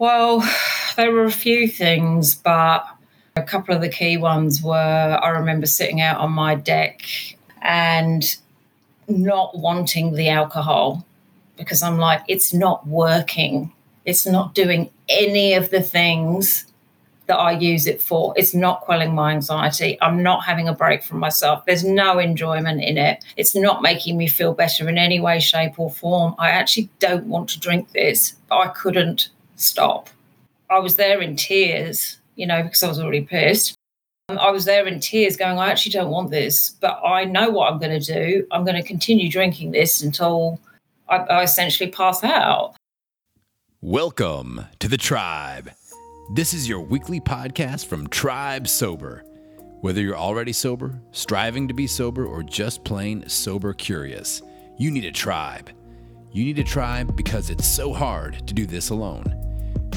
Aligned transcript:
Well, 0.00 0.42
there 0.96 1.12
were 1.12 1.24
a 1.24 1.30
few 1.30 1.68
things, 1.68 2.34
but 2.34 2.86
a 3.36 3.42
couple 3.42 3.74
of 3.74 3.82
the 3.82 3.88
key 3.90 4.16
ones 4.16 4.62
were 4.62 5.20
I 5.22 5.28
remember 5.28 5.66
sitting 5.66 6.00
out 6.00 6.18
on 6.18 6.32
my 6.32 6.54
deck 6.54 7.02
and 7.62 8.24
not 9.06 9.58
wanting 9.58 10.14
the 10.14 10.30
alcohol 10.30 11.06
because 11.56 11.82
I'm 11.82 11.98
like, 11.98 12.22
it's 12.28 12.54
not 12.54 12.86
working. 12.86 13.72
It's 14.06 14.26
not 14.26 14.54
doing 14.54 14.90
any 15.10 15.52
of 15.52 15.68
the 15.68 15.82
things 15.82 16.64
that 17.26 17.36
I 17.36 17.52
use 17.52 17.86
it 17.86 18.00
for. 18.00 18.32
It's 18.36 18.54
not 18.54 18.80
quelling 18.80 19.14
my 19.14 19.32
anxiety. 19.32 19.98
I'm 20.00 20.22
not 20.22 20.44
having 20.44 20.66
a 20.66 20.72
break 20.72 21.02
from 21.02 21.18
myself. 21.18 21.66
There's 21.66 21.84
no 21.84 22.18
enjoyment 22.18 22.82
in 22.82 22.96
it. 22.96 23.22
It's 23.36 23.54
not 23.54 23.82
making 23.82 24.16
me 24.16 24.28
feel 24.28 24.54
better 24.54 24.88
in 24.88 24.96
any 24.96 25.20
way, 25.20 25.40
shape, 25.40 25.78
or 25.78 25.90
form. 25.90 26.34
I 26.38 26.50
actually 26.50 26.88
don't 27.00 27.26
want 27.26 27.50
to 27.50 27.60
drink 27.60 27.92
this, 27.92 28.36
but 28.48 28.56
I 28.56 28.68
couldn't 28.68 29.28
stop. 29.60 30.08
I 30.70 30.78
was 30.78 30.96
there 30.96 31.20
in 31.20 31.36
tears, 31.36 32.18
you 32.36 32.46
know, 32.46 32.62
because 32.62 32.82
I 32.82 32.88
was 32.88 32.98
already 32.98 33.22
pissed. 33.22 33.74
Um, 34.28 34.38
I 34.38 34.50
was 34.50 34.64
there 34.64 34.86
in 34.86 35.00
tears 35.00 35.36
going, 35.36 35.58
I 35.58 35.70
actually 35.70 35.92
don't 35.92 36.10
want 36.10 36.30
this, 36.30 36.70
but 36.70 37.00
I 37.04 37.24
know 37.24 37.50
what 37.50 37.72
I'm 37.72 37.78
going 37.78 38.00
to 38.00 38.14
do. 38.14 38.46
I'm 38.52 38.64
going 38.64 38.80
to 38.80 38.86
continue 38.86 39.30
drinking 39.30 39.72
this 39.72 40.02
until 40.02 40.60
I, 41.08 41.16
I 41.16 41.42
essentially 41.42 41.90
pass 41.90 42.24
out. 42.24 42.76
Welcome 43.82 44.64
to 44.78 44.88
the 44.88 44.96
tribe. 44.96 45.70
This 46.34 46.54
is 46.54 46.68
your 46.68 46.80
weekly 46.80 47.20
podcast 47.20 47.86
from 47.86 48.06
Tribe 48.08 48.68
Sober. 48.68 49.24
Whether 49.80 50.00
you're 50.02 50.16
already 50.16 50.52
sober, 50.52 51.00
striving 51.10 51.66
to 51.66 51.74
be 51.74 51.86
sober, 51.86 52.24
or 52.26 52.42
just 52.42 52.84
plain 52.84 53.28
sober 53.28 53.72
curious, 53.72 54.42
you 54.78 54.90
need 54.90 55.06
a 55.06 55.10
tribe. 55.10 55.70
You 56.30 56.44
need 56.44 56.58
a 56.58 56.64
tribe 56.64 57.16
because 57.16 57.50
it's 57.50 57.66
so 57.66 57.92
hard 57.92 58.46
to 58.46 58.54
do 58.54 58.66
this 58.66 58.90
alone. 58.90 59.49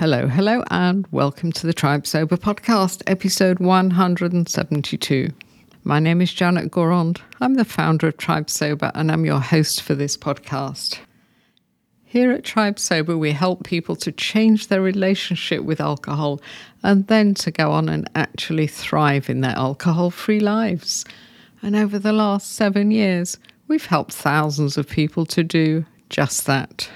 Hello, 0.00 0.28
hello, 0.28 0.64
and 0.70 1.06
welcome 1.10 1.52
to 1.52 1.66
the 1.66 1.74
Tribe 1.74 2.06
Sober 2.06 2.38
Podcast, 2.38 3.02
episode 3.06 3.58
172. 3.58 5.28
My 5.84 6.00
name 6.00 6.22
is 6.22 6.32
Janet 6.32 6.70
Gourand. 6.70 7.20
I'm 7.42 7.52
the 7.56 7.66
founder 7.66 8.08
of 8.08 8.16
Tribe 8.16 8.48
Sober, 8.48 8.90
and 8.94 9.12
I'm 9.12 9.26
your 9.26 9.40
host 9.40 9.82
for 9.82 9.94
this 9.94 10.16
podcast. 10.16 11.00
Here 12.02 12.32
at 12.32 12.44
Tribe 12.44 12.78
Sober, 12.78 13.18
we 13.18 13.32
help 13.32 13.64
people 13.64 13.94
to 13.96 14.10
change 14.10 14.68
their 14.68 14.80
relationship 14.80 15.64
with 15.64 15.82
alcohol 15.82 16.40
and 16.82 17.06
then 17.08 17.34
to 17.34 17.50
go 17.50 17.70
on 17.70 17.90
and 17.90 18.08
actually 18.14 18.68
thrive 18.68 19.28
in 19.28 19.42
their 19.42 19.54
alcohol 19.58 20.08
free 20.08 20.40
lives. 20.40 21.04
And 21.60 21.76
over 21.76 21.98
the 21.98 22.14
last 22.14 22.52
seven 22.52 22.90
years, 22.90 23.36
we've 23.68 23.84
helped 23.84 24.14
thousands 24.14 24.78
of 24.78 24.88
people 24.88 25.26
to 25.26 25.44
do 25.44 25.84
just 26.08 26.46
that. 26.46 26.88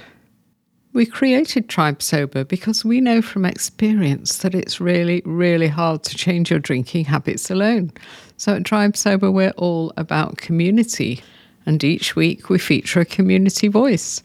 We 0.94 1.06
created 1.06 1.68
Tribe 1.68 2.00
Sober 2.00 2.44
because 2.44 2.84
we 2.84 3.00
know 3.00 3.20
from 3.20 3.44
experience 3.44 4.38
that 4.38 4.54
it's 4.54 4.80
really, 4.80 5.22
really 5.24 5.66
hard 5.66 6.04
to 6.04 6.14
change 6.14 6.50
your 6.50 6.60
drinking 6.60 7.06
habits 7.06 7.50
alone. 7.50 7.90
So 8.36 8.54
at 8.54 8.64
Tribe 8.64 8.96
Sober, 8.96 9.28
we're 9.28 9.50
all 9.56 9.92
about 9.96 10.36
community. 10.36 11.20
And 11.66 11.82
each 11.82 12.14
week 12.14 12.48
we 12.48 12.60
feature 12.60 13.00
a 13.00 13.04
community 13.04 13.66
voice, 13.66 14.22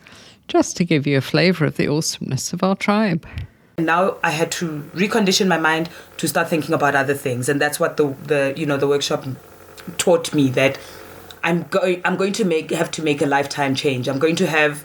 just 0.48 0.78
to 0.78 0.86
give 0.86 1.08
you 1.08 1.18
a 1.18 1.22
flavour 1.22 1.66
of 1.66 1.78
the 1.78 1.88
awesomeness 1.88 2.54
of 2.54 2.62
our 2.62 2.76
tribe. 2.76 3.26
And 3.80 3.88
Now 3.88 4.18
I 4.24 4.30
had 4.30 4.52
to 4.52 4.84
recondition 4.94 5.48
my 5.48 5.58
mind 5.58 5.90
to 6.18 6.28
start 6.28 6.50
thinking 6.50 6.76
about 6.76 6.94
other 6.94 7.16
things, 7.16 7.50
and 7.50 7.60
that's 7.60 7.80
what 7.80 7.98
the 7.98 8.10
the 8.28 8.54
you 8.56 8.68
know 8.68 8.78
the 8.78 8.88
workshop 8.88 9.26
taught 9.98 10.36
me 10.36 10.50
that 10.50 10.78
I'm 11.44 11.64
going 11.64 12.02
I'm 12.06 12.16
going 12.16 12.34
to 12.34 12.46
make 12.46 12.70
have 12.70 12.92
to 12.92 13.02
make 13.02 13.24
a 13.24 13.26
lifetime 13.26 13.74
change. 13.74 14.08
I'm 14.08 14.20
going 14.20 14.36
to 14.36 14.46
have 14.46 14.84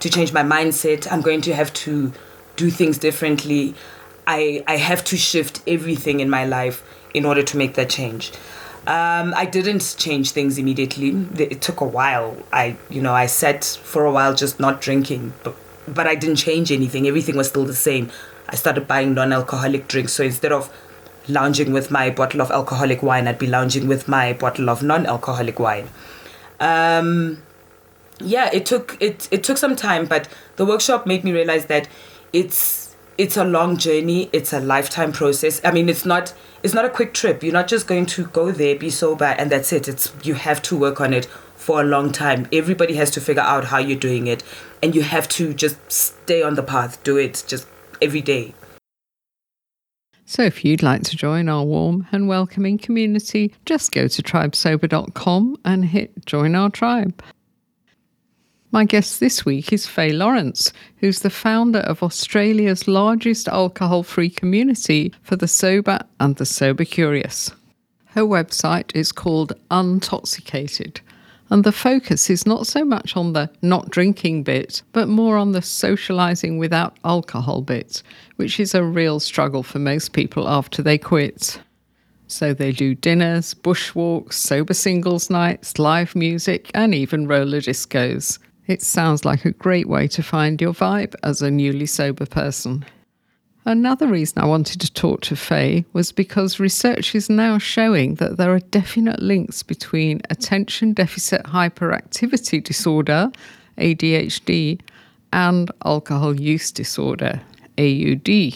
to 0.00 0.10
change 0.10 0.32
my 0.32 0.42
mindset. 0.42 1.10
I'm 1.10 1.22
going 1.22 1.40
to 1.42 1.54
have 1.54 1.72
to 1.74 2.12
do 2.56 2.70
things 2.70 2.98
differently. 2.98 3.74
I 4.26 4.64
I 4.66 4.76
have 4.76 5.04
to 5.04 5.16
shift 5.16 5.62
everything 5.66 6.20
in 6.20 6.30
my 6.30 6.44
life 6.44 6.82
in 7.14 7.24
order 7.24 7.42
to 7.42 7.56
make 7.56 7.74
that 7.74 7.90
change. 7.90 8.32
Um, 8.86 9.34
I 9.34 9.46
didn't 9.46 9.96
change 9.98 10.30
things 10.30 10.58
immediately. 10.58 11.08
It 11.38 11.60
took 11.60 11.80
a 11.80 11.84
while. 11.84 12.36
I 12.52 12.76
you 12.88 13.02
know 13.02 13.14
I 13.14 13.26
sat 13.26 13.64
for 13.64 14.04
a 14.04 14.12
while 14.12 14.34
just 14.34 14.60
not 14.60 14.80
drinking, 14.80 15.32
but 15.42 15.56
but 15.88 16.06
I 16.06 16.14
didn't 16.14 16.36
change 16.36 16.72
anything. 16.72 17.06
Everything 17.06 17.36
was 17.36 17.48
still 17.48 17.64
the 17.64 17.74
same. 17.74 18.10
I 18.48 18.56
started 18.56 18.86
buying 18.86 19.14
non-alcoholic 19.14 19.88
drinks. 19.88 20.12
So 20.12 20.22
instead 20.24 20.52
of 20.52 20.72
lounging 21.28 21.72
with 21.72 21.90
my 21.90 22.10
bottle 22.10 22.40
of 22.40 22.50
alcoholic 22.50 23.02
wine, 23.02 23.26
I'd 23.26 23.38
be 23.38 23.46
lounging 23.46 23.88
with 23.88 24.06
my 24.06 24.32
bottle 24.32 24.70
of 24.70 24.82
non-alcoholic 24.82 25.58
wine. 25.58 25.88
Um, 26.60 27.42
yeah, 28.20 28.50
it 28.52 28.66
took 28.66 28.96
it 29.00 29.28
it 29.30 29.44
took 29.44 29.58
some 29.58 29.76
time, 29.76 30.06
but 30.06 30.28
the 30.56 30.64
workshop 30.64 31.06
made 31.06 31.24
me 31.24 31.32
realize 31.32 31.66
that 31.66 31.88
it's 32.32 32.96
it's 33.18 33.36
a 33.36 33.44
long 33.44 33.76
journey. 33.76 34.28
It's 34.32 34.52
a 34.52 34.60
lifetime 34.60 35.12
process. 35.12 35.60
I 35.64 35.70
mean, 35.70 35.88
it's 35.88 36.04
not 36.04 36.34
it's 36.62 36.74
not 36.74 36.84
a 36.84 36.90
quick 36.90 37.14
trip. 37.14 37.42
You're 37.42 37.52
not 37.52 37.68
just 37.68 37.86
going 37.86 38.06
to 38.06 38.26
go 38.26 38.50
there, 38.50 38.76
be 38.76 38.90
sober, 38.90 39.24
and 39.24 39.50
that's 39.50 39.72
it. 39.72 39.88
It's 39.88 40.12
you 40.22 40.34
have 40.34 40.62
to 40.62 40.76
work 40.76 41.00
on 41.00 41.12
it 41.12 41.26
for 41.54 41.80
a 41.80 41.84
long 41.84 42.12
time. 42.12 42.46
Everybody 42.52 42.94
has 42.94 43.10
to 43.12 43.20
figure 43.20 43.42
out 43.42 43.66
how 43.66 43.78
you're 43.78 43.98
doing 43.98 44.26
it, 44.26 44.42
and 44.82 44.94
you 44.94 45.02
have 45.02 45.28
to 45.30 45.54
just 45.54 45.78
stay 45.90 46.42
on 46.42 46.54
the 46.54 46.62
path. 46.62 47.02
Do 47.04 47.16
it 47.16 47.44
just 47.46 47.66
every 48.00 48.22
day. 48.22 48.54
So, 50.28 50.42
if 50.42 50.64
you'd 50.64 50.82
like 50.82 51.02
to 51.04 51.16
join 51.16 51.48
our 51.48 51.62
warm 51.62 52.08
and 52.10 52.26
welcoming 52.26 52.78
community, 52.78 53.54
just 53.64 53.92
go 53.92 54.08
to 54.08 54.22
tribesober.com 54.22 55.56
and 55.64 55.84
hit 55.84 56.26
join 56.26 56.56
our 56.56 56.68
tribe. 56.68 57.22
My 58.76 58.84
guest 58.84 59.20
this 59.20 59.42
week 59.42 59.72
is 59.72 59.86
Faye 59.86 60.12
Lawrence, 60.12 60.70
who's 60.98 61.20
the 61.20 61.30
founder 61.30 61.78
of 61.78 62.02
Australia's 62.02 62.86
largest 62.86 63.48
alcohol 63.48 64.02
free 64.02 64.28
community 64.28 65.14
for 65.22 65.34
the 65.34 65.48
sober 65.48 66.00
and 66.20 66.36
the 66.36 66.44
sober 66.44 66.84
curious. 66.84 67.50
Her 68.08 68.24
website 68.24 68.94
is 68.94 69.12
called 69.12 69.54
Untoxicated, 69.70 71.00
and 71.48 71.64
the 71.64 71.72
focus 71.72 72.28
is 72.28 72.44
not 72.44 72.66
so 72.66 72.84
much 72.84 73.16
on 73.16 73.32
the 73.32 73.48
not 73.62 73.88
drinking 73.88 74.42
bit, 74.42 74.82
but 74.92 75.08
more 75.08 75.38
on 75.38 75.52
the 75.52 75.60
socialising 75.60 76.58
without 76.58 76.98
alcohol 77.02 77.62
bit, 77.62 78.02
which 78.36 78.60
is 78.60 78.74
a 78.74 78.84
real 78.84 79.20
struggle 79.20 79.62
for 79.62 79.78
most 79.78 80.12
people 80.12 80.46
after 80.50 80.82
they 80.82 80.98
quit. 80.98 81.62
So 82.26 82.52
they 82.52 82.72
do 82.72 82.94
dinners, 82.94 83.54
bushwalks, 83.54 84.34
sober 84.34 84.74
singles 84.74 85.30
nights, 85.30 85.78
live 85.78 86.14
music, 86.14 86.70
and 86.74 86.94
even 86.94 87.26
roller 87.26 87.62
discos. 87.62 88.38
It 88.66 88.82
sounds 88.82 89.24
like 89.24 89.44
a 89.44 89.52
great 89.52 89.88
way 89.88 90.08
to 90.08 90.22
find 90.22 90.60
your 90.60 90.72
vibe 90.72 91.14
as 91.22 91.40
a 91.40 91.50
newly 91.50 91.86
sober 91.86 92.26
person. 92.26 92.84
Another 93.64 94.06
reason 94.06 94.38
I 94.38 94.46
wanted 94.46 94.80
to 94.80 94.92
talk 94.92 95.22
to 95.22 95.34
Faye 95.34 95.84
was 95.92 96.12
because 96.12 96.60
research 96.60 97.16
is 97.16 97.28
now 97.28 97.58
showing 97.58 98.14
that 98.16 98.36
there 98.36 98.52
are 98.52 98.60
definite 98.60 99.20
links 99.20 99.64
between 99.64 100.20
attention 100.30 100.92
deficit 100.92 101.42
hyperactivity 101.42 102.62
disorder, 102.62 103.32
ADHD, 103.76 104.80
and 105.32 105.70
alcohol 105.84 106.40
use 106.40 106.70
disorder, 106.70 107.40
AUD. 107.76 108.54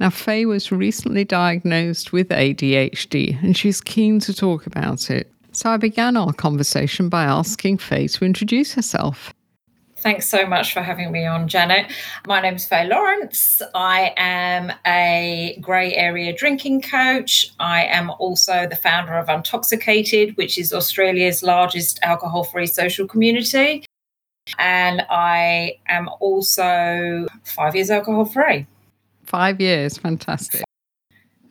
Now, 0.00 0.08
Faye 0.08 0.46
was 0.46 0.72
recently 0.72 1.24
diagnosed 1.26 2.10
with 2.10 2.30
ADHD 2.30 3.42
and 3.42 3.54
she's 3.54 3.82
keen 3.82 4.20
to 4.20 4.32
talk 4.32 4.66
about 4.66 5.10
it. 5.10 5.30
So 5.52 5.68
I 5.68 5.76
began 5.76 6.16
our 6.16 6.32
conversation 6.32 7.10
by 7.10 7.24
asking 7.24 7.78
Faye 7.78 8.08
to 8.08 8.24
introduce 8.24 8.72
herself. 8.72 9.34
Thanks 10.00 10.26
so 10.26 10.46
much 10.46 10.72
for 10.72 10.80
having 10.80 11.12
me 11.12 11.26
on, 11.26 11.46
Janet. 11.46 11.92
My 12.26 12.40
name 12.40 12.54
is 12.54 12.64
Faye 12.64 12.86
Lawrence. 12.86 13.60
I 13.74 14.14
am 14.16 14.72
a 14.86 15.58
grey 15.60 15.94
area 15.94 16.32
drinking 16.32 16.80
coach. 16.82 17.52
I 17.60 17.84
am 17.84 18.10
also 18.18 18.66
the 18.66 18.76
founder 18.76 19.18
of 19.18 19.26
Untoxicated, 19.26 20.38
which 20.38 20.56
is 20.56 20.72
Australia's 20.72 21.42
largest 21.42 22.00
alcohol 22.02 22.44
free 22.44 22.66
social 22.66 23.06
community. 23.06 23.84
And 24.58 25.02
I 25.10 25.78
am 25.86 26.08
also 26.18 27.26
five 27.44 27.76
years 27.76 27.90
alcohol 27.90 28.24
free. 28.24 28.66
Five 29.24 29.60
years, 29.60 29.98
fantastic. 29.98 30.64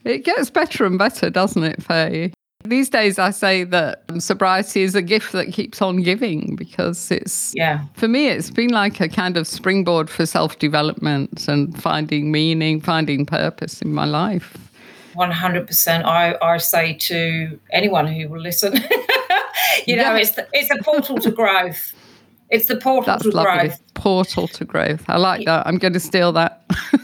It 0.03 0.25
gets 0.25 0.49
better 0.49 0.85
and 0.85 0.97
better, 0.97 1.29
doesn't 1.29 1.63
it, 1.63 1.83
Faye? 1.83 2.33
These 2.69 2.89
days, 2.89 3.17
I 3.17 3.31
say 3.31 3.63
that 3.65 4.03
sobriety 4.19 4.83
is 4.83 4.93
a 4.95 5.01
gift 5.01 5.31
that 5.31 5.51
keeps 5.51 5.81
on 5.81 6.03
giving 6.03 6.55
because 6.55 7.09
it's, 7.09 7.51
Yeah. 7.55 7.83
for 7.95 8.07
me, 8.07 8.27
it's 8.27 8.51
been 8.51 8.69
like 8.69 8.99
a 9.01 9.09
kind 9.09 9.37
of 9.37 9.47
springboard 9.47 10.09
for 10.09 10.25
self 10.25 10.59
development 10.59 11.47
and 11.47 11.79
finding 11.81 12.31
meaning, 12.31 12.79
finding 12.79 13.25
purpose 13.25 13.81
in 13.81 13.91
my 13.93 14.05
life. 14.05 14.55
100% 15.15 16.05
I, 16.05 16.35
I 16.41 16.57
say 16.57 16.93
to 16.93 17.59
anyone 17.71 18.05
who 18.07 18.29
will 18.29 18.39
listen 18.39 18.73
you 19.87 19.95
know 19.95 20.03
Yeah. 20.13 20.17
it's 20.17 20.31
the, 20.31 20.47
it's 20.53 20.69
a 20.71 20.81
portal 20.83 21.17
to 21.19 21.31
growth 21.31 21.93
it's 22.49 22.67
the 22.67 22.77
portal 22.77 23.05
That's 23.13 23.23
to 23.23 23.29
lovely. 23.31 23.67
growth 23.69 23.81
Portal 23.95 24.47
to 24.47 24.65
growth. 24.65 25.03
I 25.07 25.17
like 25.17 25.45
that. 25.45 25.67
I'm 25.67 25.77
going 25.77 25.93
to 25.93 25.99
steal 25.99 26.31
that. 26.33 26.61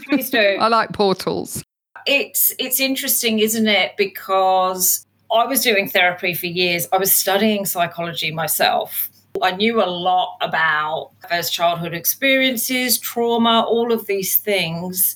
please 0.08 0.30
do 0.30 0.38
I 0.60 0.68
like 0.68 0.92
portals. 0.92 1.62
it's 2.06 2.52
it's 2.58 2.80
interesting 2.80 3.38
isn't 3.40 3.66
it 3.68 3.96
because 3.96 5.05
i 5.32 5.44
was 5.46 5.62
doing 5.62 5.88
therapy 5.88 6.34
for 6.34 6.46
years. 6.46 6.86
I 6.92 6.98
was 6.98 7.12
studying 7.12 7.66
psychology 7.66 8.30
myself. 8.30 9.10
I 9.42 9.50
knew 9.52 9.82
a 9.82 9.86
lot 9.86 10.38
about 10.40 11.10
those 11.30 11.50
childhood 11.50 11.92
experiences 11.92 12.98
trauma 12.98 13.64
all 13.68 13.92
of 13.92 14.06
these 14.06 14.36
things. 14.36 15.14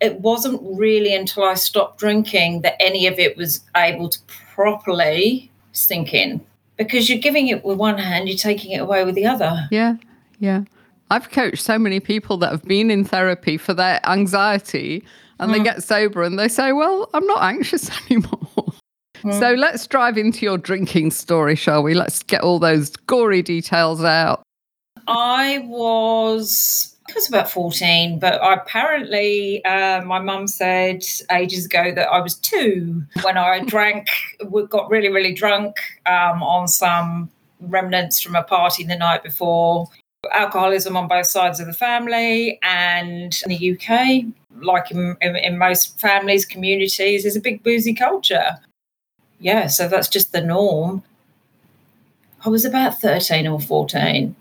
It 0.00 0.20
wasn't 0.20 0.60
really 0.62 1.14
until 1.14 1.44
i 1.44 1.54
stopped 1.54 1.98
drinking 1.98 2.62
that 2.62 2.80
any 2.80 3.06
of 3.06 3.18
it 3.18 3.36
was 3.36 3.60
able 3.76 4.08
to 4.08 4.18
properly 4.54 5.50
sink 5.72 6.14
in. 6.14 6.40
Because 6.76 7.08
you're 7.08 7.18
giving 7.18 7.48
it 7.48 7.64
with 7.64 7.78
one 7.78 7.98
hand 7.98 8.28
you're 8.28 8.38
taking 8.38 8.72
it 8.72 8.78
away 8.78 9.04
with 9.04 9.14
the 9.14 9.26
other. 9.26 9.68
Yeah, 9.70 9.96
yeah. 10.38 10.64
I've 11.10 11.30
coached 11.30 11.62
so 11.62 11.78
many 11.78 12.00
people 12.00 12.38
that 12.38 12.50
have 12.50 12.64
been 12.64 12.90
in 12.90 13.04
therapy 13.04 13.58
for 13.58 13.74
their 13.74 14.00
anxiety 14.08 15.04
and 15.38 15.52
they 15.52 15.58
mm. 15.58 15.64
get 15.64 15.82
sober 15.82 16.22
and 16.22 16.38
they 16.38 16.48
say, 16.48 16.72
Well, 16.72 17.10
I'm 17.12 17.26
not 17.26 17.42
anxious 17.42 17.90
anymore. 18.10 18.48
So 19.30 19.54
let's 19.54 19.86
drive 19.86 20.18
into 20.18 20.44
your 20.44 20.58
drinking 20.58 21.12
story, 21.12 21.54
shall 21.54 21.82
we? 21.82 21.94
Let's 21.94 22.22
get 22.22 22.40
all 22.40 22.58
those 22.58 22.90
gory 22.90 23.42
details 23.42 24.02
out. 24.02 24.42
I 25.06 25.64
was 25.66 26.96
I 27.08 27.12
was 27.14 27.28
about 27.28 27.50
14, 27.50 28.18
but 28.18 28.40
apparently 28.42 29.64
uh, 29.64 30.02
my 30.04 30.18
mum 30.18 30.46
said 30.46 31.02
ages 31.30 31.66
ago 31.66 31.92
that 31.94 32.08
I 32.08 32.20
was 32.20 32.36
two 32.36 33.02
when 33.22 33.36
I 33.36 33.60
drank, 33.66 34.08
got 34.68 34.90
really, 34.90 35.08
really 35.08 35.34
drunk 35.34 35.76
um, 36.06 36.42
on 36.42 36.68
some 36.68 37.30
remnants 37.60 38.20
from 38.20 38.34
a 38.34 38.42
party 38.42 38.84
the 38.84 38.96
night 38.96 39.22
before. 39.22 39.88
Alcoholism 40.32 40.96
on 40.96 41.08
both 41.08 41.26
sides 41.26 41.58
of 41.58 41.66
the 41.66 41.72
family, 41.72 42.58
and 42.62 43.36
in 43.44 43.48
the 43.48 43.72
UK, 43.72 44.24
like 44.62 44.90
in, 44.92 45.16
in, 45.20 45.34
in 45.34 45.58
most 45.58 46.00
families, 46.00 46.46
communities, 46.46 47.22
there's 47.22 47.34
a 47.34 47.40
big 47.40 47.62
boozy 47.64 47.92
culture. 47.92 48.58
Yeah, 49.42 49.66
so 49.66 49.88
that's 49.88 50.08
just 50.08 50.32
the 50.32 50.40
norm. 50.40 51.02
I 52.44 52.48
was 52.48 52.64
about 52.64 53.00
13 53.00 53.46
or 53.46 53.60
14. 53.60 54.34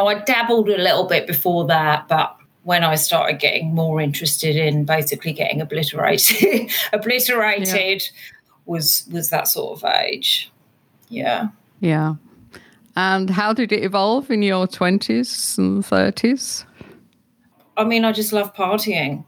I 0.00 0.14
dabbled 0.14 0.68
a 0.68 0.76
little 0.76 1.06
bit 1.06 1.26
before 1.26 1.66
that, 1.66 2.08
but 2.08 2.36
when 2.64 2.84
I 2.84 2.96
started 2.96 3.38
getting 3.38 3.74
more 3.74 4.00
interested 4.00 4.56
in 4.56 4.84
basically 4.84 5.32
getting 5.32 5.60
obliterated, 5.60 6.70
obliterated 6.92 8.08
was 8.66 9.08
was 9.10 9.30
that 9.30 9.48
sort 9.48 9.78
of 9.78 9.90
age. 10.02 10.50
Yeah. 11.08 11.48
Yeah. 11.80 12.16
And 12.96 13.30
how 13.30 13.52
did 13.52 13.70
it 13.72 13.84
evolve 13.84 14.30
in 14.30 14.42
your 14.42 14.66
20s 14.66 15.56
and 15.56 15.84
30s? 15.84 16.64
I 17.76 17.84
mean, 17.84 18.04
I 18.04 18.10
just 18.10 18.32
love 18.32 18.52
partying. 18.54 19.24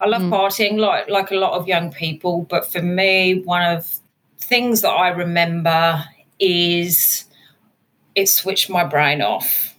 I 0.00 0.06
love 0.06 0.22
mm. 0.22 0.30
partying 0.30 0.78
like 0.78 1.08
like 1.08 1.30
a 1.30 1.36
lot 1.36 1.52
of 1.52 1.66
young 1.66 1.90
people, 1.90 2.42
but 2.50 2.70
for 2.70 2.82
me, 2.82 3.40
one 3.44 3.62
of 3.62 4.01
things 4.52 4.82
that 4.82 4.90
I 4.90 5.08
remember 5.08 6.04
is 6.38 7.24
it 8.14 8.28
switched 8.28 8.68
my 8.68 8.84
brain 8.84 9.22
off. 9.22 9.74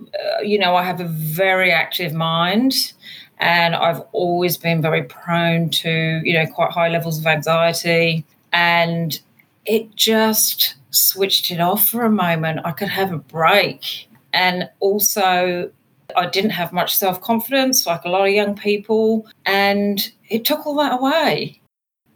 Uh, 0.00 0.40
you 0.42 0.58
know, 0.58 0.74
I 0.74 0.82
have 0.82 1.00
a 1.00 1.04
very 1.04 1.70
active 1.70 2.12
mind 2.12 2.92
and 3.38 3.76
I've 3.76 4.00
always 4.10 4.56
been 4.56 4.82
very 4.82 5.04
prone 5.04 5.70
to, 5.70 6.20
you 6.24 6.34
know, 6.34 6.44
quite 6.44 6.72
high 6.72 6.88
levels 6.88 7.20
of 7.20 7.26
anxiety 7.28 8.24
and 8.52 9.20
it 9.64 9.94
just 9.94 10.74
switched 10.90 11.52
it 11.52 11.60
off 11.60 11.88
for 11.88 12.04
a 12.04 12.10
moment. 12.10 12.58
I 12.64 12.72
could 12.72 12.88
have 12.88 13.12
a 13.12 13.18
break. 13.18 14.08
And 14.32 14.68
also 14.80 15.70
I 16.16 16.26
didn't 16.26 16.50
have 16.50 16.72
much 16.72 16.96
self 16.96 17.20
confidence, 17.20 17.86
like 17.86 18.04
a 18.04 18.08
lot 18.08 18.26
of 18.26 18.34
young 18.34 18.56
people, 18.56 19.28
and 19.44 20.12
it 20.28 20.44
took 20.44 20.66
all 20.66 20.74
that 20.78 20.94
away. 20.94 21.60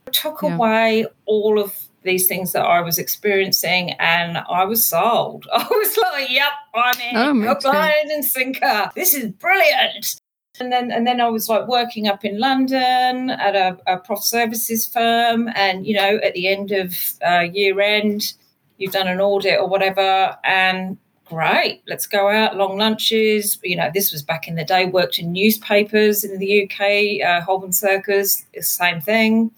It 0.08 0.12
took 0.12 0.42
Yeah. 0.42 0.56
away 0.56 1.06
all 1.26 1.60
of 1.60 1.86
these 2.02 2.26
things 2.26 2.52
that 2.52 2.64
I 2.64 2.80
was 2.80 2.98
experiencing, 2.98 3.92
and 3.92 4.38
I 4.38 4.64
was 4.64 4.84
sold. 4.84 5.46
I 5.52 5.66
was 5.70 5.96
like, 5.96 6.30
"Yep, 6.30 6.52
I'm 6.74 7.00
in, 7.00 7.16
Oh, 7.16 7.48
hook, 7.48 7.64
and 8.10 8.24
sinker. 8.24 8.90
This 8.94 9.14
is 9.14 9.28
brilliant." 9.32 10.20
And 10.58 10.70
then, 10.70 10.90
and 10.90 11.06
then 11.06 11.20
I 11.20 11.28
was 11.28 11.48
like 11.48 11.68
working 11.68 12.06
up 12.06 12.24
in 12.24 12.38
London 12.38 13.30
at 13.30 13.56
a, 13.56 13.78
a 13.86 13.96
prof 13.98 14.22
services 14.22 14.86
firm, 14.86 15.48
and 15.54 15.86
you 15.86 15.94
know, 15.94 16.16
at 16.22 16.34
the 16.34 16.48
end 16.48 16.72
of 16.72 16.94
uh, 17.26 17.40
year 17.40 17.80
end, 17.80 18.34
you've 18.78 18.92
done 18.92 19.08
an 19.08 19.20
audit 19.20 19.58
or 19.58 19.68
whatever, 19.68 20.36
and 20.44 20.98
great, 21.24 21.82
let's 21.86 22.06
go 22.06 22.28
out, 22.28 22.56
long 22.56 22.76
lunches. 22.76 23.58
You 23.62 23.76
know, 23.76 23.90
this 23.94 24.12
was 24.12 24.22
back 24.22 24.48
in 24.48 24.56
the 24.56 24.64
day, 24.64 24.86
worked 24.86 25.18
in 25.18 25.32
newspapers 25.32 26.24
in 26.24 26.38
the 26.38 26.64
UK, 26.64 27.26
uh, 27.26 27.40
Holborn 27.42 27.72
Circus, 27.72 28.44
same 28.60 29.00
thing. 29.00 29.50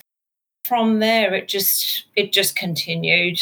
From 0.64 1.00
there, 1.00 1.34
it 1.34 1.48
just 1.48 2.04
it 2.14 2.32
just 2.32 2.54
continued. 2.54 3.40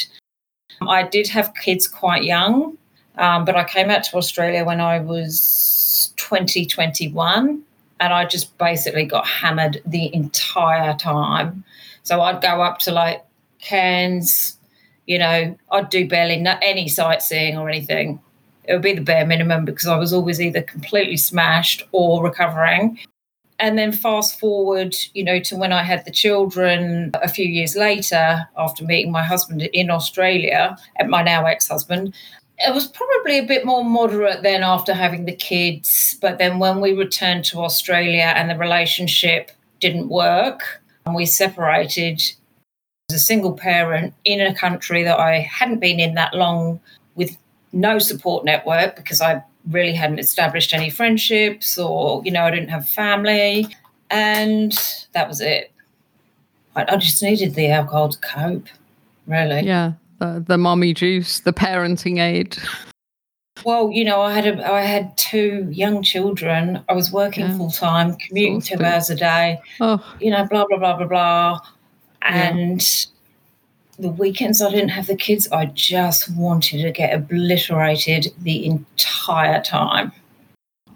I 0.88 1.02
did 1.02 1.28
have 1.28 1.54
kids 1.54 1.86
quite 1.86 2.24
young, 2.24 2.78
um, 3.18 3.44
but 3.44 3.56
I 3.56 3.64
came 3.64 3.90
out 3.90 4.04
to 4.04 4.16
Australia 4.16 4.64
when 4.64 4.80
I 4.80 5.00
was 5.00 6.14
20, 6.16 6.64
21, 6.64 7.62
and 8.00 8.12
I 8.12 8.24
just 8.24 8.56
basically 8.56 9.04
got 9.04 9.26
hammered 9.26 9.82
the 9.84 10.12
entire 10.14 10.94
time. 10.94 11.62
So 12.04 12.22
I'd 12.22 12.40
go 12.40 12.62
up 12.62 12.78
to 12.80 12.92
like 12.92 13.22
Cairns, 13.60 14.56
you 15.06 15.18
know, 15.18 15.54
I'd 15.70 15.90
do 15.90 16.08
barely 16.08 16.36
no, 16.36 16.56
any 16.62 16.88
sightseeing 16.88 17.58
or 17.58 17.68
anything. 17.68 18.18
It 18.64 18.72
would 18.72 18.82
be 18.82 18.94
the 18.94 19.02
bare 19.02 19.26
minimum 19.26 19.66
because 19.66 19.86
I 19.86 19.98
was 19.98 20.14
always 20.14 20.40
either 20.40 20.62
completely 20.62 21.18
smashed 21.18 21.82
or 21.92 22.24
recovering. 22.24 22.98
And 23.60 23.76
then 23.76 23.92
fast 23.92 24.40
forward, 24.40 24.96
you 25.12 25.22
know, 25.22 25.38
to 25.40 25.56
when 25.56 25.72
I 25.72 25.82
had 25.82 26.04
the 26.06 26.10
children 26.10 27.10
a 27.14 27.28
few 27.28 27.44
years 27.44 27.76
later 27.76 28.48
after 28.56 28.84
meeting 28.84 29.12
my 29.12 29.22
husband 29.22 29.62
in 29.62 29.90
Australia, 29.90 30.76
and 30.96 31.10
my 31.10 31.22
now 31.22 31.44
ex 31.44 31.68
husband. 31.68 32.14
It 32.58 32.74
was 32.74 32.86
probably 32.86 33.38
a 33.38 33.46
bit 33.46 33.64
more 33.64 33.84
moderate 33.84 34.42
then 34.42 34.62
after 34.62 34.94
having 34.94 35.26
the 35.26 35.36
kids. 35.36 36.16
But 36.20 36.38
then 36.38 36.58
when 36.58 36.80
we 36.80 36.92
returned 36.92 37.44
to 37.46 37.60
Australia 37.60 38.32
and 38.34 38.50
the 38.50 38.56
relationship 38.56 39.50
didn't 39.78 40.08
work 40.08 40.82
and 41.06 41.14
we 41.14 41.26
separated, 41.26 42.22
as 43.10 43.16
a 43.16 43.18
single 43.18 43.52
parent 43.52 44.14
in 44.24 44.40
a 44.40 44.54
country 44.54 45.02
that 45.02 45.18
I 45.18 45.40
hadn't 45.40 45.80
been 45.80 46.00
in 46.00 46.14
that 46.14 46.34
long 46.34 46.80
with 47.14 47.36
no 47.72 47.98
support 47.98 48.44
network 48.44 48.96
because 48.96 49.20
I 49.20 49.42
really 49.70 49.92
hadn't 49.94 50.18
established 50.18 50.74
any 50.74 50.90
friendships 50.90 51.78
or, 51.78 52.22
you 52.24 52.30
know, 52.30 52.42
I 52.44 52.50
didn't 52.50 52.68
have 52.70 52.88
family. 52.88 53.66
And 54.10 54.72
that 55.12 55.28
was 55.28 55.40
it. 55.40 55.72
I, 56.76 56.84
I 56.88 56.96
just 56.96 57.22
needed 57.22 57.54
the 57.54 57.68
alcohol 57.70 58.08
to 58.10 58.18
cope, 58.18 58.66
really. 59.26 59.60
Yeah. 59.62 59.92
The, 60.18 60.44
the 60.46 60.58
mommy 60.58 60.92
juice, 60.92 61.40
the 61.40 61.52
parenting 61.52 62.20
aid. 62.20 62.58
Well, 63.64 63.90
you 63.92 64.04
know, 64.04 64.20
I 64.22 64.32
had 64.32 64.46
a, 64.46 64.72
I 64.72 64.82
had 64.82 65.16
two 65.16 65.68
young 65.70 66.02
children. 66.02 66.82
I 66.88 66.92
was 66.94 67.12
working 67.12 67.44
Yeah. 67.46 67.56
full 67.56 67.70
time, 67.70 68.16
commuting 68.16 68.60
two 68.60 68.82
hours 68.82 69.10
a 69.10 69.14
day. 69.14 69.60
Oh, 69.80 70.02
you 70.20 70.30
know, 70.30 70.46
blah 70.46 70.64
blah 70.66 70.78
blah 70.78 70.96
blah 70.96 71.06
blah. 71.06 71.58
Yeah. 72.22 72.76
The 74.00 74.08
weekends 74.08 74.62
I 74.62 74.70
didn't 74.70 74.88
have 74.88 75.08
the 75.08 75.14
kids, 75.14 75.46
I 75.52 75.66
just 75.66 76.34
wanted 76.34 76.80
to 76.80 76.90
get 76.90 77.12
obliterated 77.12 78.32
the 78.38 78.64
entire 78.64 79.62
time. 79.62 80.10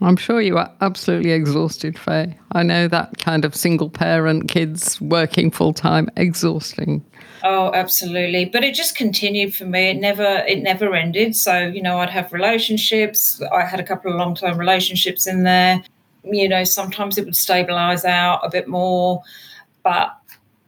I'm 0.01 0.17
sure 0.17 0.41
you 0.41 0.57
are 0.57 0.73
absolutely 0.81 1.33
exhausted, 1.33 1.99
Faye. 1.99 2.35
I 2.53 2.63
know 2.63 2.89
that 2.89 3.19
kind 3.19 3.45
of 3.45 3.55
single 3.55 3.91
parent, 3.91 4.49
kids 4.49 4.99
working 5.03 5.51
full 5.51 5.75
time, 5.75 6.09
exhausting. 6.17 7.05
Oh, 7.43 7.73
absolutely. 7.75 8.47
But 8.47 8.65
it 8.65 8.75
just 8.75 8.97
continued 8.97 9.55
for 9.55 9.67
me. 9.67 9.91
It 9.91 9.99
never 9.99 10.43
it 10.49 10.63
never 10.63 10.95
ended. 10.95 11.37
So, 11.37 11.59
you 11.59 11.83
know, 11.83 11.99
I'd 11.99 12.09
have 12.09 12.33
relationships. 12.33 13.43
I 13.53 13.67
had 13.67 13.81
a 13.81 13.85
couple 13.85 14.11
of 14.11 14.17
long 14.17 14.35
term 14.35 14.57
relationships 14.57 15.27
in 15.27 15.43
there. 15.43 15.85
You 16.25 16.49
know, 16.49 16.65
sometimes 16.65 17.19
it 17.19 17.27
would 17.27 17.37
stabilize 17.37 18.07
out 18.07 18.41
a 18.43 18.49
bit 18.49 18.67
more. 18.67 19.23
But 19.83 20.17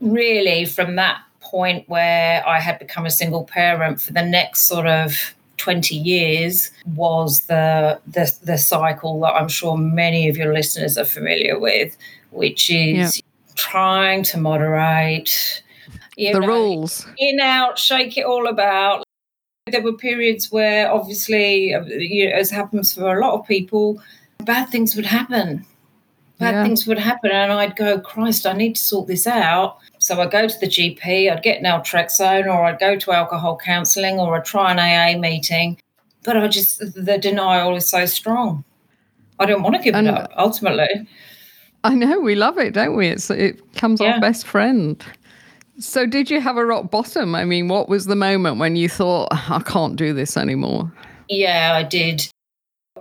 really 0.00 0.66
from 0.66 0.96
that 0.96 1.22
point 1.56 1.88
where 1.88 2.46
I 2.46 2.58
had 2.60 2.78
become 2.78 3.06
a 3.06 3.10
single 3.20 3.44
parent 3.44 4.00
for 4.04 4.12
the 4.12 4.22
next 4.38 4.58
sort 4.72 4.86
of 4.86 5.34
20 5.56 5.94
years 5.94 6.70
was 7.04 7.30
the 7.52 7.98
the, 8.16 8.24
the 8.50 8.58
cycle 8.58 9.14
that 9.20 9.34
I'm 9.38 9.48
sure 9.48 9.76
many 9.78 10.28
of 10.28 10.36
your 10.36 10.52
listeners 10.52 10.98
are 10.98 11.06
familiar 11.18 11.58
with, 11.58 11.96
which 12.30 12.62
is 12.70 13.22
trying 13.54 14.22
to 14.30 14.36
moderate, 14.38 15.62
You 16.16 16.32
the 16.34 16.40
know, 16.40 16.46
rules. 16.54 17.06
in 17.18 17.40
out, 17.40 17.78
shake 17.78 18.18
it 18.20 18.26
all 18.26 18.46
about. 18.48 19.02
There 19.72 19.82
were 19.82 19.94
periods 20.10 20.52
where, 20.52 20.92
obviously, 20.92 21.74
uh, 21.74 21.84
you 21.86 22.28
know, 22.28 22.36
as 22.36 22.50
happens 22.50 22.92
for 22.94 23.16
a 23.16 23.20
lot 23.24 23.32
of 23.38 23.46
people, 23.54 23.86
bad 24.44 24.68
things 24.68 24.94
would 24.96 25.06
happen. 25.06 25.64
Bad 26.38 26.54
Yeah. 26.54 26.64
things 26.64 26.86
would 26.86 26.98
happen, 27.10 27.30
and 27.32 27.50
I'd 27.52 27.76
go, 27.76 27.98
Christ, 28.12 28.44
I 28.46 28.52
need 28.52 28.74
to 28.76 28.82
sort 28.92 29.06
this 29.08 29.26
out. 29.26 29.78
So 30.06 30.20
I'd 30.20 30.30
go 30.30 30.46
to 30.46 30.58
the 30.60 30.68
GP, 30.68 31.32
I'd 31.32 31.42
get 31.42 31.64
naltrexone, 31.64 32.46
or 32.46 32.64
I'd 32.64 32.78
go 32.78 32.94
to 32.96 33.10
alcohol 33.10 33.58
counselling, 33.58 34.20
or 34.20 34.36
I'd 34.36 34.44
try 34.44 34.70
an 34.70 34.78
AA 34.78 35.18
meeting. 35.18 35.78
But 36.24 36.36
I 36.36 36.46
just, 36.46 36.78
the 36.94 37.18
denial 37.18 37.74
is 37.74 37.88
so 37.88 38.06
strong. 38.06 38.62
I 39.40 39.46
don't 39.46 39.64
want 39.64 39.74
to 39.74 39.82
give 39.82 39.96
And- 39.96 40.06
it 40.06 40.14
up, 40.14 40.32
ultimately. 40.38 41.08
I 41.82 41.94
know 41.96 42.20
we 42.20 42.36
love 42.36 42.56
it, 42.56 42.72
don't 42.72 42.94
we? 42.94 43.08
It's 43.08 43.30
it 43.30 43.60
comes 43.74 44.00
Yeah. 44.00 44.12
our 44.12 44.20
best 44.20 44.46
friend. 44.46 45.04
So, 45.80 46.06
did 46.06 46.30
you 46.30 46.40
have 46.40 46.56
a 46.56 46.64
rock 46.64 46.88
bottom? 46.88 47.34
I 47.34 47.44
mean, 47.44 47.66
what 47.66 47.88
was 47.88 48.06
the 48.06 48.14
moment 48.16 48.58
when 48.58 48.76
you 48.76 48.88
thought, 48.88 49.26
I 49.32 49.60
can't 49.66 49.96
do 49.96 50.12
this 50.12 50.36
anymore? 50.36 50.92
Yeah, 51.28 51.72
I 51.74 51.82
did. 51.82 52.28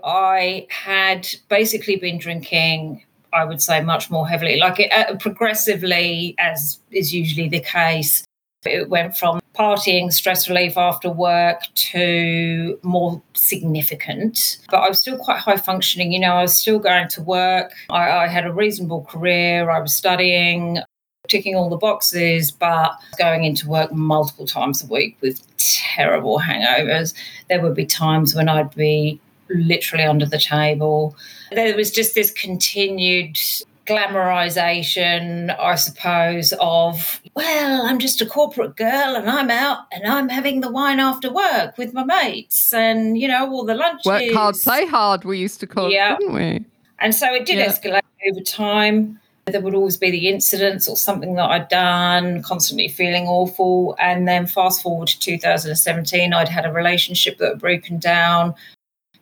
I 0.03 0.65
had 0.71 1.27
basically 1.49 1.97
been 1.97 2.17
drinking, 2.17 3.03
I 3.35 3.43
would 3.43 3.61
say, 3.61 3.81
much 3.81 4.09
more 4.09 4.27
heavily, 4.27 4.57
like 4.57 4.79
it, 4.79 4.91
uh, 4.91 5.15
progressively, 5.17 6.35
as 6.39 6.79
is 6.91 7.13
usually 7.13 7.49
the 7.49 7.59
case. 7.59 8.23
It 8.65 8.89
went 8.89 9.15
from 9.15 9.41
partying, 9.53 10.11
stress 10.11 10.49
relief 10.49 10.77
after 10.77 11.09
work 11.09 11.61
to 11.75 12.79
more 12.81 13.21
significant. 13.33 14.57
But 14.71 14.77
I 14.77 14.89
was 14.89 14.99
still 14.99 15.17
quite 15.17 15.39
high 15.39 15.57
functioning. 15.57 16.11
You 16.11 16.19
know, 16.19 16.33
I 16.33 16.41
was 16.41 16.57
still 16.57 16.79
going 16.79 17.09
to 17.09 17.21
work. 17.21 17.73
I, 17.89 18.09
I 18.09 18.27
had 18.27 18.45
a 18.45 18.53
reasonable 18.53 19.03
career. 19.03 19.69
I 19.69 19.79
was 19.79 19.93
studying, 19.93 20.79
ticking 21.27 21.55
all 21.55 21.69
the 21.69 21.77
boxes, 21.77 22.51
but 22.51 22.91
going 23.19 23.43
into 23.43 23.69
work 23.69 23.91
multiple 23.91 24.47
times 24.47 24.83
a 24.83 24.87
week 24.87 25.17
with 25.21 25.43
terrible 25.57 26.39
hangovers. 26.39 27.13
There 27.49 27.61
would 27.61 27.75
be 27.75 27.85
times 27.85 28.33
when 28.33 28.49
I'd 28.49 28.73
be 28.75 29.19
literally 29.49 30.03
under 30.05 30.25
the 30.25 30.39
table. 30.39 31.15
There 31.51 31.75
was 31.75 31.91
just 31.91 32.15
this 32.15 32.31
continued 32.31 33.37
glamorization, 33.85 35.55
I 35.59 35.75
suppose, 35.75 36.53
of, 36.59 37.21
well, 37.35 37.85
I'm 37.85 37.99
just 37.99 38.21
a 38.21 38.25
corporate 38.25 38.75
girl 38.75 39.15
and 39.15 39.29
I'm 39.29 39.49
out 39.51 39.79
and 39.91 40.07
I'm 40.07 40.29
having 40.29 40.61
the 40.61 40.71
wine 40.71 40.99
after 40.99 41.31
work 41.31 41.77
with 41.77 41.93
my 41.93 42.03
mates 42.03 42.73
and, 42.73 43.17
you 43.17 43.27
know, 43.27 43.49
all 43.51 43.63
the 43.65 43.75
lunches. 43.75 44.05
Work 44.05 44.31
hard, 44.33 44.55
play 44.55 44.85
hard, 44.85 45.23
we 45.23 45.37
used 45.37 45.59
to 45.59 45.67
call 45.67 45.91
Yeah. 45.91 46.13
it, 46.15 46.19
didn't 46.19 46.33
we? 46.35 46.65
And 46.99 47.13
so 47.13 47.33
it 47.33 47.45
did 47.45 47.57
Yeah. 47.57 47.67
escalate 47.67 48.01
over 48.31 48.41
time. 48.41 49.19
There 49.45 49.61
would 49.61 49.75
always 49.75 49.97
be 49.97 50.09
the 50.09 50.27
incidents 50.29 50.87
or 50.87 50.97
something 50.97 51.35
that 51.35 51.47
I'd 51.51 51.67
done, 51.67 52.41
constantly 52.41 52.87
feeling 52.87 53.27
awful. 53.27 53.95
And 53.99 54.27
then 54.27 54.47
fast 54.47 54.81
forward 54.81 55.07
to 55.09 55.19
2017, 55.19 56.33
I'd 56.33 56.49
had 56.49 56.65
a 56.65 56.71
relationship 56.71 57.37
that 57.37 57.49
had 57.49 57.59
broken 57.59 57.99
down. 57.99 58.55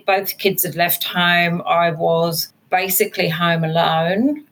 Both 0.06 0.38
kids 0.38 0.64
had 0.64 0.76
left 0.76 1.04
home. 1.04 1.62
I 1.66 1.92
was 1.92 2.52
basically 2.70 3.30
home 3.30 3.64
alone. 3.64 4.44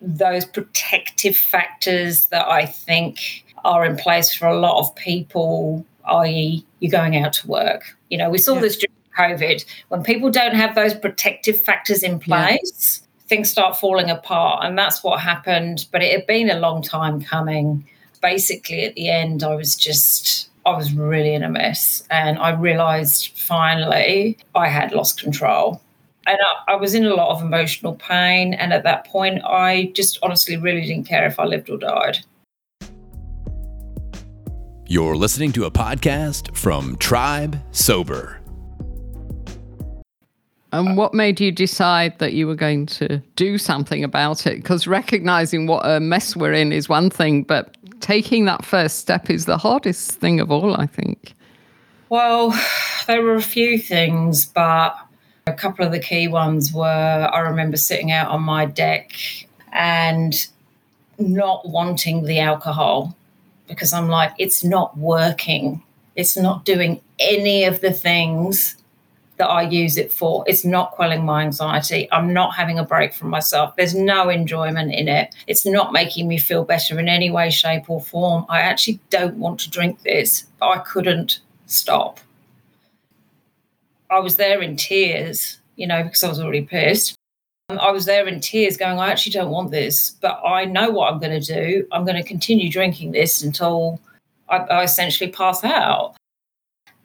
Those 0.00 0.44
protective 0.44 1.36
factors 1.36 2.26
that 2.26 2.46
I 2.48 2.66
think 2.66 3.44
are 3.64 3.84
in 3.84 3.96
place 3.96 4.32
for 4.34 4.46
a 4.48 4.58
lot 4.58 4.78
of 4.78 4.94
people, 4.96 5.84
i.e., 6.06 6.64
you're 6.80 6.90
going 6.90 7.16
out 7.16 7.32
to 7.34 7.46
work. 7.46 7.96
You 8.08 8.18
know, 8.18 8.30
we 8.30 8.38
saw 8.38 8.54
Yeah. 8.54 8.60
this 8.62 8.76
during 8.76 9.38
COVID. 9.38 9.64
When 9.88 10.02
people 10.02 10.30
don't 10.30 10.54
have 10.54 10.74
those 10.74 10.94
protective 10.94 11.60
factors 11.62 12.02
in 12.02 12.12
Yeah. 12.12 12.46
place, 12.56 13.02
things 13.28 13.50
start 13.50 13.78
falling 13.78 14.10
apart. 14.10 14.64
And 14.64 14.76
that's 14.78 15.02
what 15.04 15.20
happened. 15.20 15.86
But 15.92 16.02
it 16.02 16.12
had 16.12 16.26
been 16.26 16.50
a 16.50 16.58
long 16.58 16.82
time 16.82 17.20
coming. 17.22 17.84
Basically, 18.22 18.84
at 18.84 18.94
the 18.96 19.08
end, 19.08 19.42
I 19.42 19.54
was 19.54 19.76
just, 19.76 20.49
I 20.66 20.76
was 20.76 20.92
really 20.92 21.34
in 21.34 21.42
a 21.42 21.48
mess. 21.48 22.02
And 22.10 22.38
I 22.38 22.50
realized 22.50 23.38
finally 23.38 24.38
I 24.54 24.68
had 24.68 24.92
lost 24.92 25.20
control. 25.20 25.80
And 26.26 26.38
I, 26.40 26.72
I 26.72 26.76
was 26.76 26.94
in 26.94 27.06
a 27.06 27.14
lot 27.14 27.34
of 27.34 27.42
emotional 27.42 27.94
pain. 27.94 28.54
And 28.54 28.72
at 28.72 28.84
that 28.84 29.06
point, 29.06 29.42
I 29.44 29.92
just 29.94 30.18
honestly 30.22 30.56
really 30.56 30.82
didn't 30.82 31.06
care 31.06 31.26
if 31.26 31.40
I 31.40 31.44
lived 31.44 31.70
or 31.70 31.78
died. 31.78 32.18
You're 34.86 35.16
listening 35.16 35.52
to 35.52 35.64
a 35.66 35.70
podcast 35.70 36.56
from 36.56 36.96
Tribe 36.96 37.58
Sober. 37.70 38.40
And 40.72 40.96
what 40.96 41.14
made 41.14 41.40
you 41.40 41.50
decide 41.50 42.18
that 42.18 42.32
you 42.32 42.46
were 42.46 42.54
going 42.54 42.86
to 42.86 43.18
do 43.34 43.58
something 43.58 44.04
about 44.04 44.46
it? 44.46 44.56
Because 44.56 44.86
recognizing 44.86 45.66
what 45.66 45.84
a 45.84 45.98
mess 45.98 46.36
we're 46.36 46.52
in 46.52 46.72
is 46.72 46.88
one 46.88 47.10
thing, 47.10 47.42
but 47.42 47.76
taking 48.00 48.44
that 48.46 48.64
first 48.64 48.98
step 48.98 49.30
is 49.30 49.46
the 49.46 49.58
hardest 49.58 50.12
thing 50.12 50.40
of 50.40 50.50
all, 50.50 50.74
I 50.74 50.86
think. 50.86 51.34
Well, 52.08 52.58
there 53.06 53.22
were 53.22 53.36
a 53.36 53.42
few 53.42 53.78
things, 53.78 54.46
but 54.46 54.96
a 55.46 55.52
couple 55.52 55.84
of 55.84 55.92
the 55.92 56.00
key 56.00 56.28
ones 56.28 56.72
were 56.72 57.30
I 57.32 57.40
remember 57.40 57.76
sitting 57.76 58.10
out 58.10 58.28
on 58.30 58.42
my 58.42 58.66
deck 58.66 59.12
and 59.72 60.34
not 61.18 61.68
wanting 61.68 62.24
the 62.24 62.40
alcohol 62.40 63.16
because 63.68 63.92
I'm 63.92 64.08
like, 64.08 64.32
it's 64.38 64.64
not 64.64 64.96
working. 64.98 65.82
It's 66.16 66.36
not 66.36 66.64
doing 66.64 67.00
any 67.18 67.64
of 67.64 67.80
the 67.80 67.92
things 67.92 68.76
that 69.40 69.48
I 69.48 69.62
use 69.62 69.96
it 69.96 70.12
for. 70.12 70.44
It's 70.46 70.66
not 70.66 70.90
quelling 70.92 71.24
my 71.24 71.42
anxiety. 71.42 72.06
I'm 72.12 72.34
not 72.34 72.54
having 72.54 72.78
a 72.78 72.84
break 72.84 73.14
from 73.14 73.30
myself. 73.30 73.74
There's 73.74 73.94
no 73.94 74.28
enjoyment 74.28 74.92
in 74.92 75.08
it. 75.08 75.34
It's 75.46 75.64
not 75.64 75.94
making 75.94 76.28
me 76.28 76.36
feel 76.36 76.62
better 76.62 77.00
in 77.00 77.08
any 77.08 77.30
way, 77.30 77.48
shape, 77.48 77.88
or 77.88 78.02
form. 78.02 78.44
I 78.50 78.60
actually 78.60 79.00
don't 79.08 79.36
want 79.36 79.58
to 79.60 79.70
drink 79.70 80.02
this, 80.02 80.44
but 80.58 80.68
I 80.68 80.78
couldn't 80.80 81.40
stop. 81.64 82.20
I 84.10 84.18
was 84.18 84.36
there 84.36 84.60
in 84.60 84.76
tears, 84.76 85.58
you 85.76 85.86
know, 85.86 86.02
because 86.02 86.22
I 86.22 86.28
was 86.28 86.38
already 86.38 86.66
pissed. 86.66 87.14
Um, 87.70 87.78
I 87.78 87.92
was 87.92 88.04
there 88.04 88.28
in 88.28 88.40
tears 88.40 88.76
going, 88.76 88.98
I 88.98 89.10
actually 89.10 89.32
don't 89.32 89.50
want 89.50 89.70
this, 89.70 90.10
but 90.20 90.38
I 90.44 90.66
know 90.66 90.90
what 90.90 91.10
I'm 91.10 91.18
going 91.18 91.40
to 91.40 91.54
do. 91.54 91.86
I'm 91.92 92.04
going 92.04 92.22
to 92.22 92.28
continue 92.28 92.70
drinking 92.70 93.12
this 93.12 93.42
until 93.42 94.00
I, 94.50 94.58
I 94.58 94.82
essentially 94.82 95.30
pass 95.30 95.64
out. 95.64 96.14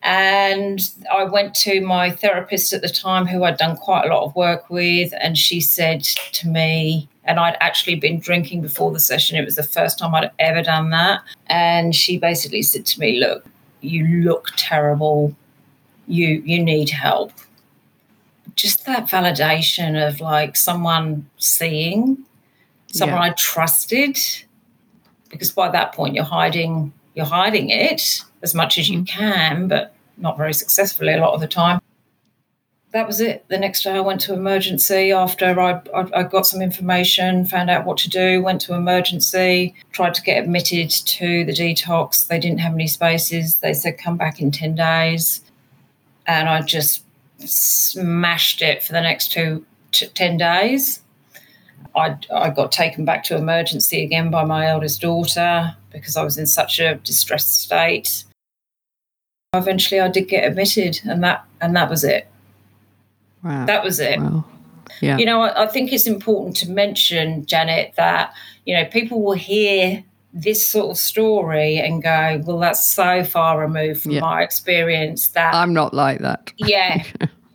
And 0.05 0.87
I 1.11 1.23
went 1.23 1.55
to 1.55 1.81
my 1.81 2.11
therapist 2.11 2.73
at 2.73 2.83
the 2.83 2.89
time, 2.89 3.25
who 3.25 3.43
I'd 3.43 3.57
done 3.57 3.75
quite 3.75 4.05
a 4.05 4.13
lot 4.13 4.23
of 4.23 4.35
work 4.35 4.69
with, 4.69 5.11
and 5.19 5.35
she 5.35 5.59
said 5.59 6.03
to 6.03 6.47
me, 6.47 7.09
and 7.23 7.39
I'd 7.39 7.57
actually 7.59 7.95
been 7.95 8.19
drinking 8.19 8.61
before 8.61 8.91
the 8.91 8.99
session. 8.99 9.35
It 9.35 9.43
was 9.43 9.55
the 9.55 9.63
first 9.63 9.97
time 9.97 10.13
I'd 10.13 10.29
ever 10.37 10.61
done 10.61 10.91
that. 10.91 11.21
And 11.47 11.95
she 11.95 12.19
basically 12.19 12.61
said 12.61 12.85
to 12.85 12.99
me, 12.99 13.19
Look, 13.19 13.47
you 13.81 14.05
look 14.21 14.49
terrible. 14.57 15.35
You 16.07 16.43
you 16.45 16.63
need 16.63 16.91
help. 16.91 17.31
Just 18.55 18.85
that 18.85 19.07
validation 19.07 20.07
of 20.07 20.21
like 20.21 20.55
someone 20.55 21.27
seeing, 21.37 22.19
someone 22.91 23.21
Yeah. 23.21 23.31
I 23.31 23.33
trusted, 23.33 24.19
because 25.29 25.49
by 25.49 25.69
that 25.71 25.93
point 25.93 26.13
you're 26.13 26.23
hiding 26.23 26.93
you're 27.15 27.25
hiding 27.25 27.71
it 27.71 28.21
as 28.43 28.53
much 28.53 28.77
as 28.77 28.87
you 28.87 28.99
mm-hmm. 28.99 29.19
can, 29.19 29.67
but 29.67 29.94
not 30.17 30.37
very 30.37 30.53
successfully 30.53 31.13
a 31.13 31.17
lot 31.17 31.33
of 31.33 31.41
the 31.41 31.47
time. 31.47 31.79
That 32.91 33.07
was 33.07 33.19
it. 33.19 33.43
The 33.49 33.57
next 33.57 33.83
day 33.83 33.91
I 33.91 33.99
went 33.99 34.21
to 34.21 34.33
emergency 34.33 35.11
after 35.11 35.59
I, 35.59 35.81
I, 35.93 36.07
I 36.13 36.23
got 36.23 36.47
some 36.47 36.61
information, 36.61 37.45
found 37.45 37.69
out 37.69 37.85
what 37.85 37.97
to 37.97 38.09
do, 38.09 38.41
went 38.41 38.61
to 38.61 38.73
emergency, 38.73 39.75
tried 39.91 40.13
to 40.13 40.21
get 40.21 40.41
admitted 40.41 40.89
to 40.91 41.43
the 41.43 41.51
detox. 41.51 42.27
They 42.27 42.39
didn't 42.39 42.61
have 42.61 42.73
any 42.73 42.87
spaces. 42.87 43.55
They 43.55 43.73
said, 43.73 43.97
come 43.97 44.15
back 44.15 44.39
in 44.39 44.49
10 44.49 44.75
days. 44.75 45.41
And 46.25 46.47
I 46.47 46.61
just 46.61 47.03
smashed 47.39 48.61
it 48.61 48.81
for 48.81 48.93
the 48.93 49.01
next 49.01 49.33
two, 49.33 49.65
t- 49.91 50.07
10 50.07 50.37
days. 50.37 51.01
I, 51.95 52.17
I 52.33 52.49
got 52.49 52.71
taken 52.71 53.03
back 53.03 53.25
to 53.25 53.35
emergency 53.35 54.03
again 54.03 54.29
by 54.29 54.45
my 54.45 54.67
eldest 54.67 55.01
daughter 55.01 55.75
because 55.91 56.15
I 56.15 56.23
was 56.23 56.37
in 56.37 56.45
such 56.45 56.79
a 56.79 56.95
distressed 56.95 57.61
state. 57.61 58.23
Eventually, 59.57 59.99
I 60.01 60.07
did 60.09 60.27
get 60.27 60.43
admitted, 60.49 61.01
and 61.05 61.23
that 61.23 61.45
and 61.61 61.75
that 61.75 61.89
was 61.89 62.03
it. 62.03 62.27
Wow. 63.43 63.65
That 63.65 63.83
was 63.83 63.99
it. 63.99 64.19
wow. 64.19 64.45
Yeah. 65.01 65.17
You 65.17 65.25
know, 65.25 65.41
I, 65.41 65.63
I 65.63 65.67
think 65.67 65.91
it's 65.91 66.07
important 66.07 66.55
to 66.57 66.69
mention, 66.71 67.45
Janet, 67.45 67.93
that 67.97 68.33
you 68.65 68.75
know 68.75 68.85
people 68.85 69.21
will 69.21 69.33
hear 69.33 70.03
this 70.33 70.67
sort 70.67 70.91
of 70.91 70.97
story 70.97 71.77
and 71.77 72.01
go, 72.03 72.41
"Well, 72.45 72.59
that's 72.59 72.89
so 72.89 73.23
far 73.23 73.59
removed 73.59 74.01
from 74.01 74.11
Yeah. 74.11 74.21
my 74.21 74.41
experience 74.43 75.29
that 75.29 75.53
I'm 75.53 75.73
not 75.73 75.93
like 75.93 76.19
that. 76.19 76.51
yeah." 76.57 77.03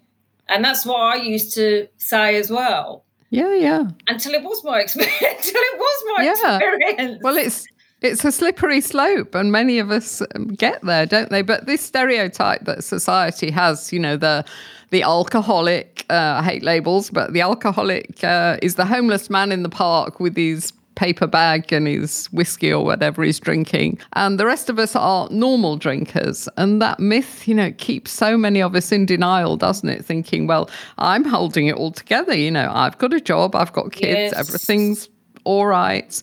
and 0.48 0.64
that's 0.64 0.84
what 0.86 0.98
I 1.00 1.16
used 1.16 1.54
to 1.54 1.88
say 1.96 2.36
as 2.36 2.50
well. 2.50 3.04
Yeah, 3.30 3.54
yeah. 3.54 3.84
Until 4.08 4.34
it 4.34 4.42
was 4.42 4.62
my 4.64 4.80
experience. 4.80 5.14
Until 5.22 5.60
it 5.62 5.78
was 5.78 6.04
my 6.18 6.24
Yeah. 6.24 6.56
experience. 6.58 7.20
Well, 7.22 7.36
it's 7.36 7.64
it's 8.02 8.24
a 8.24 8.32
slippery 8.32 8.80
slope, 8.80 9.34
and 9.34 9.52
many 9.52 9.78
of 9.78 9.90
us 9.90 10.22
um, 10.34 10.48
get 10.48 10.80
there, 10.82 11.06
don't 11.06 11.30
they? 11.30 11.42
But 11.42 11.66
this 11.66 11.80
stereotype 11.80 12.64
that 12.64 12.84
society 12.84 13.50
has, 13.50 13.92
you 13.92 13.98
know, 13.98 14.16
the 14.16 14.44
the 14.90 15.02
alcoholic, 15.02 16.04
uh, 16.10 16.38
I 16.40 16.42
hate 16.42 16.62
labels, 16.64 17.10
but 17.10 17.32
the 17.32 17.40
alcoholic 17.42 18.24
uh, 18.24 18.56
is 18.60 18.74
the 18.74 18.84
homeless 18.84 19.30
man 19.30 19.52
in 19.52 19.62
the 19.62 19.68
park 19.68 20.18
with 20.18 20.36
his 20.36 20.72
paper 20.96 21.28
bag 21.28 21.72
and 21.72 21.86
his 21.86 22.26
whiskey 22.26 22.72
or 22.72 22.84
whatever 22.84 23.22
he's 23.22 23.38
drinking. 23.38 23.98
And 24.14 24.38
the 24.38 24.44
rest 24.44 24.68
of 24.68 24.78
us 24.80 24.96
are 24.96 25.28
normal 25.30 25.76
drinkers. 25.76 26.48
And 26.56 26.82
that 26.82 26.98
myth, 26.98 27.46
you 27.46 27.54
know, 27.54 27.70
keeps 27.78 28.10
so 28.10 28.36
many 28.36 28.60
of 28.60 28.74
us 28.74 28.90
in 28.90 29.06
denial, 29.06 29.56
doesn't 29.56 29.88
it? 29.88 30.04
Thinking, 30.04 30.48
well, 30.48 30.68
I'm 30.98 31.24
holding 31.24 31.68
it 31.68 31.76
all 31.76 31.92
together. 31.92 32.34
You 32.34 32.50
know, 32.50 32.70
I've 32.74 32.98
got 32.98 33.14
a 33.14 33.20
job, 33.20 33.54
I've 33.54 33.72
got 33.72 33.92
kids, 33.92 34.32
Yes. 34.32 34.34
everything's 34.34 35.08
all 35.44 35.66
right. 35.66 36.20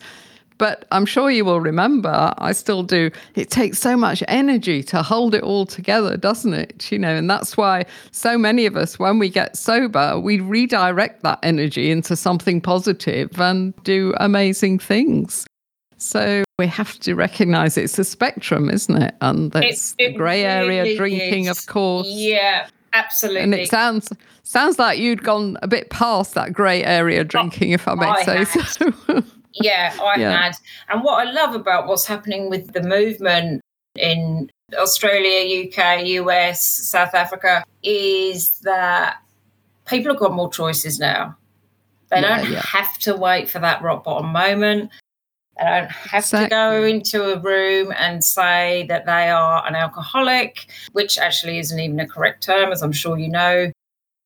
But 0.57 0.85
I'm 0.91 1.05
sure 1.05 1.29
you 1.29 1.45
will 1.45 1.61
remember, 1.61 2.33
I 2.39 2.51
still 2.51 2.81
do. 2.81 3.11
It 3.35 3.49
takes 3.51 3.77
so 3.77 3.95
much 3.95 4.23
energy 4.27 4.81
to 4.83 5.03
hold 5.03 5.35
it 5.35 5.43
all 5.43 5.65
together, 5.67 6.17
doesn't 6.17 6.53
it? 6.53 6.91
You 6.91 6.97
know, 6.97 7.15
and 7.15 7.29
that's 7.29 7.55
why 7.57 7.85
so 8.11 8.37
many 8.37 8.65
of 8.65 8.75
us, 8.75 8.97
when 8.97 9.19
we 9.19 9.29
get 9.29 9.55
sober, 9.55 10.19
we 10.19 10.39
redirect 10.39 11.21
that 11.23 11.39
energy 11.43 11.91
into 11.91 12.15
something 12.15 12.59
positive 12.61 13.39
and 13.39 13.75
do 13.83 14.13
amazing 14.19 14.79
things. 14.79 15.45
So 15.99 16.43
we 16.59 16.67
have 16.67 16.99
to 17.01 17.13
recognize 17.15 17.77
it's 17.77 17.97
a 17.99 18.03
spectrum, 18.03 18.69
isn't 18.69 19.01
it? 19.01 19.15
And 19.21 19.51
there's 19.51 19.93
It- 19.93 19.97
the 19.97 20.05
it 20.13 20.17
grey 20.17 20.43
area 20.43 20.95
drinking, 20.97 21.45
is. 21.45 21.57
of 21.57 21.65
course. 21.67 22.07
Yeah, 22.09 22.67
absolutely. 22.93 23.41
And 23.41 23.53
it 23.55 23.69
sounds 23.69 24.09
sounds 24.43 24.79
like 24.79 24.97
you'd 24.97 25.23
gone 25.23 25.57
a 25.61 25.67
bit 25.67 25.89
past 25.89 26.33
that 26.35 26.53
grey 26.53 26.83
area 26.83 27.23
drinking, 27.23 27.71
if 27.71 27.87
I 27.87 27.95
may 27.95 28.05
I 28.07 28.23
say 28.23 28.37
had. 28.45 28.65
so. 28.67 29.23
Yeah, 29.61 29.93
I 30.01 30.19
Yeah. 30.19 30.37
had. 30.37 30.57
And 30.89 31.03
what 31.03 31.25
I 31.25 31.31
love 31.31 31.55
about 31.55 31.87
what's 31.87 32.05
happening 32.05 32.49
with 32.49 32.73
the 32.73 32.81
movement 32.81 33.61
in 33.95 34.49
Australia, 34.75 35.65
UK, 35.65 36.05
US, 36.05 36.61
South 36.61 37.13
Africa 37.13 37.63
is 37.83 38.59
that 38.59 39.17
people 39.85 40.11
have 40.11 40.19
got 40.19 40.33
more 40.33 40.51
choices 40.51 40.99
now. 40.99 41.35
They 42.09 42.21
Yeah, 42.21 42.41
don't 42.41 42.51
yeah. 42.51 42.61
have 42.61 42.97
to 42.99 43.15
wait 43.15 43.49
for 43.49 43.59
that 43.59 43.81
rock 43.81 44.03
bottom 44.03 44.31
moment. 44.31 44.91
They 45.57 45.65
don't 45.65 45.89
have 45.91 46.25
to 46.29 46.47
go 46.49 46.83
into 46.83 47.33
a 47.33 47.39
room 47.39 47.91
and 47.97 48.23
say 48.23 48.85
that 48.89 49.05
they 49.05 49.29
are 49.29 49.65
an 49.65 49.75
alcoholic, 49.75 50.67
which 50.91 51.17
actually 51.17 51.57
isn't 51.59 51.79
even 51.79 51.99
a 51.99 52.07
correct 52.07 52.43
term, 52.43 52.71
as 52.71 52.83
I'm 52.83 52.91
sure 52.91 53.17
you 53.17 53.29
know. 53.29 53.71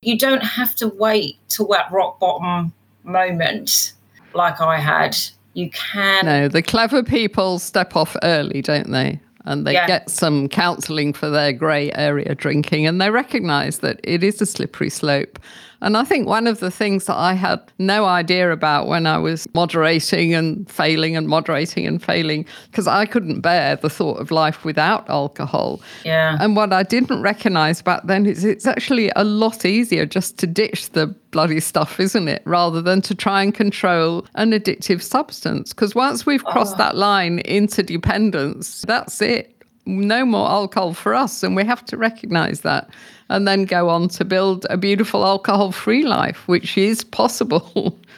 You 0.02 0.18
don't 0.18 0.42
have 0.44 0.74
to 0.76 0.88
wait 0.88 1.38
till 1.48 1.68
that 1.68 1.90
rock 1.90 2.20
bottom 2.20 2.74
moment 3.04 3.94
like 4.34 4.60
I 4.60 4.78
had. 4.78 5.16
You 5.54 5.70
can 5.70 6.24
No, 6.24 6.48
the 6.48 6.62
clever 6.62 7.02
people 7.02 7.58
step 7.58 7.94
off 7.94 8.16
early, 8.22 8.62
don't 8.62 8.90
they? 8.90 9.20
And 9.44 9.66
they 9.66 9.72
Yeah. 9.74 9.86
get 9.86 10.08
some 10.08 10.48
counselling 10.48 11.12
for 11.12 11.28
their 11.28 11.52
grey 11.52 11.90
area 11.92 12.34
drinking 12.34 12.86
and 12.86 13.00
they 13.00 13.10
recognise 13.10 13.78
that 13.78 14.00
it 14.04 14.22
is 14.22 14.40
a 14.40 14.46
slippery 14.46 14.88
slope. 14.90 15.38
And 15.82 15.96
I 15.96 16.04
think 16.04 16.26
one 16.28 16.46
of 16.46 16.60
the 16.60 16.70
things 16.70 17.06
that 17.06 17.16
I 17.16 17.34
had 17.34 17.60
no 17.78 18.04
idea 18.04 18.52
about 18.52 18.86
when 18.86 19.06
I 19.06 19.18
was 19.18 19.46
moderating 19.52 20.32
and 20.32 20.70
failing 20.70 21.16
and 21.16 21.26
moderating 21.26 21.86
and 21.86 22.02
failing, 22.02 22.46
because 22.70 22.86
I 22.86 23.04
couldn't 23.04 23.40
bear 23.40 23.76
the 23.76 23.90
thought 23.90 24.20
of 24.20 24.30
life 24.30 24.64
without 24.64 25.10
alcohol. 25.10 25.82
Yeah. 26.04 26.38
And 26.40 26.54
what 26.56 26.72
I 26.72 26.84
didn't 26.84 27.20
recognize 27.20 27.82
back 27.82 28.02
then 28.04 28.26
is 28.26 28.44
it's 28.44 28.66
actually 28.66 29.10
a 29.16 29.24
lot 29.24 29.64
easier 29.64 30.06
just 30.06 30.38
to 30.38 30.46
ditch 30.46 30.90
the 30.90 31.08
bloody 31.32 31.60
stuff, 31.60 31.98
isn't 31.98 32.28
it? 32.28 32.42
Rather 32.44 32.80
than 32.80 33.02
to 33.02 33.14
try 33.14 33.42
and 33.42 33.52
control 33.52 34.24
an 34.36 34.52
addictive 34.52 35.02
substance. 35.02 35.72
Because 35.72 35.94
once 35.94 36.24
we've 36.24 36.44
oh. 36.46 36.52
crossed 36.52 36.78
that 36.78 36.96
line 36.96 37.40
into 37.40 37.82
dependence, 37.82 38.82
that's 38.82 39.20
it. 39.20 39.61
No 39.84 40.24
more 40.24 40.48
alcohol 40.48 40.94
for 40.94 41.14
us. 41.14 41.42
And 41.42 41.56
we 41.56 41.64
have 41.64 41.84
to 41.86 41.96
recognize 41.96 42.60
that 42.60 42.88
and 43.28 43.48
then 43.48 43.64
go 43.64 43.88
on 43.88 44.08
to 44.08 44.24
build 44.24 44.66
a 44.70 44.76
beautiful 44.76 45.24
alcohol 45.24 45.72
free 45.72 46.04
life, 46.04 46.46
which 46.48 46.76
is 46.78 47.04
possible. 47.04 47.98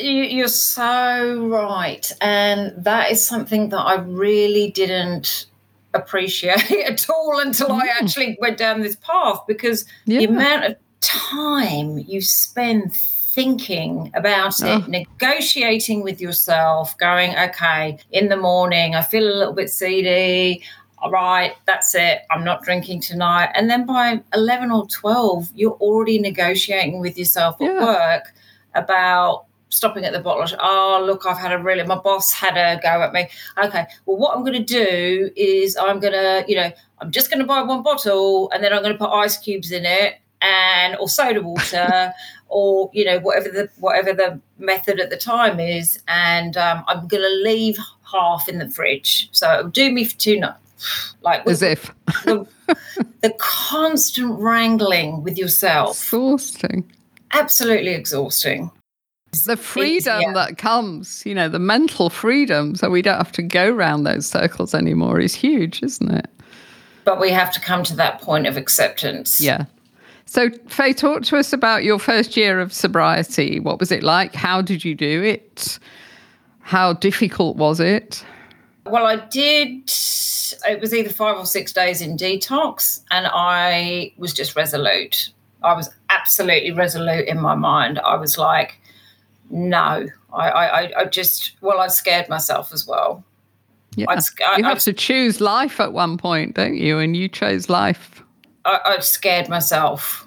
You- 0.00 0.22
You're 0.24 0.48
so 0.48 1.46
right. 1.48 2.10
And 2.22 2.72
that 2.84 3.10
is 3.10 3.22
something 3.22 3.68
that 3.68 3.80
I 3.80 3.96
really 3.96 4.70
didn't 4.70 5.46
appreciate 5.92 6.70
at 6.86 7.10
all 7.10 7.38
until 7.40 7.72
I 7.72 7.86
mm. 7.86 8.02
actually 8.02 8.38
went 8.40 8.56
down 8.56 8.80
this 8.80 8.96
path 8.96 9.40
because 9.46 9.84
Yeah. 10.06 10.20
the 10.20 10.24
amount 10.26 10.64
of 10.64 10.76
time 11.02 11.98
you 11.98 12.22
spend 12.22 12.94
thinking 12.94 14.10
about 14.14 14.60
it, 14.60 14.64
Oh. 14.66 14.84
negotiating 14.88 16.02
with 16.02 16.20
yourself, 16.20 16.96
going, 16.98 17.36
okay, 17.36 17.98
in 18.10 18.28
the 18.28 18.36
morning, 18.36 18.94
I 18.94 19.02
feel 19.02 19.24
a 19.24 19.36
little 19.36 19.52
bit 19.54 19.70
seedy. 19.70 20.62
All 21.02 21.10
right, 21.10 21.54
that's 21.66 21.94
it. 21.94 22.22
I'm 22.30 22.44
not 22.44 22.62
drinking 22.62 23.00
tonight. 23.00 23.50
And 23.54 23.70
then 23.70 23.86
by 23.86 24.22
11 24.34 24.70
or 24.70 24.86
12, 24.86 25.50
you're 25.54 25.72
already 25.72 26.18
negotiating 26.18 27.00
with 27.00 27.16
yourself 27.16 27.60
at 27.60 27.66
Yeah. 27.66 27.84
work 27.84 28.34
about 28.74 29.46
stopping 29.70 30.04
at 30.04 30.12
the 30.12 30.20
bottle. 30.20 30.58
Oh, 30.60 31.02
look, 31.06 31.24
I've 31.26 31.38
had 31.38 31.52
a 31.52 31.58
really, 31.58 31.84
my 31.84 31.94
boss 31.94 32.32
had 32.32 32.56
a 32.56 32.80
go 32.82 33.02
at 33.02 33.12
me. 33.12 33.28
Okay, 33.64 33.86
well, 34.04 34.16
what 34.18 34.36
I'm 34.36 34.42
going 34.44 34.64
to 34.64 34.64
do 34.64 35.30
is 35.36 35.76
I'm 35.76 36.00
going 36.00 36.12
to, 36.12 36.44
you 36.46 36.56
know, 36.56 36.70
I'm 37.00 37.10
just 37.10 37.30
going 37.30 37.40
to 37.40 37.46
buy 37.46 37.62
one 37.62 37.82
bottle 37.82 38.50
and 38.52 38.62
then 38.62 38.72
I'm 38.72 38.82
going 38.82 38.92
to 38.92 38.98
put 38.98 39.10
ice 39.10 39.38
cubes 39.38 39.72
in 39.72 39.86
it 39.86 40.16
and 40.42 40.96
or 40.96 41.08
soda 41.08 41.42
water 41.42 42.12
or 42.48 42.90
you 42.92 43.04
know 43.04 43.18
whatever 43.20 43.48
the 43.48 43.68
whatever 43.78 44.12
the 44.12 44.40
method 44.58 44.98
at 44.98 45.10
the 45.10 45.16
time 45.16 45.60
is 45.60 46.02
and 46.08 46.56
um, 46.56 46.82
i'm 46.88 47.06
going 47.08 47.22
to 47.22 47.42
leave 47.50 47.78
half 48.10 48.48
in 48.48 48.58
the 48.58 48.68
fridge 48.70 49.28
so 49.32 49.52
it'll 49.58 49.70
do 49.70 49.92
me 49.92 50.02
for 50.02 50.16
two 50.16 50.40
nights 50.40 50.56
like 51.22 51.46
As 51.46 51.62
if 51.62 51.92
the, 52.24 52.46
the 53.20 53.34
constant 53.38 54.38
wrangling 54.38 55.22
with 55.22 55.38
yourself 55.38 56.02
exhausting. 56.02 56.90
absolutely 57.32 57.90
exhausting 57.90 58.70
the 59.46 59.56
freedom 59.56 60.20
yeah. 60.20 60.32
that 60.32 60.58
comes, 60.58 61.24
you 61.24 61.36
know, 61.36 61.48
the 61.48 61.60
mental 61.60 62.10
freedom, 62.10 62.74
so 62.74 62.90
we 62.90 63.00
don't 63.00 63.16
have 63.16 63.30
to 63.30 63.42
go 63.42 63.70
round 63.70 64.04
those 64.04 64.26
circles 64.26 64.74
anymore 64.74 65.20
is 65.20 65.36
huge, 65.36 65.84
isn't 65.84 66.10
it? 66.10 66.28
but 67.04 67.18
we 67.20 67.30
have 67.30 67.52
to 67.52 67.60
come 67.60 67.82
to 67.82 67.96
that 67.96 68.20
point 68.20 68.46
of 68.46 68.56
acceptance 68.56 69.40
Yeah. 69.40 69.64
So, 70.26 70.48
Faye, 70.68 70.92
talk 70.92 71.22
to 71.24 71.38
us 71.38 71.52
about 71.52 71.82
your 71.82 71.98
first 71.98 72.36
year 72.36 72.60
of 72.60 72.72
sobriety. 72.72 73.58
What 73.58 73.80
was 73.80 73.90
it 73.90 74.04
like? 74.04 74.32
How 74.32 74.62
did 74.62 74.84
you 74.84 74.94
do 74.94 75.24
it? 75.24 75.80
How 76.60 76.92
difficult 76.92 77.56
was 77.56 77.80
it? 77.80 78.24
Well, 78.86 79.06
I 79.06 79.16
did. 79.16 79.90
It 80.68 80.80
was 80.80 80.92
either 80.94 81.10
five 81.10 81.36
or 81.36 81.46
six 81.46 81.72
days 81.72 82.00
in 82.00 82.16
detox, 82.16 83.00
and 83.10 83.26
I 83.32 84.12
was 84.16 84.32
just 84.32 84.56
resolute. 84.56 85.30
I 85.62 85.74
was 85.74 85.90
absolutely 86.08 86.70
resolute 86.72 87.26
in 87.28 87.40
my 87.40 87.54
mind. 87.54 87.98
I 88.00 88.16
was 88.16 88.38
like, 88.38 88.80
no, 89.50 90.06
I, 90.32 90.48
I, 90.48 90.80
I- 90.82 90.92
I 91.00 91.04
just, 91.06 91.52
well, 91.60 91.80
I 91.80 91.88
scared 91.88 92.28
myself 92.28 92.72
as 92.72 92.86
well. 92.86 93.24
Yeah. 93.96 94.06
I'd 94.08 94.18
I- 94.46 94.56
you 94.58 94.64
have 94.64 94.76
I'd- 94.76 94.80
to 94.82 94.92
choose 94.92 95.40
life 95.40 95.80
at 95.80 95.92
one 95.92 96.16
point, 96.16 96.54
don't 96.54 96.76
you? 96.76 96.98
And 96.98 97.16
you 97.16 97.28
chose 97.28 97.68
life. 97.68 98.22
I, 98.64 98.78
I 98.84 99.00
scared 99.00 99.48
myself. 99.48 100.26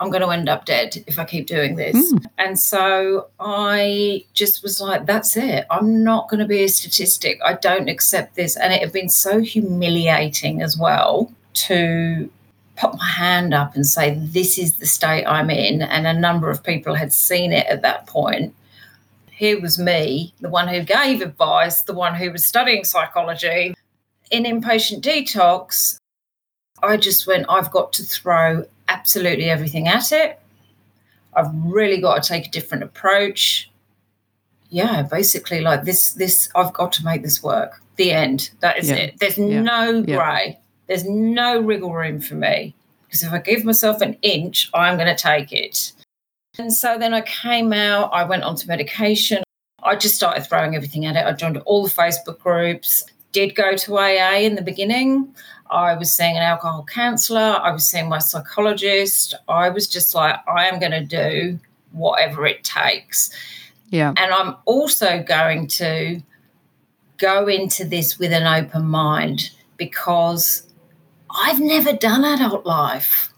I'm 0.00 0.08
going 0.08 0.22
to 0.22 0.30
end 0.30 0.48
up 0.48 0.64
dead 0.64 1.04
if 1.06 1.18
I 1.18 1.24
keep 1.24 1.46
doing 1.46 1.76
this. 1.76 2.10
Hmm. 2.10 2.16
And 2.38 2.58
so 2.58 3.28
I 3.38 4.24
just 4.32 4.62
was 4.62 4.80
like, 4.80 5.04
that's 5.04 5.36
it. 5.36 5.66
I'm 5.70 6.02
not 6.02 6.30
going 6.30 6.40
to 6.40 6.46
be 6.46 6.64
a 6.64 6.68
statistic. 6.68 7.38
I 7.44 7.52
don't 7.52 7.88
accept 7.88 8.34
this. 8.34 8.56
And 8.56 8.72
it 8.72 8.80
had 8.80 8.92
been 8.92 9.10
so 9.10 9.40
humiliating 9.40 10.62
as 10.62 10.78
well 10.78 11.30
to 11.52 12.30
put 12.78 12.96
my 12.96 13.06
hand 13.06 13.52
up 13.52 13.74
and 13.74 13.86
say, 13.86 14.14
this 14.18 14.58
is 14.58 14.78
the 14.78 14.86
state 14.86 15.26
I'm 15.26 15.50
in. 15.50 15.82
And 15.82 16.06
a 16.06 16.14
number 16.14 16.48
of 16.48 16.64
people 16.64 16.94
had 16.94 17.12
seen 17.12 17.52
it 17.52 17.66
at 17.66 17.82
that 17.82 18.06
point. 18.06 18.54
Here 19.30 19.60
was 19.60 19.78
me, 19.78 20.32
the 20.40 20.48
one 20.48 20.68
who 20.68 20.82
gave 20.82 21.20
advice, 21.20 21.82
the 21.82 21.94
one 21.94 22.14
who 22.14 22.32
was 22.32 22.44
studying 22.44 22.84
psychology. 22.84 23.74
In 24.30 24.44
inpatient 24.44 25.02
detox, 25.02 25.98
I 26.82 26.96
just 26.96 27.26
went, 27.26 27.46
I've 27.50 27.70
got 27.70 27.92
to 27.94 28.02
throw 28.02 28.64
absolutely 28.90 29.48
everything 29.48 29.88
at 29.88 30.12
it. 30.12 30.38
I've 31.34 31.52
really 31.64 32.00
got 32.00 32.22
to 32.22 32.28
take 32.28 32.46
a 32.46 32.50
different 32.50 32.82
approach. 32.84 33.70
Yeah, 34.68 35.02
basically 35.02 35.60
like 35.60 35.84
this 35.84 36.12
this 36.12 36.48
I've 36.54 36.72
got 36.72 36.92
to 36.92 37.04
make 37.04 37.22
this 37.22 37.42
work. 37.42 37.80
The 37.96 38.12
end. 38.12 38.50
That 38.60 38.78
is 38.78 38.88
Yeah. 38.90 38.96
it. 38.96 39.18
There's 39.18 39.38
Yeah. 39.38 39.62
no 39.62 40.02
grey. 40.02 40.58
There's 40.86 41.04
no 41.04 41.60
wriggle 41.60 41.92
room 41.94 42.20
for 42.20 42.34
me. 42.34 42.74
Because 43.06 43.22
if 43.22 43.32
I 43.32 43.38
give 43.38 43.64
myself 43.64 44.00
an 44.00 44.16
inch, 44.22 44.70
I'm 44.72 44.96
going 44.96 45.14
to 45.14 45.20
take 45.20 45.52
it. 45.52 45.92
And 46.58 46.72
so 46.72 46.96
then 46.98 47.12
I 47.14 47.22
came 47.22 47.72
out, 47.72 48.10
I 48.12 48.24
went 48.24 48.42
onto 48.44 48.66
medication. 48.68 49.42
I 49.82 49.96
just 49.96 50.14
started 50.14 50.46
throwing 50.46 50.76
everything 50.76 51.06
at 51.06 51.16
it. 51.16 51.24
I 51.26 51.32
joined 51.32 51.56
all 51.58 51.82
the 51.84 51.90
Facebook 51.90 52.38
groups, 52.38 53.04
did 53.32 53.54
go 53.54 53.76
to 53.76 53.98
AA 53.98 54.44
in 54.44 54.54
the 54.54 54.62
beginning. 54.62 55.34
I 55.70 55.94
was 55.94 56.12
seeing 56.12 56.36
an 56.36 56.42
alcohol 56.42 56.84
counselor. 56.84 57.58
I 57.62 57.70
was 57.70 57.88
seeing 57.88 58.08
my 58.08 58.18
psychologist. 58.18 59.34
I 59.48 59.68
was 59.70 59.86
just 59.86 60.14
like, 60.14 60.36
I 60.48 60.66
am 60.66 60.78
going 60.78 60.92
to 60.92 61.04
do 61.04 61.58
whatever 61.92 62.46
it 62.46 62.64
takes. 62.64 63.30
Yeah. 63.90 64.12
And 64.16 64.32
I'm 64.32 64.56
also 64.64 65.22
going 65.22 65.66
to 65.68 66.20
go 67.18 67.46
into 67.46 67.84
this 67.84 68.18
with 68.18 68.32
an 68.32 68.46
open 68.46 68.86
mind 68.86 69.50
because 69.76 70.66
I've 71.30 71.60
never 71.60 71.92
done 71.92 72.24
adult 72.24 72.64
life. 72.66 73.32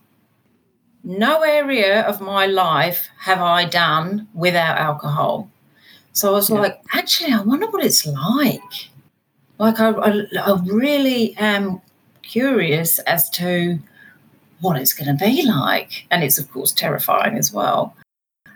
No 1.05 1.43
area 1.43 2.03
of 2.03 2.21
my 2.21 2.47
life 2.47 3.09
have 3.19 3.41
I 3.41 3.65
done 3.65 4.29
without 4.35 4.79
alcohol. 4.79 5.51
So 6.13 6.29
I 6.29 6.33
was 6.33 6.51
Yeah. 6.51 6.61
like, 6.61 6.81
actually, 6.95 7.33
I 7.33 7.41
wonder 7.41 7.67
what 7.69 7.85
it's 7.85 8.07
like. 8.07 8.91
Like, 9.59 9.81
I, 9.81 9.91
I, 9.91 10.23
I 10.45 10.61
really 10.65 11.35
am 11.39 11.81
curious 12.23 12.99
as 13.01 13.29
to 13.31 13.79
what 14.61 14.79
it's 14.79 14.93
going 14.93 15.17
to 15.17 15.25
be 15.25 15.43
like, 15.43 16.07
and 16.11 16.23
it's 16.23 16.39
of 16.39 16.51
course 16.51 16.73
terrifying 16.73 17.37
as 17.37 17.53
well. 17.53 17.97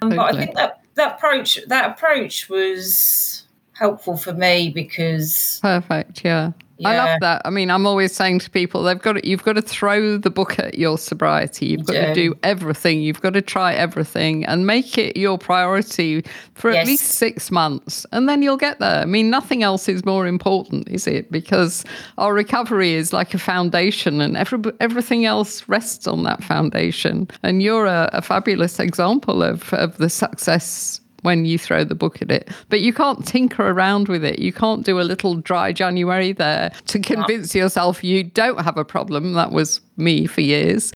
Um, 0.02 0.10
But 0.10 0.34
I 0.34 0.38
think 0.38 0.54
that 0.56 0.80
that 0.94 1.16
approach 1.16 1.58
that 1.66 1.90
approach 1.90 2.48
was 2.48 3.44
helpful 3.72 4.16
for 4.16 4.32
me 4.32 4.70
because 4.70 5.58
Perfect. 5.62 6.24
Yeah. 6.24 6.52
I 6.84 6.96
love 6.96 7.20
that. 7.20 7.42
I 7.44 7.50
mean, 7.50 7.70
I'm 7.70 7.86
always 7.86 8.14
saying 8.14 8.40
to 8.40 8.50
people, 8.50 8.82
they've 8.82 9.00
got 9.00 9.14
to, 9.14 9.26
you've 9.26 9.42
got 9.44 9.54
to 9.54 9.62
throw 9.62 10.18
the 10.18 10.28
book 10.30 10.58
at 10.58 10.76
your 10.78 10.98
sobriety. 10.98 11.66
You've 11.66 11.86
got 11.86 11.94
to 11.94 12.14
do. 12.14 12.34
everything. 12.42 13.00
You've 13.00 13.22
got 13.22 13.32
to 13.32 13.40
try 13.42 13.72
everything 13.72 14.44
and 14.44 14.66
make 14.66 14.98
it 14.98 15.16
your 15.16 15.38
priority 15.38 16.22
for 16.54 16.70
at 16.70 16.74
Yes. 16.74 16.86
least 16.86 17.04
six 17.12 17.50
months, 17.50 18.04
and 18.12 18.28
then 18.28 18.42
you'll 18.42 18.58
get 18.58 18.78
there. 18.78 19.00
I 19.00 19.06
mean, 19.06 19.30
nothing 19.30 19.62
else 19.62 19.88
is 19.88 20.04
more 20.04 20.26
important, 20.26 20.88
is 20.88 21.06
it? 21.06 21.30
Because 21.30 21.84
our 22.18 22.34
recovery 22.34 22.92
is 22.92 23.12
like 23.12 23.32
a 23.32 23.38
foundation, 23.38 24.20
and 24.20 24.36
every, 24.36 24.60
everything 24.80 25.24
else 25.24 25.66
rests 25.68 26.06
on 26.06 26.24
that 26.24 26.44
foundation. 26.44 27.28
And 27.42 27.62
you're 27.62 27.86
a, 27.86 28.10
a 28.12 28.20
fabulous 28.20 28.78
example 28.78 29.42
of 29.42 29.72
of 29.72 29.96
the 29.98 30.10
success 30.10 31.00
when 31.22 31.44
you 31.44 31.58
throw 31.58 31.84
the 31.84 31.94
book 31.94 32.20
at 32.22 32.30
it. 32.30 32.48
But 32.68 32.80
you 32.80 32.92
can't 32.92 33.26
tinker 33.26 33.68
around 33.68 34.08
with 34.08 34.24
it. 34.24 34.38
You 34.38 34.52
can't 34.52 34.84
do 34.84 35.00
a 35.00 35.02
little 35.02 35.34
dry 35.36 35.72
January 35.72 36.32
there 36.32 36.70
to 36.86 36.98
convince 37.00 37.54
yourself 37.54 38.02
you 38.04 38.22
don't 38.24 38.60
have 38.60 38.76
a 38.76 38.84
problem. 38.84 39.32
That 39.34 39.50
was 39.52 39.80
me 39.96 40.26
for 40.26 40.40
years. 40.40 40.92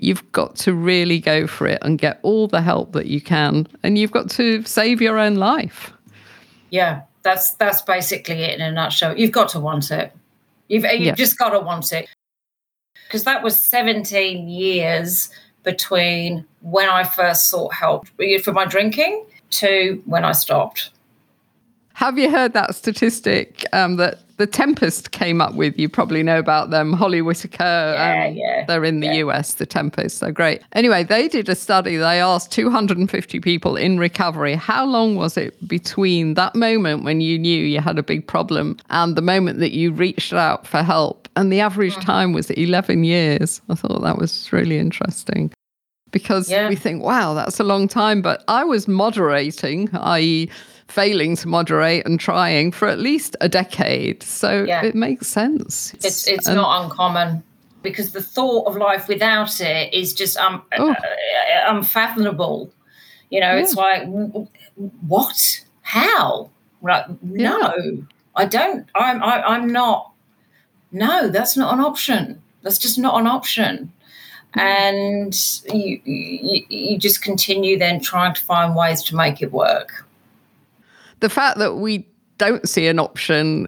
You've 0.00 0.30
got 0.32 0.56
to 0.56 0.74
really 0.74 1.20
go 1.20 1.46
for 1.46 1.66
it 1.68 1.78
and 1.82 1.98
get 1.98 2.18
all 2.22 2.48
the 2.48 2.60
help 2.62 2.92
that 2.92 3.06
you 3.06 3.20
can. 3.20 3.66
And 3.84 3.96
you've 3.96 4.10
got 4.10 4.28
to 4.30 4.62
save 4.64 5.00
your 5.00 5.18
own 5.18 5.36
life. 5.36 5.92
yeah, 6.70 7.02
that's 7.22 7.52
that's 7.54 7.80
basically 7.82 8.42
it 8.42 8.54
in 8.56 8.60
a 8.60 8.70
nutshell. 8.72 9.16
You've 9.16 9.32
got 9.32 9.48
to 9.50 9.60
want 9.60 9.90
it. 9.90 10.12
You've 10.68 10.84
you've 10.84 11.00
Yeah. 11.02 11.14
just 11.14 11.38
got 11.38 11.50
to 11.50 11.60
want 11.60 11.92
it 11.92 12.06
because 13.06 13.24
that 13.24 13.42
was 13.42 13.58
17 13.60 14.48
years 14.48 15.30
between 15.62 16.44
when 16.60 16.88
I 16.88 17.04
first 17.04 17.48
sought 17.48 17.72
help 17.72 18.06
for 18.42 18.52
my 18.52 18.64
drinking 18.66 19.24
to 19.54 20.02
when 20.06 20.24
I 20.24 20.32
stopped. 20.32 20.90
Have 21.94 22.18
you 22.18 22.28
heard 22.28 22.54
that 22.54 22.74
statistic 22.74 23.64
um, 23.72 23.96
that 23.98 24.18
the 24.36 24.48
Tempest 24.48 25.12
came 25.12 25.40
up 25.40 25.54
with? 25.54 25.78
You 25.78 25.88
probably 25.88 26.24
know 26.24 26.40
about 26.40 26.70
them. 26.70 26.92
Holly 26.92 27.22
Whitaker. 27.22 27.62
Yeah, 27.62 28.26
um, 28.30 28.34
yeah, 28.34 28.64
They're 28.66 28.84
in 28.84 28.98
the 28.98 29.06
yeah. 29.06 29.12
US, 29.26 29.54
the 29.54 29.64
Tempest. 29.66 30.20
They're 30.20 30.32
great. 30.32 30.60
Anyway, 30.72 31.04
they 31.04 31.28
did 31.28 31.48
a 31.48 31.54
study. 31.54 31.96
They 31.96 32.20
asked 32.20 32.50
250 32.50 33.38
people 33.38 33.76
in 33.76 34.00
recovery 34.00 34.56
how 34.56 34.84
long 34.84 35.14
was 35.14 35.36
it 35.36 35.56
between 35.68 36.34
that 36.34 36.56
moment 36.56 37.04
when 37.04 37.20
you 37.20 37.38
knew 37.38 37.64
you 37.64 37.78
had 37.80 37.96
a 37.96 38.02
big 38.02 38.26
problem 38.26 38.76
and 38.90 39.14
the 39.14 39.22
moment 39.22 39.60
that 39.60 39.70
you 39.70 39.92
reached 39.92 40.32
out 40.32 40.66
for 40.66 40.82
help? 40.82 41.28
And 41.36 41.52
the 41.52 41.60
average 41.60 41.94
Mm. 41.94 42.04
time 42.04 42.32
was 42.32 42.50
11 42.50 43.04
years. 43.04 43.60
I 43.70 43.76
thought 43.76 44.02
that 44.02 44.18
was 44.18 44.52
really 44.52 44.78
interesting 44.78 45.52
because 46.14 46.48
Yeah. 46.50 46.68
we 46.70 46.76
think, 46.76 47.02
wow, 47.02 47.34
that's 47.34 47.60
a 47.60 47.64
long 47.64 47.88
time. 47.88 48.22
But 48.22 48.42
I 48.48 48.64
was 48.64 48.88
moderating, 48.88 49.90
i.e., 49.94 50.48
failing 50.88 51.34
to 51.36 51.48
moderate 51.48 52.06
and 52.06 52.20
trying 52.20 52.70
for 52.72 52.86
at 52.88 52.98
least 52.98 53.36
a 53.40 53.48
decade. 53.48 54.22
So 54.22 54.64
Yeah. 54.64 54.82
it 54.84 54.94
makes 54.94 55.26
sense. 55.26 55.92
It's 55.94 56.26
it's 56.28 56.46
and- 56.46 56.56
not 56.56 56.84
uncommon 56.84 57.42
because 57.82 58.12
the 58.12 58.22
thought 58.22 58.66
of 58.68 58.76
life 58.76 59.08
without 59.08 59.60
it 59.60 59.92
is 59.92 60.14
just 60.14 60.36
um, 60.38 60.62
Oh. 60.78 60.90
uh, 60.92 60.94
unfathomable. 61.66 62.70
You 63.30 63.40
know, 63.40 63.56
it's 63.56 63.74
like 63.74 64.04
what? 65.06 65.60
How? 65.82 66.50
Like 66.82 67.06
no, 67.22 67.72
I 68.36 68.44
don't. 68.44 68.86
I'm 68.94 69.22
I, 69.22 69.42
I'm 69.42 69.66
not. 69.72 70.12
No, 70.92 71.28
that's 71.28 71.56
not 71.56 71.74
an 71.74 71.80
option. 71.80 72.40
That's 72.62 72.78
just 72.78 72.98
not 72.98 73.18
an 73.20 73.26
option. 73.26 73.90
Mm-hmm. 74.56 74.60
And 74.60 75.74
you, 75.74 76.00
you 76.04 76.64
you 76.68 76.98
just 76.98 77.22
continue 77.22 77.78
then 77.78 78.00
trying 78.00 78.34
to 78.34 78.40
find 78.44 78.76
ways 78.76 79.02
to 79.04 79.16
make 79.16 79.42
it 79.42 79.52
work. 79.52 80.06
the 81.20 81.30
fact 81.30 81.58
that 81.58 81.76
we 81.76 82.06
don't 82.38 82.68
see 82.68 82.86
an 82.86 82.98
option 82.98 83.66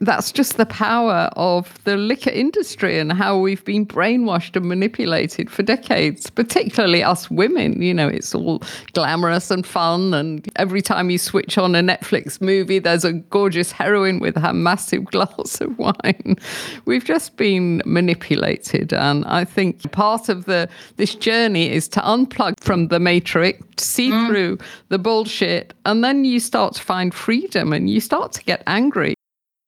that's 0.00 0.32
just 0.32 0.56
the 0.56 0.66
power 0.66 1.30
of 1.36 1.82
the 1.84 1.96
liquor 1.96 2.30
industry 2.30 2.98
and 2.98 3.12
how 3.12 3.38
we've 3.38 3.64
been 3.64 3.86
brainwashed 3.86 4.56
and 4.56 4.66
manipulated 4.66 5.50
for 5.50 5.62
decades 5.62 6.30
particularly 6.30 7.02
us 7.02 7.30
women. 7.30 7.80
You 7.82 7.94
know 7.94 8.08
it's 8.08 8.34
all 8.34 8.62
glamorous 8.92 9.50
and 9.50 9.66
fun 9.66 10.14
and 10.14 10.48
every 10.56 10.82
time 10.82 11.10
you 11.10 11.18
switch 11.18 11.58
on 11.58 11.74
a 11.74 11.80
netflix 11.80 12.40
movie 12.40 12.78
there's 12.78 13.04
a 13.04 13.12
gorgeous 13.12 13.72
heroine 13.72 14.20
with 14.20 14.36
her 14.36 14.52
massive 14.52 15.04
glass 15.12 15.60
of 15.60 15.78
wine. 15.78 16.36
We've 16.84 17.04
just 17.04 17.36
been 17.36 17.82
manipulated 17.84 18.92
and 18.92 19.24
i 19.24 19.44
think 19.44 19.90
part 19.92 20.28
of 20.28 20.44
the 20.44 20.68
this 20.96 21.14
journey 21.14 21.70
is 21.70 21.88
to 21.88 22.00
unplug 22.00 22.54
from 22.60 22.88
the 22.88 23.00
matrix 23.00 23.60
see 23.78 24.10
mm. 24.10 24.26
through 24.26 24.58
the 24.88 24.98
bullshit 24.98 25.74
and 25.86 26.04
then 26.04 26.24
you 26.24 26.40
start 26.40 26.74
to 26.74 26.82
find 26.82 27.14
freedom 27.14 27.72
and 27.72 27.90
you 27.90 28.00
start 28.00 28.32
to 28.32 28.42
get 28.44 28.62
angry 28.66 29.14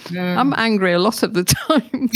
Mm. 0.09 0.37
i'm 0.37 0.55
angry 0.57 0.93
a 0.93 0.99
lot 0.99 1.23
of 1.23 1.35
the 1.35 1.45
time 1.69 2.11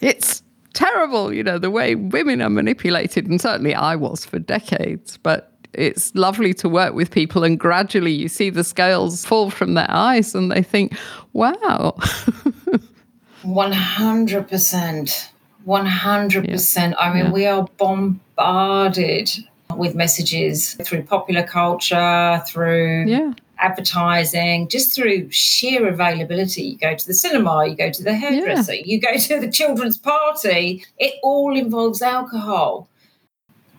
it's 0.00 0.42
terrible 0.74 1.32
you 1.32 1.42
know 1.42 1.58
the 1.58 1.70
way 1.70 1.94
women 1.94 2.40
are 2.42 2.50
manipulated 2.50 3.26
and 3.26 3.40
certainly 3.40 3.74
i 3.74 3.94
was 3.96 4.24
for 4.24 4.38
decades 4.38 5.16
but 5.18 5.52
it's 5.74 6.14
lovely 6.14 6.54
to 6.54 6.68
work 6.68 6.94
with 6.94 7.10
people 7.10 7.44
and 7.44 7.58
gradually 7.60 8.12
you 8.12 8.28
see 8.28 8.48
the 8.50 8.64
scales 8.64 9.24
fall 9.24 9.50
from 9.50 9.74
their 9.74 9.90
eyes 9.90 10.34
and 10.34 10.50
they 10.52 10.62
think 10.62 10.96
wow 11.32 11.94
One 13.42 13.72
hundred 13.72 14.48
percent. 14.48 15.30
One 15.64 15.86
hundred 15.86 16.48
percent. 16.48 16.96
I 16.98 17.12
mean, 17.14 17.26
Yeah. 17.26 17.32
we 17.32 17.46
are 17.46 17.68
bombarded 17.76 19.30
with 19.76 19.94
messages 19.94 20.74
through 20.82 21.02
popular 21.04 21.44
culture, 21.44 22.42
through 22.48 23.04
yeah 23.06 23.32
advertising, 23.60 24.68
just 24.68 24.94
through 24.94 25.30
sheer 25.30 25.86
availability. 25.88 26.62
You 26.62 26.78
go 26.78 26.94
to 26.94 27.06
the 27.06 27.14
cinema, 27.14 27.66
you 27.66 27.74
go 27.76 27.90
to 27.90 28.02
the 28.02 28.14
hairdresser, 28.14 28.74
you 28.74 29.00
go 29.00 29.16
to 29.16 29.40
the 29.40 29.50
children's 29.50 29.96
party. 29.98 30.84
It 30.98 31.14
all 31.22 31.56
involves 31.56 32.02
alcohol. 32.02 32.88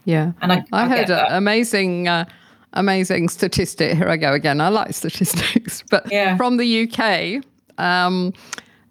yeah 0.06 0.32
And 0.42 0.52
I, 0.54 0.65
I 0.72 0.86
I 0.86 0.88
heard 0.89 1.10
an 1.10 1.26
amazing, 1.30 2.08
uh, 2.08 2.26
amazing 2.74 3.30
statistic. 3.30 3.96
Here 3.98 4.08
I 4.10 4.18
go 4.18 4.34
again. 4.34 4.62
I 4.62 4.70
like 4.70 4.94
statistics, 5.04 5.84
but 5.89 6.12
Yeah. 6.12 6.38
from 6.38 6.58
the 6.58 6.84
UK, 6.89 7.44
um, 7.78 8.34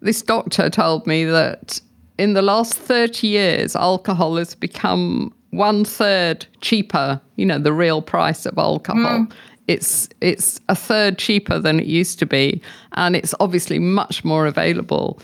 this 0.01 0.21
doctor 0.21 0.69
told 0.69 1.05
me 1.07 1.25
that 1.25 1.79
in 2.17 2.33
the 2.33 2.41
last 2.41 2.73
30 2.73 3.27
years, 3.27 3.75
alcohol 3.75 4.35
has 4.37 4.55
become 4.55 5.33
one 5.51 5.83
third 5.85 6.45
cheaper. 6.61 7.19
You 7.37 7.45
know, 7.45 7.59
the 7.59 7.73
real 7.73 8.01
price 8.01 8.45
of 8.45 8.57
alcohol. 8.57 9.27
It's 9.69 10.09
it's 10.21 10.59
a 10.67 10.75
third 10.75 11.17
cheaper 11.17 11.59
than 11.59 11.79
it 11.79 11.85
used 11.85 12.19
to 12.19 12.25
be, 12.25 12.61
and 12.93 13.15
it's 13.15 13.35
obviously 13.39 13.79
much 13.79 14.25
more 14.25 14.47
available 14.47 15.19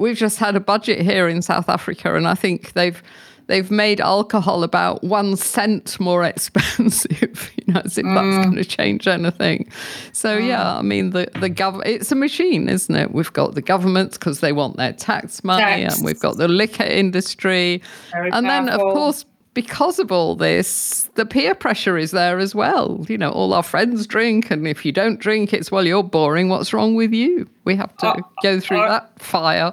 we've 0.00 0.16
just 0.16 0.38
had 0.38 0.56
a 0.56 0.60
budget 0.60 1.00
here 1.02 1.28
in 1.28 1.42
South 1.42 1.68
Africa, 1.68 2.14
and 2.16 2.26
I 2.26 2.34
think 2.34 2.72
they've 2.72 3.00
they've 3.46 3.70
made 3.70 4.00
alcohol 4.00 4.62
about 4.62 5.02
one 5.04 5.36
cent 5.36 5.98
more 6.00 6.24
expensive. 6.34 7.52
you 7.56 7.72
know, 7.72 7.82
as 7.84 7.98
if 7.98 8.04
that's 8.04 8.16
mm. 8.16 8.44
going 8.44 8.56
to 8.56 8.64
change 8.64 9.06
anything. 9.06 9.70
So 10.12 10.38
mm. 10.38 10.48
yeah, 10.48 10.76
I 10.76 10.82
mean 10.82 11.10
the 11.10 11.28
the 11.38 11.50
gov 11.50 11.82
it's 11.86 12.10
a 12.10 12.16
machine, 12.16 12.68
isn't 12.68 12.94
it? 12.94 13.12
We've 13.12 13.32
got 13.32 13.54
the 13.54 13.62
governments 13.62 14.18
because 14.18 14.40
they 14.40 14.52
want 14.52 14.76
their 14.78 14.92
tax 14.92 15.44
money, 15.44 15.84
Tax. 15.84 15.96
and 15.96 16.04
we've 16.04 16.20
got 16.20 16.38
the 16.38 16.48
liquor 16.48 16.84
industry, 16.84 17.82
Very 18.12 18.30
and 18.32 18.46
then 18.46 18.68
of 18.68 18.80
course. 18.80 19.24
Because 19.60 19.98
of 19.98 20.10
all 20.10 20.36
this, 20.36 21.10
the 21.16 21.26
peer 21.26 21.54
pressure 21.54 21.98
is 21.98 22.12
there 22.12 22.38
as 22.38 22.54
well. 22.54 23.04
You 23.10 23.18
know, 23.18 23.30
all 23.30 23.52
our 23.52 23.62
friends 23.62 24.06
drink, 24.06 24.50
and 24.50 24.66
if 24.66 24.86
you 24.86 24.92
don't 24.92 25.20
drink, 25.20 25.52
it's 25.52 25.70
well, 25.70 25.86
you're 25.86 26.02
boring. 26.02 26.48
What's 26.48 26.72
wrong 26.72 26.94
with 26.94 27.12
you? 27.12 27.46
We 27.64 27.76
have 27.76 27.94
to 27.98 28.06
Uh, 28.06 28.20
go 28.42 28.58
through 28.58 28.80
uh, 28.80 28.88
that 28.88 29.20
fire. 29.20 29.72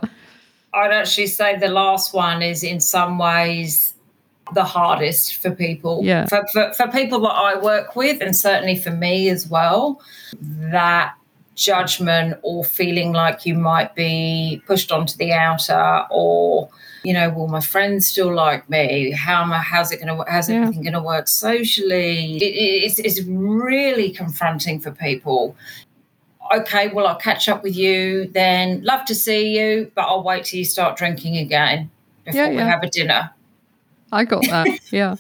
I'd 0.74 0.92
actually 0.92 1.28
say 1.28 1.58
the 1.58 1.70
last 1.70 2.14
one 2.14 2.42
is 2.42 2.64
in 2.64 2.82
some 2.82 3.18
ways 3.18 3.94
the 4.54 4.66
hardest 4.66 5.38
for 5.38 5.52
people. 5.52 6.02
Yeah. 6.04 6.26
For, 6.26 6.46
for, 6.52 6.74
for 6.74 6.88
people 6.90 7.22
that 7.22 7.36
I 7.50 7.58
work 7.58 7.96
with, 7.96 8.22
and 8.22 8.36
certainly 8.36 8.76
for 8.76 8.92
me 8.92 9.30
as 9.30 9.48
well, 9.48 10.02
that 10.72 11.14
judgment 11.56 12.38
or 12.42 12.66
feeling 12.66 13.14
like 13.14 13.46
you 13.46 13.56
might 13.56 13.96
be 13.96 14.62
pushed 14.68 14.92
onto 14.92 15.18
the 15.18 15.32
outer 15.32 16.04
or 16.12 16.70
you 17.04 17.14
know 17.14 17.30
will 17.30 17.48
my 17.48 17.60
friends 17.62 18.08
still 18.08 18.34
like 18.34 18.70
me 18.70 19.12
how 19.12 19.42
am 19.44 19.54
I, 19.54 19.60
how's 19.60 19.92
it 19.92 20.02
going 20.02 20.16
to 20.18 20.24
how's 20.32 20.50
Yeah. 20.50 20.58
everything 20.62 20.84
going 20.84 20.94
to 20.94 21.02
work 21.02 21.28
socially 21.28 22.38
it, 22.38 22.44
it- 22.44 22.84
it's, 22.86 23.00
it's 23.00 23.22
really 23.28 24.10
confronting 24.12 24.80
for 24.80 24.92
people 24.92 25.56
okay, 26.56 26.88
well, 26.88 27.06
I'll 27.08 27.18
catch 27.18 27.50
up 27.50 27.62
with 27.62 27.76
you 27.76 28.28
then. 28.28 28.82
Love 28.82 29.04
to 29.08 29.14
see 29.16 29.58
you, 29.60 29.92
but 29.96 30.04
I'll 30.04 30.24
wait 30.24 30.46
till 30.46 30.60
you 30.60 30.64
start 30.64 30.96
drinking 30.98 31.36
again 31.36 31.92
before 32.24 32.40
Yeah, 32.42 32.50
we 32.52 32.56
have 32.58 32.82
a 32.84 32.90
dinner. 32.90 33.32
I 34.14 34.24
got 34.24 34.44
that. 34.44 34.80
Yeah. 34.92 35.18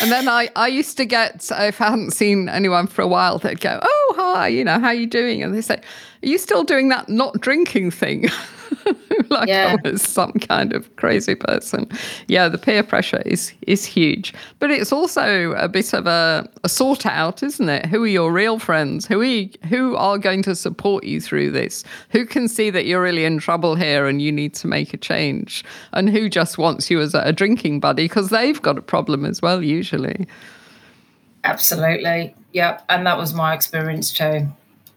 And 0.00 0.10
then 0.10 0.28
I, 0.28 0.48
I 0.56 0.66
used 0.66 0.96
to 0.96 1.04
get, 1.04 1.48
if 1.52 1.80
I 1.80 1.90
hadn't 1.90 2.10
seen 2.14 2.48
anyone 2.48 2.88
for 2.88 3.00
a 3.02 3.06
while, 3.06 3.38
they'd 3.38 3.60
go, 3.60 3.78
Oh, 3.80 4.14
hi, 4.18 4.48
you 4.48 4.64
know, 4.64 4.80
how 4.80 4.90
you 4.90 5.06
doing? 5.06 5.40
And 5.40 5.54
they 5.54 5.60
say, 5.60 5.76
are 5.76 6.28
you 6.28 6.36
still 6.36 6.64
doing 6.64 6.88
that 6.88 7.08
not 7.08 7.40
drinking 7.40 7.92
thing? 7.92 8.28
like 9.30 9.48
yeah. 9.48 9.76
I 9.84 9.88
was 9.88 10.02
some 10.02 10.32
kind 10.32 10.72
of 10.72 10.94
crazy 10.96 11.34
person. 11.34 11.88
Yeah, 12.28 12.48
the 12.48 12.58
peer 12.58 12.82
pressure 12.82 13.22
is 13.26 13.52
is 13.62 13.84
huge, 13.84 14.32
but 14.58 14.70
it's 14.70 14.92
also 14.92 15.52
a 15.52 15.68
bit 15.68 15.92
of 15.92 16.06
a, 16.06 16.48
a 16.64 16.68
sort 16.68 17.06
out, 17.06 17.42
isn't 17.42 17.68
it? 17.68 17.86
Who 17.86 18.04
are 18.04 18.08
your 18.08 18.32
real 18.32 18.58
friends? 18.58 19.06
Who 19.06 19.20
are 19.20 19.24
you, 19.24 19.50
who 19.68 19.96
are 19.96 20.18
going 20.18 20.42
to 20.42 20.54
support 20.54 21.04
you 21.04 21.20
through 21.20 21.50
this? 21.50 21.84
Who 22.10 22.26
can 22.26 22.48
see 22.48 22.70
that 22.70 22.86
you're 22.86 23.02
really 23.02 23.24
in 23.24 23.38
trouble 23.38 23.74
here 23.74 24.06
and 24.06 24.20
you 24.20 24.32
need 24.32 24.54
to 24.54 24.66
make 24.66 24.94
a 24.94 24.98
change? 24.98 25.64
And 25.92 26.08
who 26.10 26.28
just 26.28 26.58
wants 26.58 26.90
you 26.90 27.00
as 27.00 27.14
a, 27.14 27.20
a 27.20 27.32
drinking 27.32 27.80
buddy 27.80 28.04
because 28.04 28.30
they've 28.30 28.60
got 28.60 28.78
a 28.78 28.82
problem 28.82 29.24
as 29.24 29.42
well 29.42 29.62
usually. 29.62 30.26
Absolutely. 31.44 32.34
Yep, 32.52 32.84
and 32.88 33.06
that 33.06 33.18
was 33.18 33.34
my 33.34 33.54
experience 33.54 34.12
too. 34.12 34.48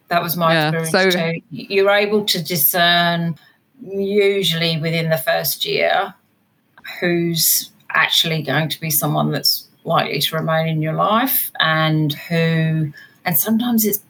That 0.07 0.23
was 0.23 0.35
my 0.35 0.53
yeah, 0.53 0.81
experience 0.81 1.13
so, 1.13 1.33
too. 1.33 1.41
You're 1.51 1.91
able 1.91 2.25
to 2.25 2.43
discern 2.43 3.37
usually 3.81 4.79
within 4.79 5.09
the 5.09 5.17
first 5.17 5.65
year 5.65 6.13
who's 6.99 7.71
actually 7.91 8.41
going 8.41 8.69
to 8.69 8.79
be 8.79 8.89
someone 8.89 9.31
that's 9.31 9.67
likely 9.83 10.19
to 10.19 10.35
remain 10.35 10.67
in 10.67 10.81
your 10.81 10.93
life 10.93 11.51
and 11.59 12.13
who 12.13 12.91
and 13.25 13.37
sometimes 13.37 13.85
it's 13.85 14.01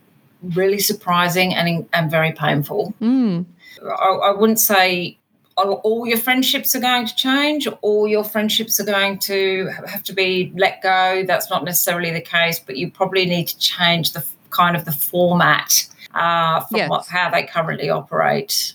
really 0.42 0.80
surprising 0.80 1.54
and 1.54 1.88
and 1.94 2.10
very 2.10 2.32
painful 2.32 2.94
mm. 3.02 3.46
I, 3.84 4.10
I, 4.10 4.32
wouldn't 4.32 4.60
say 4.60 5.18
all 5.58 6.08
your 6.08 6.18
friendships 6.18 6.74
are 6.76 6.80
going 6.80 7.06
to 7.06 7.16
change 7.16 7.68
all 7.82 8.08
your 8.08 8.24
friendships 8.24 8.80
are 8.80 8.86
going 8.86 9.20
to 9.20 9.70
have 9.88 10.04
to 10.04 10.14
be 10.14 10.52
let 10.56 10.82
go 10.82 11.24
that's 11.28 11.50
not 11.50 11.64
necessarily 11.64 12.12
the 12.12 12.22
case 12.22 12.60
but 12.60 12.78
you 12.78 12.90
probably 12.90 13.26
need 13.26 13.48
to 13.48 13.58
change 13.60 14.14
the 14.14 14.26
kind 14.50 14.76
of 14.76 14.86
the 14.86 14.92
format 14.92 15.88
uh, 16.16 16.62
from 16.62 16.78
yes. 16.78 16.90
what, 16.90 17.06
how 17.08 17.30
they 17.30 17.44
currently 17.44 17.90
operate 17.90 18.74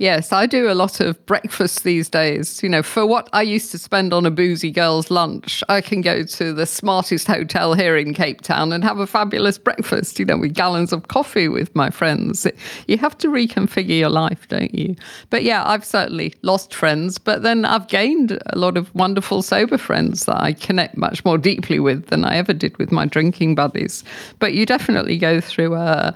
Yes, 0.00 0.32
I 0.32 0.46
do 0.46 0.70
a 0.70 0.72
lot 0.72 1.00
of 1.00 1.26
breakfast 1.26 1.84
these 1.84 2.08
days. 2.08 2.62
You 2.62 2.70
know, 2.70 2.82
for 2.82 3.04
what 3.04 3.28
I 3.34 3.42
used 3.42 3.70
to 3.72 3.78
spend 3.78 4.14
on 4.14 4.24
a 4.24 4.30
boozy 4.30 4.70
girl's 4.70 5.10
lunch, 5.10 5.62
I 5.68 5.82
can 5.82 6.00
go 6.00 6.22
to 6.22 6.54
the 6.54 6.64
smartest 6.64 7.26
hotel 7.26 7.74
here 7.74 7.98
in 7.98 8.14
Cape 8.14 8.40
Town 8.40 8.72
and 8.72 8.82
have 8.82 8.98
a 8.98 9.06
fabulous 9.06 9.58
breakfast, 9.58 10.18
you 10.18 10.24
know, 10.24 10.38
with 10.38 10.54
gallons 10.54 10.94
of 10.94 11.08
coffee 11.08 11.48
with 11.48 11.76
my 11.76 11.90
friends. 11.90 12.46
You 12.88 12.96
have 12.96 13.18
to 13.18 13.28
reconfigure 13.28 13.98
your 13.98 14.08
life, 14.08 14.48
don't 14.48 14.74
you? 14.74 14.96
But 15.28 15.42
yeah, 15.42 15.68
I've 15.68 15.84
certainly 15.84 16.32
lost 16.40 16.74
friends, 16.74 17.18
but 17.18 17.42
then 17.42 17.66
I've 17.66 17.88
gained 17.88 18.38
a 18.46 18.58
lot 18.58 18.78
of 18.78 18.94
wonderful 18.94 19.42
sober 19.42 19.76
friends 19.76 20.24
that 20.24 20.40
I 20.40 20.54
connect 20.54 20.96
much 20.96 21.26
more 21.26 21.36
deeply 21.36 21.78
with 21.78 22.06
than 22.06 22.24
I 22.24 22.36
ever 22.36 22.54
did 22.54 22.74
with 22.78 22.90
my 22.90 23.04
drinking 23.04 23.54
buddies. 23.54 24.02
But 24.38 24.54
you 24.54 24.64
definitely 24.64 25.18
go 25.18 25.42
through 25.42 25.74
a 25.74 26.14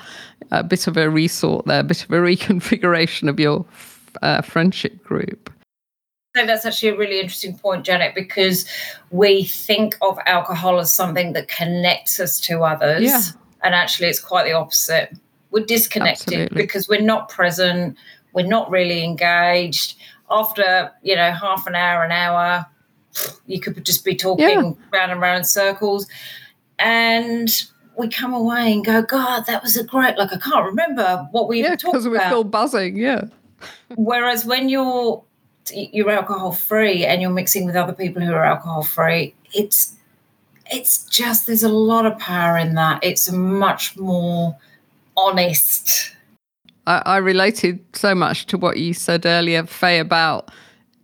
a 0.51 0.63
bit 0.63 0.87
of 0.87 0.97
a 0.97 1.11
resort 1.11 1.67
there, 1.67 1.81
a 1.81 1.85
bit 1.85 2.05
of 2.05 2.11
a 2.11 2.15
reconfiguration 2.19 3.29
of 3.29 3.39
your 3.41 3.65
uh, 4.23 4.43
friendship 4.43 5.03
group. 5.05 5.51
So 6.37 6.45
that's 6.45 6.67
actually 6.67 6.89
a 6.89 6.97
really 6.97 7.21
interesting 7.21 7.57
point, 7.57 7.85
Janet, 7.85 8.15
because 8.15 8.67
we 9.11 9.45
think 9.45 9.97
of 10.03 10.19
alcohol 10.27 10.81
as 10.81 10.93
something 10.93 11.33
that 11.35 11.47
connects 11.47 12.19
us 12.19 12.41
to 12.41 12.65
others. 12.65 13.05
Yeah. 13.05 13.23
And 13.63 13.73
actually, 13.75 14.09
it's 14.09 14.19
quite 14.19 14.45
the 14.45 14.53
opposite. 14.53 15.17
We're 15.53 15.65
disconnected 15.65 16.35
Absolutely. 16.35 16.63
because 16.63 16.89
we're 16.89 17.01
not 17.01 17.29
present, 17.29 17.97
we're 18.33 18.47
not 18.47 18.69
really 18.69 19.05
engaged. 19.05 19.97
After, 20.29 20.91
you 21.03 21.15
know, 21.15 21.31
half 21.31 21.69
an 21.69 21.77
hour, 21.77 22.03
an 22.03 22.11
hour, 22.11 22.67
you 23.47 23.61
could 23.61 23.85
just 23.85 24.05
be 24.05 24.17
talking 24.17 24.49
yeah. 24.49 24.73
round 24.93 25.13
and 25.13 25.21
round 25.21 25.39
in 25.39 25.45
circles. 25.45 26.09
And 26.81 27.49
we 27.99 28.09
come 28.09 28.35
away 28.35 28.73
and 28.73 28.85
go, 28.85 29.03
God, 29.03 29.47
that 29.47 29.63
was 29.63 29.77
a 29.77 29.85
great. 29.85 30.17
Like 30.17 30.33
I 30.33 30.39
can't 30.39 30.65
remember 30.65 31.29
what 31.31 31.49
we 31.49 31.63
yeah 31.63 31.77
talked 31.77 31.83
about. 31.83 31.93
because 31.93 32.09
we're 32.09 32.27
still 32.27 32.45
buzzing. 32.45 32.97
Yeah. 32.97 33.25
Whereas 33.97 34.45
when 34.45 34.69
you're 34.69 35.23
you're 35.73 36.11
alcohol 36.11 36.53
free 36.53 37.05
and 37.07 37.23
you're 37.23 37.31
mixing 37.31 37.65
with 37.65 37.77
other 37.77 37.93
people 37.93 38.23
who 38.23 38.33
are 38.33 38.45
alcohol 38.45 38.83
free, 38.83 39.35
it's 39.53 39.97
it's 40.71 41.05
just 41.05 41.47
there's 41.47 41.63
a 41.63 41.69
lot 41.69 42.07
of 42.07 42.19
power 42.19 42.59
in 42.59 42.75
that. 42.75 43.03
It's 43.03 43.31
much 43.31 43.97
more 43.97 44.57
honest. 45.17 46.13
I, 46.87 47.03
I 47.07 47.17
related 47.19 47.81
so 47.95 48.15
much 48.15 48.47
to 48.47 48.59
what 48.59 48.79
you 48.79 48.93
said 48.93 49.25
earlier, 49.25 49.65
Faye, 49.65 50.01
about 50.01 50.51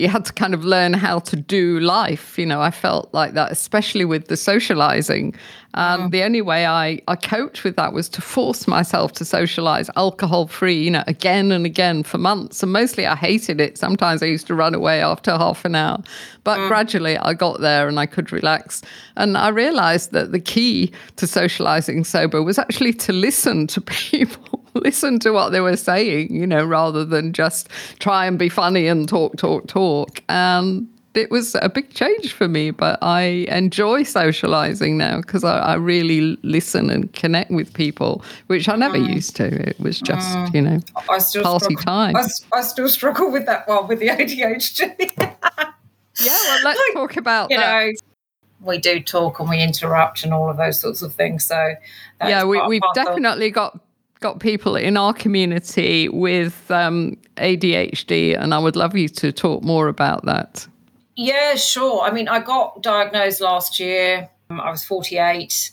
you 0.01 0.09
had 0.09 0.25
to 0.25 0.33
kind 0.33 0.55
of 0.55 0.65
learn 0.65 0.95
how 0.95 1.19
to 1.19 1.37
do 1.37 1.79
life. 1.81 2.39
You 2.39 2.47
know, 2.47 2.63
I 2.63 2.71
felt 2.71 3.13
like 3.13 3.35
that, 3.35 3.53
especially 3.53 4.07
with 4.07 4.29
the 4.29 4.37
socializing. 4.37 5.35
And 5.75 6.05
mm. 6.05 6.11
the 6.11 6.23
only 6.23 6.41
way 6.41 6.67
I, 6.67 7.01
I 7.07 7.17
coped 7.17 7.63
with 7.63 7.77
that 7.77 7.93
was 7.93 8.09
to 8.11 8.23
force 8.23 8.67
myself 8.67 9.13
to 9.13 9.25
socialize 9.25 9.91
alcohol 9.97 10.49
free, 10.49 10.83
you 10.83 10.91
know, 10.91 11.05
again 11.07 11.53
and 11.53 11.67
again 11.67 12.03
for 12.03 12.19
months. 12.19 12.63
And 12.63 12.73
mostly 12.73 13.07
I 13.07 13.15
hated 13.15 13.61
it. 13.61 13.77
Sometimes 13.77 14.23
I 14.23 14.27
used 14.27 14.47
to 14.47 14.55
run 14.55 14.75
away 14.75 15.03
after 15.03 15.33
half 15.33 15.65
an 15.65 15.75
hour. 15.75 16.03
But 16.45 16.59
mm. 16.59 16.69
gradually 16.69 17.19
I 17.19 17.35
got 17.35 17.61
there 17.61 17.87
and 17.87 18.01
I 18.01 18.07
could 18.07 18.33
relax. 18.33 18.83
And 19.17 19.37
I 19.37 19.49
realized 19.49 20.13
that 20.13 20.33
the 20.33 20.41
key 20.41 20.93
to 21.17 21.27
socializing 21.27 22.05
sober 22.05 22.43
was 22.43 22.59
actually 22.59 22.95
to 22.95 23.13
listen 23.13 23.67
to 23.69 23.81
people 23.83 24.60
listen 24.75 25.19
to 25.21 25.31
what 25.31 25.51
they 25.51 25.61
were 25.61 25.77
saying, 25.77 26.35
you 26.35 26.47
know, 26.47 26.65
rather 26.65 27.05
than 27.05 27.33
just 27.33 27.69
try 27.99 28.27
and 28.27 28.39
be 28.39 28.49
funny 28.49 28.87
and 28.87 29.09
talk, 29.09 29.37
talk, 29.37 29.67
talk. 29.67 30.23
And 30.29 30.89
it 31.15 31.31
was 31.31 31.57
a 31.61 31.69
big 31.69 31.93
change 31.93 32.33
for 32.33 32.47
me, 32.47 32.71
but 32.71 32.99
I 33.03 33.47
enjoy 33.49 34.05
socializing 34.05 34.97
now 34.97 35.21
because 35.21 35.43
I, 35.43 35.59
I, 35.59 35.75
really 35.75 36.39
listen 36.43 36.89
and 36.89 37.13
connect 37.13 37.51
with 37.51 37.75
people, 37.75 38.25
which 38.47 38.69
I 38.69 38.77
never 38.77 38.97
mm. 38.97 39.15
used 39.15 39.35
to. 39.37 39.47
It 39.69 39.79
was 39.81 40.01
just, 40.01 40.37
mm. 40.37 40.55
you 40.55 40.63
know, 40.63 40.81
I 41.09 41.19
still 41.19 41.43
party 41.43 41.75
struggle. 41.75 41.83
time. 41.83 42.17
I, 42.17 42.29
I, 42.53 42.63
still 42.63 42.89
struggle 42.89 43.33
with 43.33 43.47
that 43.47 43.67
one 43.67 43.89
with 43.89 43.99
the 43.99 44.09
ADHD. 44.09 44.95
yeah, 45.19 46.39
well, 46.45 46.65
let's 46.65 46.93
talk 46.93 47.17
about 47.17 47.51
you 47.51 47.57
that. 47.57 47.87
Know, 47.87 47.93
we 48.61 48.79
do 48.79 49.01
talk 49.01 49.41
and 49.41 49.49
we 49.49 49.61
interrupt 49.61 50.23
and 50.23 50.33
all 50.33 50.49
of 50.49 50.59
those 50.59 50.79
sorts 50.79 51.03
of 51.03 51.15
things. 51.15 51.45
So 51.45 51.75
yeah, 52.21 52.45
we, 52.45 52.65
we've 52.67 52.83
definitely 52.95 53.49
of- 53.49 53.55
got 53.55 53.81
got 54.21 54.39
people 54.39 54.77
in 54.77 54.97
our 54.97 55.13
community 55.13 56.09
with 56.09 56.71
um, 56.71 57.17
ADHD, 57.39 58.39
and 58.39 58.55
I 58.55 58.59
would 58.59 58.77
love 58.77 58.95
you 58.95 59.09
to 59.09 59.33
talk 59.33 59.63
more 59.63 59.89
about 59.89 60.25
that. 60.27 60.67
Yeah, 61.17 61.57
sure. 61.57 62.03
I 62.03 62.11
mean, 62.11 62.29
I 62.29 62.41
got 62.41 62.83
diagnosed 62.83 63.41
last 63.41 63.81
year. 63.81 64.29
I 64.51 64.71
was 64.71 64.85
48. 64.85 65.71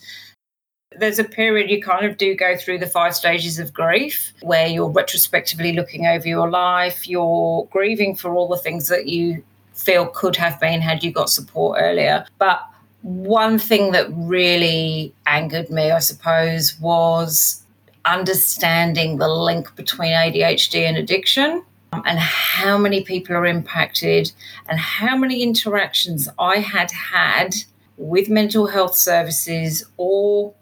There's 0.98 1.20
a 1.20 1.24
period 1.24 1.70
you 1.70 1.82
kind 1.82 2.06
of 2.06 2.18
do 2.18 2.36
go 2.36 2.56
through 2.58 2.80
the 2.80 2.88
five 2.88 3.16
stages 3.16 3.60
of 3.60 3.74
grief 3.74 4.34
where 4.42 4.68
you're 4.68 4.90
retrospectively 4.90 5.74
looking 5.74 6.06
over 6.06 6.28
your 6.28 6.50
life, 6.50 7.08
you're 7.08 7.68
grieving 7.72 8.16
for 8.16 8.34
all 8.34 8.48
the 8.48 8.58
things 8.58 8.88
that 8.88 9.08
you 9.08 9.44
feel 9.74 10.08
could 10.08 10.36
have 10.36 10.60
been 10.60 10.82
had 10.82 11.04
you 11.04 11.12
got 11.12 11.30
support 11.30 11.78
earlier. 11.80 12.26
But 12.40 12.62
one 13.04 13.60
thing 13.60 13.92
that 13.92 14.08
really 14.12 15.14
angered 15.28 15.70
me, 15.70 15.92
I 15.92 16.00
suppose, 16.00 16.80
was 16.80 17.64
understanding 18.08 19.18
the 19.18 19.28
link 19.28 19.76
between 19.76 20.12
ADHD 20.12 20.88
and 20.88 20.98
addiction 20.98 21.64
um, 21.94 22.04
and 22.06 22.20
how 22.20 22.78
many 22.78 23.04
people 23.04 23.36
are 23.36 23.46
impacted 23.46 24.32
and 24.68 24.80
how 24.80 25.18
many 25.18 25.44
interactions 25.44 26.30
I 26.40 26.58
had 26.58 26.92
had 26.92 27.56
with 27.98 28.30
mental 28.30 28.68
health 28.68 28.96
services 28.96 29.84
or 29.98 30.54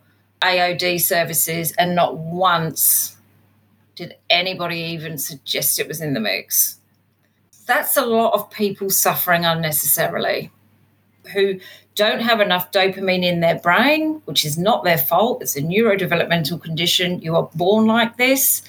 AOD 0.42 1.02
services, 1.02 1.74
and 1.78 1.96
not 1.96 2.18
once 2.18 3.18
did 3.96 4.16
anybody 4.30 4.80
even 4.80 5.18
suggest 5.18 5.80
it 5.80 5.88
was 5.88 6.02
in 6.02 6.14
the 6.14 6.20
mix. 6.20 6.80
That's 7.66 7.98
a 7.98 8.06
lot 8.06 8.34
of 8.34 8.52
people 8.52 8.90
suffering 8.90 9.46
unnecessarily 9.46 10.52
who 11.34 11.60
don't 11.96 12.22
have 12.22 12.42
enough 12.42 12.72
dopamine 12.72 13.24
in 13.24 13.40
their 13.40 13.60
brain, 13.60 14.22
which 14.26 14.46
is 14.46 14.58
not 14.58 14.84
their 14.84 14.98
fault. 14.98 15.42
It's 15.42 15.56
a 15.56 15.62
neurodevelopmental 15.62 16.62
condition. 16.62 17.22
You 17.22 17.36
are 17.38 17.50
born 17.56 17.86
like 17.86 18.18
this. 18.18 18.62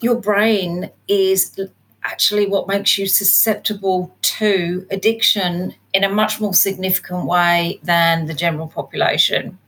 Your 0.00 0.16
brain 0.16 0.90
is 1.06 1.60
actually 2.02 2.46
what 2.46 2.66
makes 2.66 2.96
you 2.96 3.06
susceptible 3.06 4.16
to 4.22 4.86
addiction 4.90 5.74
in 5.92 6.02
a 6.02 6.08
much 6.08 6.40
more 6.40 6.54
significant 6.54 7.26
way 7.26 7.78
than 7.82 8.26
the 8.26 8.32
general 8.32 8.68
population. 8.68 9.58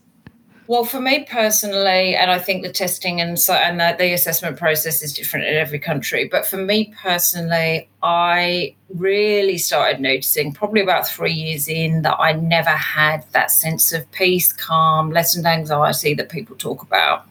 Well, 0.68 0.84
for 0.84 1.00
me 1.00 1.26
personally, 1.28 2.14
and 2.14 2.30
I 2.30 2.38
think 2.38 2.62
the 2.62 2.70
testing 2.70 3.20
and 3.20 3.40
so 3.40 3.54
and 3.54 3.80
the, 3.80 3.96
the, 3.98 4.12
assessment 4.12 4.56
process 4.56 5.02
is 5.02 5.12
different 5.12 5.46
in 5.46 5.56
every 5.56 5.80
country. 5.80 6.28
But 6.28 6.46
for 6.46 6.58
me 6.58 6.94
personally, 7.02 7.88
I 8.04 8.76
really 8.94 9.58
started 9.58 10.00
noticing 10.00 10.52
probably 10.52 10.80
about 10.80 11.08
three 11.08 11.32
years 11.32 11.66
in 11.66 12.02
that 12.02 12.20
I 12.20 12.34
never 12.34 12.70
had 12.70 13.24
that 13.32 13.50
sense 13.50 13.92
of 13.92 14.08
peace, 14.12 14.52
calm, 14.52 15.10
lessened 15.10 15.44
anxiety 15.44 16.14
that 16.14 16.28
people 16.28 16.54
talk 16.54 16.82
about. 16.82 17.26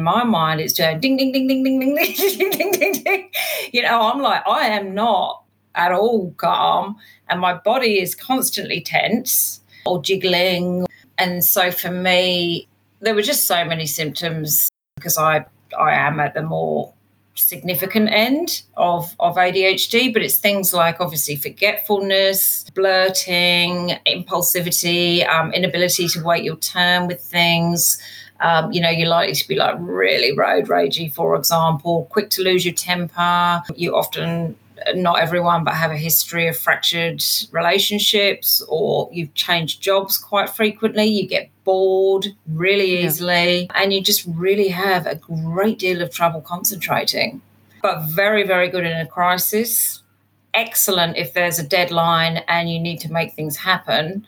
In 0.00 0.04
my 0.04 0.24
mind, 0.24 0.62
it's 0.62 0.72
doing 0.72 0.98
ding 0.98 1.18
ding 1.18 1.30
ding 1.30 1.46
ding 1.46 1.62
ding 1.62 1.94
ding 1.94 2.16
ding 2.16 2.36
ding 2.38 2.50
ding 2.50 2.72
ding 2.72 2.92
ding. 3.04 3.30
You 3.70 3.82
know, 3.82 4.00
I'm 4.00 4.22
like, 4.22 4.42
I 4.48 4.68
am 4.68 4.94
not 4.94 5.44
at 5.74 5.92
all 5.92 6.30
calm, 6.38 6.96
and 7.28 7.38
my 7.38 7.52
body 7.52 8.00
is 8.00 8.14
constantly 8.14 8.80
tense 8.80 9.60
or 9.84 10.00
jiggling 10.02 10.86
and 11.20 11.44
so 11.44 11.70
for 11.70 11.90
me, 11.90 12.66
there 13.00 13.14
were 13.14 13.22
just 13.22 13.46
so 13.46 13.62
many 13.62 13.84
symptoms 13.84 14.70
because 14.96 15.18
I 15.18 15.44
I 15.78 15.92
am 15.92 16.18
at 16.18 16.32
the 16.32 16.42
more 16.42 16.94
significant 17.34 18.10
end 18.10 18.62
of, 18.76 19.14
of 19.20 19.36
ADHD, 19.36 20.12
but 20.12 20.22
it's 20.22 20.38
things 20.38 20.74
like 20.74 21.00
obviously 21.00 21.36
forgetfulness, 21.36 22.64
blurting, 22.74 23.98
impulsivity, 24.06 25.28
um, 25.28 25.52
inability 25.52 26.08
to 26.08 26.24
wait 26.24 26.42
your 26.42 26.56
turn 26.56 27.06
with 27.06 27.20
things. 27.20 27.98
Um, 28.40 28.72
you 28.72 28.80
know, 28.80 28.88
you're 28.90 29.08
likely 29.08 29.34
to 29.34 29.48
be 29.48 29.54
like 29.54 29.76
really 29.78 30.36
road 30.36 30.68
ragey, 30.68 31.12
for 31.12 31.36
example, 31.36 32.06
quick 32.10 32.30
to 32.30 32.42
lose 32.42 32.64
your 32.64 32.74
temper. 32.74 33.62
You 33.76 33.94
often 33.94 34.56
not 34.94 35.20
everyone, 35.20 35.64
but 35.64 35.74
have 35.74 35.90
a 35.90 35.96
history 35.96 36.46
of 36.46 36.56
fractured 36.56 37.22
relationships, 37.52 38.62
or 38.68 39.08
you've 39.12 39.34
changed 39.34 39.82
jobs 39.82 40.18
quite 40.18 40.50
frequently, 40.50 41.04
you 41.04 41.28
get 41.28 41.50
bored 41.64 42.28
really 42.48 43.04
easily, 43.04 43.62
yeah. 43.62 43.82
and 43.82 43.92
you 43.92 44.02
just 44.02 44.24
really 44.26 44.68
have 44.68 45.06
a 45.06 45.16
great 45.16 45.78
deal 45.78 46.02
of 46.02 46.10
trouble 46.10 46.40
concentrating. 46.40 47.40
But 47.82 48.02
very, 48.04 48.46
very 48.46 48.68
good 48.68 48.84
in 48.84 48.96
a 48.96 49.06
crisis. 49.06 50.02
Excellent 50.52 51.16
if 51.16 51.32
there's 51.32 51.58
a 51.58 51.66
deadline 51.66 52.38
and 52.48 52.70
you 52.70 52.78
need 52.78 53.00
to 53.00 53.12
make 53.12 53.34
things 53.34 53.56
happen. 53.56 54.26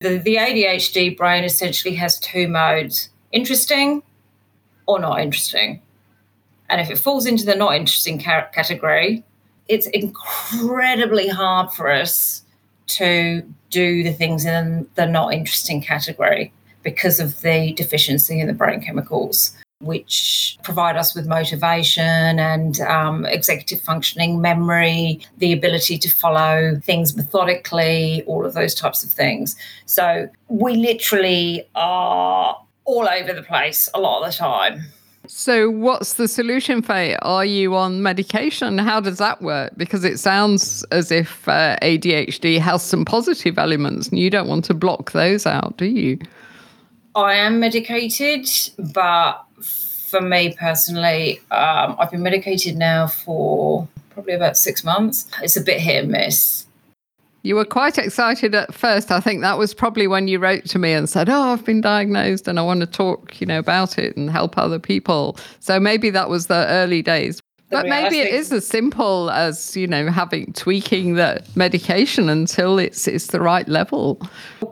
The, 0.00 0.18
the 0.18 0.36
ADHD 0.36 1.16
brain 1.16 1.44
essentially 1.44 1.94
has 1.94 2.20
two 2.20 2.48
modes 2.48 3.08
interesting 3.32 4.02
or 4.86 4.98
not 4.98 5.20
interesting. 5.20 5.82
And 6.68 6.80
if 6.80 6.90
it 6.90 6.98
falls 6.98 7.26
into 7.26 7.44
the 7.44 7.54
not 7.54 7.74
interesting 7.74 8.20
ca- 8.20 8.48
category, 8.52 9.24
it's 9.68 9.86
incredibly 9.88 11.28
hard 11.28 11.72
for 11.72 11.90
us 11.90 12.42
to 12.86 13.42
do 13.70 14.02
the 14.02 14.12
things 14.12 14.44
in 14.44 14.88
the 14.94 15.06
not 15.06 15.32
interesting 15.32 15.82
category 15.82 16.52
because 16.82 17.18
of 17.18 17.40
the 17.40 17.72
deficiency 17.72 18.40
in 18.40 18.46
the 18.46 18.52
brain 18.52 18.80
chemicals, 18.80 19.56
which 19.80 20.56
provide 20.62 20.96
us 20.96 21.16
with 21.16 21.26
motivation 21.26 22.38
and 22.38 22.80
um, 22.80 23.26
executive 23.26 23.80
functioning, 23.80 24.40
memory, 24.40 25.20
the 25.38 25.52
ability 25.52 25.98
to 25.98 26.08
follow 26.08 26.80
things 26.84 27.16
methodically, 27.16 28.22
all 28.26 28.46
of 28.46 28.54
those 28.54 28.72
types 28.72 29.02
of 29.02 29.10
things. 29.10 29.56
So 29.86 30.28
we 30.48 30.76
literally 30.76 31.68
are 31.74 32.56
all 32.86 33.08
over 33.08 33.32
the 33.32 33.42
place 33.42 33.88
a 33.94 34.00
lot 34.00 34.22
of 34.22 34.32
the 34.32 34.36
time. 34.36 34.82
So, 35.28 35.68
what's 35.68 36.14
the 36.14 36.28
solution, 36.28 36.82
Faye? 36.82 37.16
Are 37.22 37.44
you 37.44 37.74
on 37.74 38.02
medication? 38.02 38.78
How 38.78 39.00
does 39.00 39.18
that 39.18 39.42
work? 39.42 39.72
Because 39.76 40.04
it 40.04 40.18
sounds 40.18 40.84
as 40.92 41.10
if 41.10 41.48
uh, 41.48 41.76
ADHD 41.82 42.60
has 42.60 42.82
some 42.82 43.04
positive 43.04 43.58
elements, 43.58 44.08
and 44.08 44.20
you 44.20 44.30
don't 44.30 44.46
want 44.46 44.64
to 44.66 44.74
block 44.74 45.12
those 45.12 45.44
out, 45.44 45.76
do 45.76 45.86
you? 45.86 46.18
I 47.16 47.34
am 47.34 47.58
medicated, 47.58 48.48
but 48.78 49.44
for 49.60 50.20
me 50.20 50.54
personally, 50.56 51.40
um, 51.50 51.96
I've 51.98 52.10
been 52.10 52.22
medicated 52.22 52.76
now 52.76 53.08
for 53.08 53.88
probably 54.10 54.34
about 54.34 54.56
six 54.56 54.84
months. 54.84 55.26
It's 55.42 55.56
a 55.56 55.60
bit 55.60 55.80
hit 55.80 56.04
and 56.04 56.12
miss. 56.12 56.65
You 57.46 57.54
were 57.54 57.64
quite 57.64 57.96
excited 57.96 58.56
at 58.56 58.74
first. 58.74 59.12
I 59.12 59.20
think 59.20 59.40
that 59.42 59.56
was 59.56 59.72
probably 59.72 60.08
when 60.08 60.26
you 60.26 60.40
wrote 60.40 60.64
to 60.64 60.80
me 60.80 60.92
and 60.92 61.08
said, 61.08 61.28
"Oh, 61.28 61.52
I've 61.52 61.64
been 61.64 61.80
diagnosed 61.80 62.48
and 62.48 62.58
I 62.58 62.62
want 62.62 62.80
to 62.80 62.86
talk, 62.86 63.40
you 63.40 63.46
know, 63.46 63.60
about 63.60 63.98
it 63.98 64.16
and 64.16 64.28
help 64.28 64.58
other 64.58 64.80
people." 64.80 65.38
So 65.60 65.78
maybe 65.78 66.10
that 66.10 66.28
was 66.28 66.48
the 66.48 66.66
early 66.66 67.02
days. 67.02 67.40
The 67.68 67.76
but 67.76 67.86
maybe 67.86 68.18
it 68.18 68.34
is 68.34 68.52
as 68.52 68.66
simple 68.66 69.30
as 69.30 69.76
you 69.76 69.86
know 69.86 70.10
having 70.10 70.52
tweaking 70.54 71.14
the 71.14 71.40
medication 71.54 72.28
until 72.28 72.80
it's 72.80 73.06
it's 73.06 73.28
the 73.28 73.40
right 73.40 73.68
level. 73.68 74.20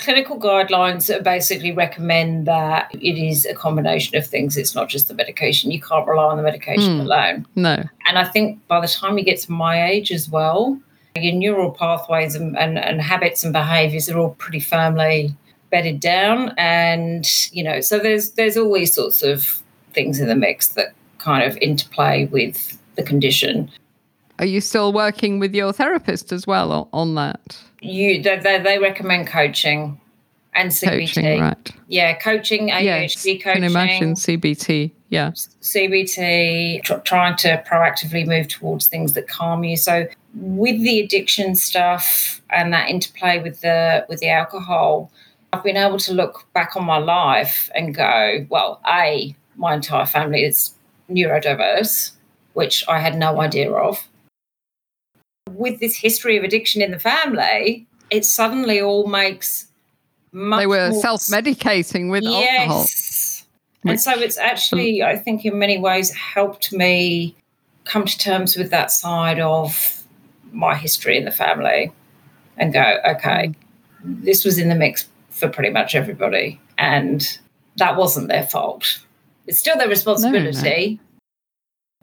Clinical 0.01 0.37
guidelines 0.37 1.07
basically 1.23 1.71
recommend 1.71 2.45
that 2.49 2.93
it 2.93 3.17
is 3.17 3.47
a 3.47 3.55
combination 3.55 4.17
of 4.17 4.27
things. 4.27 4.57
It's 4.57 4.75
not 4.75 4.89
just 4.89 5.07
the 5.07 5.15
medication. 5.15 5.71
You 5.71 5.81
can't 5.81 6.09
rely 6.09 6.25
on 6.25 6.39
the 6.39 6.43
medication 6.43 6.99
mm, 6.99 7.03
alone. 7.03 7.47
No. 7.55 7.85
And 8.09 8.19
I 8.19 8.25
think 8.25 8.67
by 8.67 8.81
the 8.81 8.89
time 8.89 9.17
you 9.17 9.25
get 9.25 9.39
to 9.43 9.53
my 9.53 9.89
age 9.89 10.11
as 10.11 10.29
well, 10.29 10.81
your 11.23 11.35
neural 11.35 11.71
pathways 11.71 12.35
and, 12.35 12.59
and, 12.59 12.79
and 12.79 13.01
habits 13.01 13.45
and 13.45 13.53
behaviors 13.53 14.11
are 14.11 14.19
all 14.19 14.31
pretty 14.31 14.59
firmly 14.59 15.35
bedded 15.71 16.01
down. 16.01 16.53
And, 16.59 17.25
you 17.53 17.63
know, 17.63 17.81
so 17.81 17.99
there's 17.99 18.33
there's 18.33 18.57
all 18.57 18.73
these 18.73 18.95
sorts 18.95 19.23
of 19.23 19.63
things 19.93 20.19
in 20.19 20.29
the 20.29 20.35
mix 20.35 20.69
that 20.71 20.95
kind 21.19 21.45
of 21.45 21.57
interplay 21.59 22.27
with 22.27 22.79
the 22.97 23.03
condition. 23.03 23.71
Are 24.41 24.45
you 24.45 24.61
still 24.61 24.93
working 24.93 25.39
with 25.39 25.55
your 25.55 25.73
therapist 25.73 26.33
as 26.33 26.47
well 26.47 26.89
on 26.93 27.15
that? 27.15 27.63
You 27.81 28.21
they, 28.21 28.39
they, 28.39 28.59
they 28.59 28.79
recommend 28.79 29.29
coaching 29.29 30.01
and 30.55 30.71
CBT. 30.71 31.15
Coaching, 31.15 31.41
right. 31.41 31.71
Yeah, 31.87 32.15
coaching, 32.15 32.69
ADHD 32.71 32.83
yes, 32.85 33.25
coaching. 33.25 33.41
Can 33.41 33.65
imagine 33.65 34.15
CBT. 34.15 34.91
Yeah. 35.11 35.31
CBT, 35.31 36.83
tr- 36.83 36.95
trying 37.05 37.37
to 37.37 37.63
proactively 37.69 38.27
move 38.27 38.49
towards 38.49 38.89
things 38.89 39.13
that 39.13 39.29
calm 39.29 39.63
you. 39.63 39.77
So 39.77 40.09
with 40.35 40.83
the 40.83 41.01
addiction 41.01 41.55
stuff 41.55 42.41
and 42.51 42.73
that 42.73 42.89
interplay 42.89 43.43
with 43.43 43.61
the 43.61 44.05
with 44.09 44.21
the 44.21 44.29
alcohol, 44.29 45.11
I've 45.53 45.63
been 45.63 45.77
able 45.77 45.99
to 45.99 46.13
look 46.13 46.47
back 46.53 46.77
on 46.77 46.85
my 46.85 46.99
life 46.99 47.71
and 47.75 47.95
go, 47.95 48.47
well, 48.49 48.81
a 48.87 49.35
my 49.57 49.75
entire 49.75 50.07
family 50.07 50.45
is 50.45 50.75
neurodiverse, 51.09 52.13
which 52.55 52.85
I 52.89 52.99
had 52.99 53.17
no 53.17 53.41
idea 53.41 53.73
of. 53.73 54.09
With 55.51 55.79
this 55.79 55.97
history 55.97 56.37
of 56.37 56.43
addiction 56.43 56.83
in 56.83 56.91
the 56.91 56.99
family, 56.99 57.87
it 58.11 58.25
suddenly 58.25 58.81
all 58.81 59.07
makes 59.07 59.69
they 60.33 60.67
were 60.67 60.93
self-medicating 60.93 62.11
with 62.11 62.25
yes. 62.25 62.59
alcohol. 62.61 62.87
And 63.87 64.01
so 64.01 64.13
it's 64.19 64.39
actually, 64.39 65.03
I 65.03 65.17
think, 65.17 65.45
in 65.45 65.59
many 65.59 65.79
ways 65.79 66.11
helped 66.11 66.73
me 66.73 67.37
come 67.85 68.05
to 68.05 68.19
terms 68.19 68.57
with 68.57 68.71
that 68.71 68.91
side 68.91 69.39
of 69.39 69.94
my 70.55 70.75
history 70.75 71.17
in 71.17 71.25
the 71.25 71.31
family 71.31 71.93
and 72.57 72.73
go, 72.73 72.99
okay, 73.07 73.53
this 74.05 74.45
was 74.45 74.59
in 74.59 74.69
the 74.69 74.75
mix 74.75 75.09
for 75.31 75.49
pretty 75.49 75.71
much 75.71 75.95
everybody. 75.95 76.61
And 76.79 77.39
that 77.77 77.97
wasn't 77.97 78.29
their 78.29 78.45
fault. 78.45 79.01
It's 79.47 79.59
still 79.59 79.77
their 79.77 79.89
responsibility. 79.89 81.01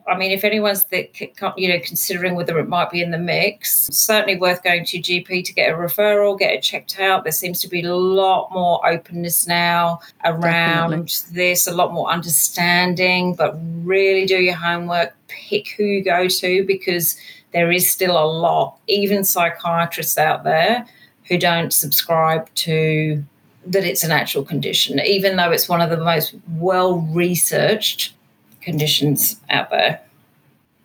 I 0.06 0.16
mean, 0.16 0.32
if 0.32 0.44
anyone's 0.44 0.84
you 0.90 1.68
know 1.68 1.78
considering 1.84 2.34
whether 2.34 2.58
it 2.58 2.68
might 2.68 2.90
be 2.90 3.02
in 3.02 3.12
the 3.12 3.18
mix, 3.18 3.88
certainly 3.92 4.36
worth 4.36 4.62
going 4.64 4.84
to 4.86 4.98
GP 4.98 5.44
to 5.44 5.54
get 5.54 5.70
a 5.70 5.76
referral, 5.76 6.38
get 6.38 6.54
it 6.54 6.62
checked 6.62 6.98
out. 6.98 7.22
There 7.22 7.32
seems 7.32 7.60
to 7.60 7.68
be 7.68 7.82
a 7.82 7.94
lot 7.94 8.50
more 8.52 8.84
openness 8.86 9.46
now 9.46 10.00
around 10.24 10.90
Definitely. 10.90 11.34
this, 11.34 11.66
a 11.66 11.74
lot 11.74 11.92
more 11.92 12.10
understanding. 12.10 13.34
But 13.34 13.58
really 13.84 14.26
do 14.26 14.38
your 14.38 14.54
homework, 14.54 15.14
pick 15.28 15.68
who 15.76 15.84
you 15.84 16.04
go 16.04 16.26
to 16.26 16.64
because 16.66 17.16
there 17.52 17.70
is 17.70 17.90
still 17.90 18.16
a 18.16 18.26
lot, 18.26 18.78
even 18.88 19.24
psychiatrists 19.24 20.18
out 20.18 20.44
there 20.44 20.86
who 21.28 21.38
don't 21.38 21.72
subscribe 21.72 22.52
to 22.54 23.22
that 23.66 23.84
it's 23.84 24.02
an 24.02 24.10
actual 24.10 24.44
condition, 24.44 24.98
even 25.00 25.36
though 25.36 25.52
it's 25.52 25.68
one 25.68 25.80
of 25.80 25.90
the 25.90 25.96
most 25.96 26.34
well 26.58 27.00
researched 27.12 28.12
conditions 28.60 29.40
out 29.50 29.70
there. 29.70 30.00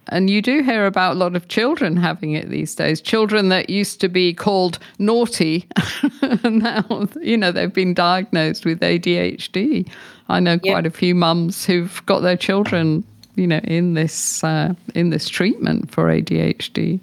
And 0.10 0.30
you 0.30 0.42
do 0.42 0.62
hear 0.62 0.86
about 0.86 1.14
a 1.14 1.20
lot 1.20 1.36
of 1.36 1.50
children 1.50 1.98
having 1.98 2.32
it 2.32 2.50
these 2.50 2.74
days. 2.76 3.02
Children 3.02 3.50
that 3.50 3.70
used 3.70 4.00
to 4.02 4.08
be 4.08 4.34
called 4.34 4.80
naughty, 5.00 5.68
now 6.44 7.08
you 7.22 7.36
know 7.36 7.52
they've 7.52 7.74
been 7.74 7.94
diagnosed 7.94 8.64
with 8.64 8.80
ADHD. 8.80 9.90
I 10.30 10.40
know 10.40 10.60
quite 10.60 10.86
yep. 10.86 10.94
a 10.94 10.98
few 10.98 11.16
mums 11.16 11.66
who've 11.66 12.06
got 12.06 12.22
their 12.22 12.38
children, 12.38 13.04
you 13.38 13.48
know, 13.48 13.60
in 13.64 13.94
this 13.94 14.44
uh, 14.44 14.74
in 14.96 15.10
this 15.12 15.30
treatment 15.30 15.92
for 15.92 16.06
ADHD. 16.06 17.00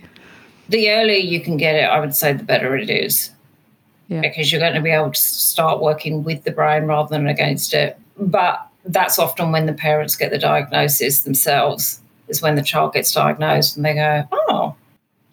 The 0.69 0.91
earlier 0.91 1.19
you 1.19 1.41
can 1.41 1.57
get 1.57 1.77
it, 1.77 1.85
I 1.85 2.01
would 2.01 2.15
say, 2.15 2.33
the 2.33 2.45
better 2.45 2.77
it 2.77 2.91
is. 2.91 3.31
Yeah. 4.09 4.21
because 4.21 4.53
you're 4.53 4.61
going 4.61 4.75
to 4.75 4.83
be 4.83 4.91
able 4.91 5.13
to 5.13 5.19
start 5.21 5.81
working 5.81 6.25
with 6.25 6.45
the 6.45 6.51
brain 6.51 6.85
rather 6.85 7.09
than 7.09 7.27
against 7.27 7.73
it. 7.73 7.99
But 8.19 8.61
that's 8.85 9.19
often 9.19 9.51
when 9.51 9.65
the 9.65 9.73
parents 9.73 10.15
get 10.15 10.31
the 10.31 10.39
diagnosis 10.39 11.23
themselves, 11.23 12.03
is 12.29 12.43
when 12.43 12.55
the 12.55 12.63
child 12.63 12.93
gets 12.93 13.13
diagnosed 13.13 13.77
and 13.77 13.87
they 13.87 13.95
go, 13.95 14.29
oh, 14.31 14.75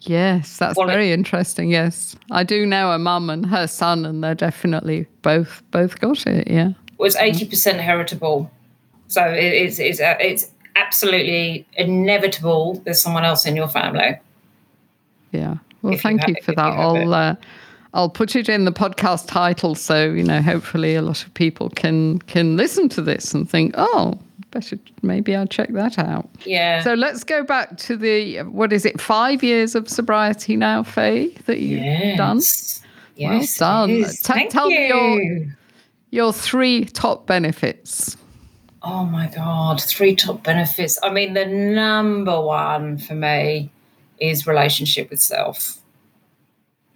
Yes, 0.00 0.56
that's 0.56 0.76
Well, 0.76 0.86
very 0.86 1.12
interesting. 1.12 1.70
Yes, 1.70 2.16
I 2.30 2.44
do 2.44 2.64
know 2.66 2.92
a 2.92 2.98
mum 2.98 3.30
and 3.30 3.46
her 3.46 3.66
son, 3.66 4.04
and 4.04 4.24
they're 4.24 4.34
definitely 4.34 5.06
both 5.22 5.62
both 5.70 6.00
got 6.00 6.26
it. 6.26 6.48
Yeah, 6.50 6.70
well, 6.98 7.06
it's 7.06 7.16
80% 7.16 7.78
heritable. 7.78 8.50
So 9.08 9.24
it, 9.24 9.44
it's, 9.44 9.78
it's, 9.78 10.00
uh, 10.00 10.16
it's 10.18 10.50
absolutely 10.76 11.66
inevitable 11.74 12.80
there's 12.84 13.00
someone 13.02 13.24
else 13.24 13.46
in 13.46 13.56
your 13.56 13.68
family. 13.68 14.18
yeah. 15.32 15.56
Well, 15.82 15.92
If 15.94 15.98
you 15.98 16.02
thank 16.02 16.20
ha- 16.20 16.26
you 16.28 16.36
for 16.42 16.52
that. 16.52 16.72
it. 16.72 16.78
I'll 16.78 17.14
uh, 17.14 17.34
I'll 17.94 18.08
put 18.08 18.36
it 18.36 18.48
in 18.48 18.64
the 18.64 18.72
podcast 18.72 19.26
title, 19.26 19.74
so 19.74 20.04
you 20.10 20.22
know, 20.22 20.40
hopefully, 20.40 20.94
a 20.94 21.02
lot 21.02 21.24
of 21.24 21.34
people 21.34 21.68
can 21.70 22.20
can 22.20 22.56
listen 22.56 22.88
to 22.90 23.02
this 23.02 23.34
and 23.34 23.50
think, 23.50 23.74
oh, 23.76 24.18
better 24.52 24.78
maybe 25.02 25.34
I'll 25.34 25.46
check 25.46 25.70
that 25.70 25.98
out. 25.98 26.28
Yeah. 26.44 26.82
So 26.84 26.94
let's 26.94 27.24
go 27.24 27.42
back 27.42 27.76
to 27.78 27.96
the 27.96 28.42
what 28.42 28.72
is 28.72 28.84
it? 28.86 29.00
Five 29.00 29.42
years 29.42 29.74
of 29.74 29.88
sobriety 29.88 30.56
now, 30.56 30.82
Faye, 30.84 31.28
that 31.46 31.58
you've 31.58 32.16
done. 32.16 32.36
Yes. 32.36 32.82
Yes, 33.16 33.56
it 33.56 33.58
done. 33.58 33.88
Te- 33.88 34.04
Thank 34.22 34.50
tell 34.52 34.68
me 34.68 34.88
your- 34.88 35.46
Your 36.10 36.32
three 36.32 36.84
top 36.84 37.26
benefits. 37.26 38.16
Oh 38.84 39.04
my 39.04 39.28
God, 39.28 39.80
three 39.80 40.16
top 40.16 40.42
benefits. 40.42 40.98
I 41.02 41.10
mean, 41.10 41.34
the 41.34 41.46
number 41.46 42.40
one 42.40 42.98
for 42.98 43.14
me 43.14 43.70
is 44.18 44.46
relationship 44.46 45.10
with 45.10 45.20
self. 45.20 45.78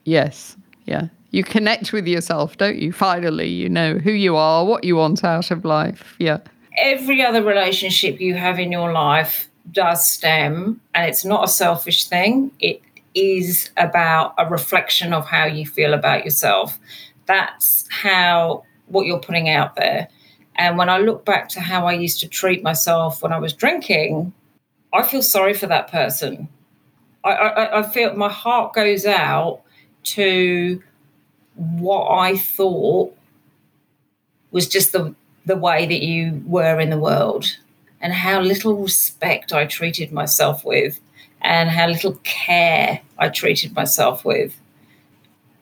Yes. 0.05 0.57
Yeah. 0.87 1.09
You 1.31 1.45
connect 1.45 1.93
with 1.93 2.07
yourself, 2.07 2.57
don't 2.57 2.79
you? 2.79 2.93
Finally, 2.93 3.49
you 3.49 3.69
know 3.69 3.99
who 3.99 4.13
you 4.13 4.37
are, 4.37 4.65
what 4.65 4.85
you 4.85 4.97
want 4.97 5.23
out 5.25 5.51
of 5.51 5.65
life. 5.65 6.17
Yeah. 6.19 6.39
Every 6.79 7.23
other 7.23 7.43
relationship 7.43 8.21
you 8.21 8.35
have 8.35 8.59
in 8.59 8.73
your 8.73 8.93
life 8.93 9.49
does 9.73 10.09
stem, 10.09 10.81
and 10.95 11.09
it's 11.09 11.25
not 11.25 11.45
a 11.45 11.49
selfish 11.49 12.07
thing. 12.07 12.53
It 12.61 12.81
is 13.15 13.71
about 13.77 14.35
a 14.39 14.49
reflection 14.49 15.13
of 15.13 15.27
how 15.27 15.47
you 15.47 15.67
feel 15.67 15.95
about 15.95 16.25
yourself. 16.25 16.79
That's 17.27 17.87
how 17.91 18.65
what 18.87 19.07
you're 19.07 19.21
putting 19.21 19.49
out 19.49 19.75
there. 19.75 20.09
And 20.57 20.77
when 20.79 20.89
I 20.89 20.99
look 20.99 21.25
back 21.25 21.49
to 21.51 21.61
how 21.61 21.87
I 21.87 21.93
used 21.93 22.21
to 22.21 22.29
treat 22.29 22.63
myself 22.63 23.23
when 23.23 23.33
I 23.33 23.39
was 23.39 23.53
drinking, 23.53 24.15
mm. 24.15 24.33
I 24.93 25.03
feel 25.03 25.23
sorry 25.23 25.55
for 25.55 25.67
that 25.67 25.91
person. 25.91 26.49
I, 27.25 27.31
I, 27.31 27.79
I 27.81 27.83
feel 27.83 28.15
my 28.15 28.31
heart 28.31 28.73
goes 28.73 29.05
out 29.05 29.61
to 30.05 30.83
what 31.55 32.11
I 32.11 32.37
thought 32.37 33.17
was 34.51 34.69
just 34.69 34.93
the 34.93 35.15
the 35.45 35.57
way 35.57 35.87
that 35.87 36.03
you 36.03 36.43
were 36.47 36.81
in 36.81 36.91
the 36.91 36.99
world 36.99 37.57
and 38.01 38.13
how 38.13 38.41
little 38.41 38.75
respect 38.75 39.53
I 39.53 39.65
treated 39.65 40.11
myself 40.13 40.65
with 40.65 41.01
and 41.41 41.71
how 41.71 41.87
little 41.87 42.19
care 42.25 43.01
I 43.19 43.29
treated 43.29 43.75
myself 43.75 44.25
with. 44.25 44.59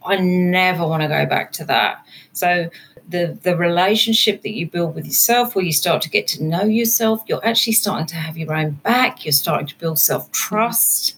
I 0.06 0.16
never 0.16 0.86
want 0.86 1.02
to 1.02 1.08
go 1.08 1.26
back 1.26 1.52
to 1.52 1.64
that. 1.66 2.04
So 2.32 2.70
the 3.08 3.38
the 3.42 3.56
relationship 3.56 4.42
that 4.42 4.52
you 4.54 4.66
build 4.68 4.94
with 4.94 5.04
yourself 5.06 5.54
where 5.54 5.64
you 5.64 5.72
start 5.72 6.00
to 6.02 6.10
get 6.10 6.26
to 6.28 6.42
know 6.44 6.64
yourself, 6.64 7.22
you're 7.26 7.44
actually 7.46 7.74
starting 7.74 8.06
to 8.06 8.16
have 8.16 8.36
your 8.38 8.54
own 8.54 8.70
back, 8.82 9.24
you're 9.24 9.32
starting 9.32 9.66
to 9.66 9.78
build 9.78 9.98
self-trust, 9.98 11.16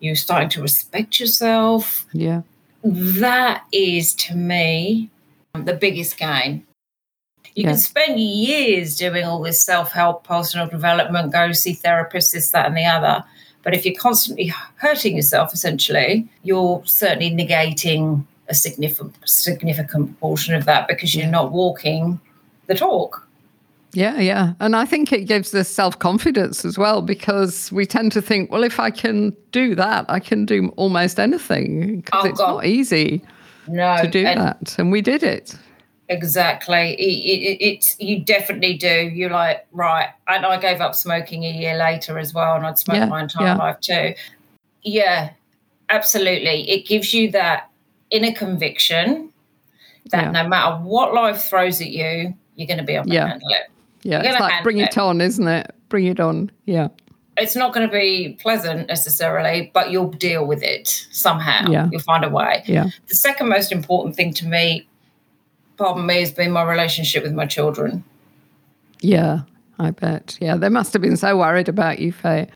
you're 0.00 0.14
starting 0.16 0.48
to 0.50 0.62
respect 0.62 1.20
yourself 1.20 2.06
Yeah. 2.12 2.42
that 2.82 3.64
is 3.72 4.14
to 4.14 4.34
me 4.34 5.10
the 5.54 5.74
biggest 5.74 6.16
gain. 6.18 6.64
You 7.54 7.62
Yeah. 7.64 7.70
can 7.70 7.78
spend 7.78 8.20
years 8.20 8.96
doing 8.96 9.24
all 9.24 9.40
this 9.42 9.62
self 9.64 9.92
help, 9.92 10.24
personal 10.24 10.66
development, 10.66 11.32
go 11.32 11.52
see 11.52 11.74
therapists, 11.74 12.32
this, 12.32 12.50
that, 12.50 12.66
and 12.66 12.76
the 12.76 12.84
other. 12.84 13.24
But 13.62 13.74
if 13.74 13.84
you're 13.84 13.94
constantly 13.98 14.52
hurting 14.76 15.16
yourself, 15.16 15.52
essentially, 15.52 16.28
you're 16.44 16.82
certainly 16.84 17.30
negating 17.30 18.24
a 18.48 18.54
significant 18.54 19.14
significant 19.24 20.18
portion 20.20 20.54
of 20.54 20.64
that 20.66 20.88
because 20.88 21.14
you're 21.14 21.26
not 21.26 21.52
walking 21.52 22.20
the 22.66 22.74
talk. 22.74 23.22
Yeah, 23.92 24.18
yeah. 24.20 24.52
And 24.60 24.76
I 24.76 24.84
think 24.84 25.12
it 25.12 25.24
gives 25.24 25.54
us 25.54 25.68
self 25.68 25.98
confidence 25.98 26.64
as 26.64 26.76
well 26.76 27.00
because 27.02 27.72
we 27.72 27.86
tend 27.86 28.12
to 28.12 28.20
think, 28.22 28.50
well, 28.52 28.62
if 28.64 28.78
I 28.78 28.90
can 28.90 29.34
do 29.52 29.74
that, 29.74 30.04
I 30.08 30.20
can 30.20 30.44
do 30.44 30.68
almost 30.76 31.18
anything 31.18 32.00
because 32.02 32.24
Oh, 32.24 32.28
it's 32.28 32.38
God. 32.38 32.54
not 32.56 32.66
easy 32.66 33.22
No, 33.68 33.96
to 34.02 34.08
do 34.08 34.26
and- 34.26 34.40
that. 34.40 34.78
And 34.78 34.92
we 34.92 35.00
did 35.00 35.22
it. 35.22 35.56
Exactly. 36.08 36.94
It, 36.94 37.02
it, 37.02 37.64
it, 37.64 37.96
you 37.98 38.20
definitely 38.20 38.74
do. 38.76 39.10
You're 39.12 39.30
like, 39.30 39.66
right. 39.72 40.10
And 40.28 40.46
I 40.46 40.56
gave 40.56 40.80
up 40.80 40.94
smoking 40.94 41.44
a 41.44 41.50
year 41.50 41.76
later 41.76 42.16
as 42.16 42.32
well, 42.32 42.54
and 42.54 42.64
I'd 42.64 42.78
smoked 42.78 42.98
Yeah, 43.00 43.06
my 43.06 43.22
entire 43.22 43.46
yeah. 43.48 43.56
life 43.56 43.80
too. 43.80 44.14
Yeah, 44.82 45.30
absolutely. 45.88 46.70
It 46.70 46.86
gives 46.86 47.12
you 47.12 47.30
that 47.32 47.70
inner 48.10 48.32
conviction 48.32 49.32
that 50.10 50.24
Yeah. 50.26 50.30
no 50.42 50.48
matter 50.48 50.76
what 50.76 51.14
life 51.14 51.42
throws 51.42 51.80
at 51.80 51.88
you, 51.88 52.34
you're 52.54 52.66
going 52.66 52.78
to 52.78 52.84
be 52.84 52.94
able 52.94 53.06
to 53.06 53.12
Yeah. 53.14 53.28
handle 53.28 53.48
it. 53.50 53.70
Yeah. 54.02 54.22
You're 54.22 54.32
It's 54.32 54.40
like 54.40 54.62
bring 54.62 54.78
handle 54.78 55.04
it 55.04 55.10
on, 55.10 55.20
isn't 55.20 55.48
it? 55.48 55.74
Bring 55.88 56.06
it 56.06 56.20
on. 56.20 56.50
Yeah. 56.64 56.88
It's 57.36 57.54
not 57.56 57.74
going 57.74 57.86
to 57.86 57.92
be 57.92 58.38
pleasant 58.40 58.88
necessarily, 58.88 59.70
but 59.74 59.90
you'll 59.90 60.10
deal 60.10 60.46
with 60.46 60.62
it 60.62 61.06
somehow. 61.10 61.70
Yeah. 61.70 61.88
You'll 61.92 62.00
find 62.00 62.24
a 62.24 62.30
way. 62.30 62.62
Yeah. 62.66 62.86
The 63.08 63.14
second 63.14 63.48
most 63.48 63.72
important 63.72 64.16
thing 64.16 64.32
to 64.34 64.46
me, 64.46 64.86
pardon 65.76 66.06
me, 66.06 66.20
has 66.20 66.32
been 66.32 66.50
my 66.52 66.62
relationship 66.62 67.22
with 67.24 67.32
my 67.34 67.44
children. 67.46 68.04
Yeah. 69.00 69.40
I 69.78 69.90
bet. 69.90 70.38
Yeah. 70.40 70.56
They 70.56 70.70
must 70.70 70.94
have 70.94 71.02
been 71.02 71.18
so 71.18 71.36
worried 71.36 71.68
about 71.68 71.98
you, 71.98 72.10
Faye. 72.12 72.48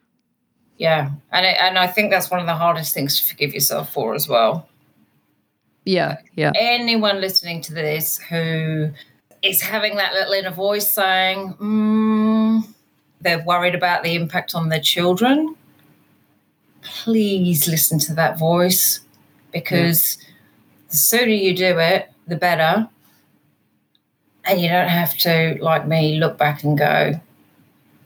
Yeah, 0.78 1.11
and 1.30 1.44
it, 1.44 1.59
and 1.61 1.76
I 1.78 1.86
think 1.86 2.11
that's 2.11 2.30
one 2.30 2.40
of 2.40 2.46
the 2.46 2.55
hardest 2.55 2.94
things 2.94 3.20
to 3.20 3.26
forgive 3.26 3.53
yourself 3.53 3.92
for 3.92 4.14
as 4.14 4.26
well. 4.26 4.66
Yeah. 5.85 6.18
Yeah. 6.37 6.53
Anyone 6.59 7.20
listening 7.20 7.61
to 7.62 7.74
this 7.74 8.18
who 8.18 8.91
is 9.43 9.62
having 9.62 9.97
that 9.97 10.12
little 10.12 10.33
inner 10.33 10.51
voice 10.51 10.91
saying 10.91 11.55
mm, 11.55 12.66
they're 13.20 13.43
worried 13.45 13.74
about 13.74 14.03
the 14.03 14.14
impact 14.14 14.55
on 14.55 14.68
their 14.68 14.81
children, 14.81 15.57
please 16.83 17.68
listen 17.68 17.99
to 18.01 18.14
that 18.14 18.39
voice 18.39 19.01
because 19.53 20.18
the 20.91 20.97
sooner 20.97 21.33
you 21.33 21.57
do 21.57 21.78
it, 21.78 22.11
the 22.26 22.37
better. 22.37 22.89
And 24.45 24.61
you 24.61 24.68
don't 24.68 24.89
have 24.89 25.16
to, 25.18 25.59
like 25.61 25.87
me, 25.87 26.18
look 26.18 26.39
back 26.39 26.64
and 26.64 26.76
go, 26.76 27.20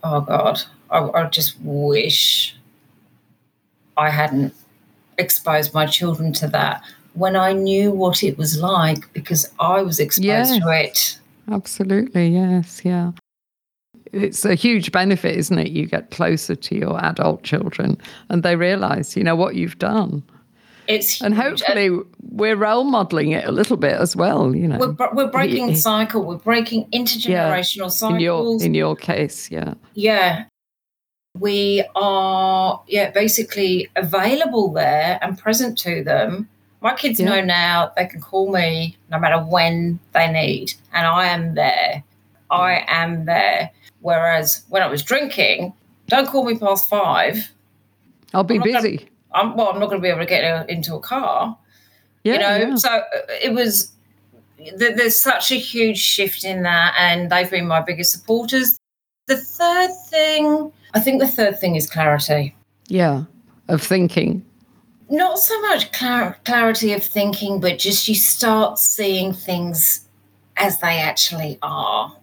oh 0.03 0.21
God, 0.21 0.63
I, 0.91 0.99
I 0.99 1.29
just 1.29 1.59
wish 1.61 2.57
I 3.97 4.11
hadn't 4.11 4.53
exposed 5.17 5.73
my 5.73 5.87
children 5.87 6.33
to 6.35 6.49
that 6.49 6.83
when 7.15 7.37
I 7.37 7.53
knew 7.53 7.91
what 7.91 8.23
it 8.23 8.37
was 8.39 8.59
like 8.61 9.13
because 9.13 9.51
I 9.61 9.83
was 9.83 9.99
exposed 10.01 10.25
Yes. 10.25 10.59
to 10.59 10.69
it. 10.71 11.19
Absolutely. 11.51 12.29
Yes. 12.29 12.83
Yeah. 12.85 13.13
It's 14.13 14.45
a 14.45 14.55
huge 14.55 14.93
benefit, 14.93 15.37
isn't 15.37 15.59
it? 15.59 15.71
You 15.71 15.87
get 15.87 16.11
closer 16.11 16.55
to 16.55 16.75
your 16.77 17.03
adult 17.05 17.43
children 17.43 17.99
and 18.29 18.43
they 18.43 18.55
realize, 18.57 19.17
you 19.17 19.25
know, 19.25 19.35
what 19.37 19.55
you've 19.57 19.79
done. 19.79 20.23
It's 20.87 21.21
And 21.23 21.35
huge. 21.35 21.61
hopefully 21.63 21.91
we're 22.31 22.57
role 22.57 22.85
modeling 22.85 23.31
it 23.33 23.45
a 23.47 23.53
little 23.53 23.77
bit 23.77 23.93
as 23.95 24.15
well, 24.15 24.55
you 24.55 24.69
know. 24.69 24.79
we're, 24.79 25.09
we're 25.15 25.31
breaking 25.31 25.71
Yeah. 25.71 25.75
cycle. 25.77 26.23
We're 26.25 26.37
breaking 26.37 26.87
intergenerational 26.93 27.91
cycles. 27.91 28.15
in 28.15 28.21
your 28.21 28.63
in 28.63 28.75
your 28.75 28.95
case, 28.95 29.51
yeah. 29.51 29.75
yeah, 29.95 30.45
we 31.39 31.85
are 31.97 32.83
yeah 32.87 33.11
basically 33.11 33.89
available 33.97 34.73
there 34.73 35.19
and 35.23 35.39
present 35.39 35.79
to 35.79 36.05
them. 36.05 36.49
My 36.85 36.95
kids 36.95 37.19
Yeah. 37.19 37.31
know 37.31 37.41
now 37.41 37.93
they 37.97 38.05
can 38.05 38.21
call 38.21 38.53
me 38.53 38.97
no 39.11 39.19
matter 39.19 39.39
when 39.39 39.99
they 40.13 40.31
need, 40.31 40.75
and 40.93 41.07
I 41.07 41.27
am 41.27 41.55
there. 41.55 42.05
I 42.51 42.85
am 42.87 43.25
there. 43.25 43.71
Whereas 44.03 44.65
when 44.69 44.83
I 44.83 44.87
was 44.87 45.03
drinking, 45.03 45.73
don't 46.09 46.29
call 46.29 46.45
me 46.45 46.57
past 46.59 46.87
five. 46.89 47.51
I'll 48.35 48.45
be 48.45 48.57
I'm 48.57 48.61
not 48.61 48.67
gonna- 48.67 48.83
busy. 48.83 49.09
I'm 49.33 49.57
well. 49.57 49.69
I'm 49.71 49.81
not 49.81 49.87
going 49.87 49.99
to 50.01 50.03
be 50.03 50.09
able 50.11 50.21
to 50.21 50.27
get 50.27 50.69
into 50.69 50.95
a 50.95 51.01
car. 51.01 51.57
Yeah, 52.23 52.35
you 52.35 52.39
know 52.39 52.57
yeah. 52.69 52.77
so 52.77 52.91
uh, 52.91 53.03
it 53.43 53.53
was 53.53 53.93
there's 54.79 55.19
such 55.21 55.51
a 55.53 55.57
huge 55.57 55.99
shift 55.99 56.45
in 56.45 56.63
that 56.63 56.95
and 56.99 57.31
they've 57.31 57.51
been 57.51 57.67
my 57.67 57.81
biggest 57.83 58.13
supporters 58.13 58.79
the 59.27 59.37
third 59.37 59.91
thing 60.09 60.73
i 60.95 61.01
think 61.01 61.21
the 61.21 61.29
third 61.29 61.59
thing 61.61 61.77
is 61.77 61.91
clarity 61.91 62.55
yeah, 62.89 63.25
of 63.69 63.83
thinking. 63.83 64.43
Not 65.09 65.39
so 65.39 65.61
much 65.63 65.93
clar- 65.93 66.39
clarity 66.45 66.93
of 66.93 67.03
thinking 67.05 67.61
but 67.61 67.79
just 67.79 68.09
you 68.09 68.15
start 68.15 68.79
seeing 68.79 69.33
things 69.33 70.09
as 70.57 70.79
they 70.81 70.99
actually 70.99 71.59
are 71.63 72.15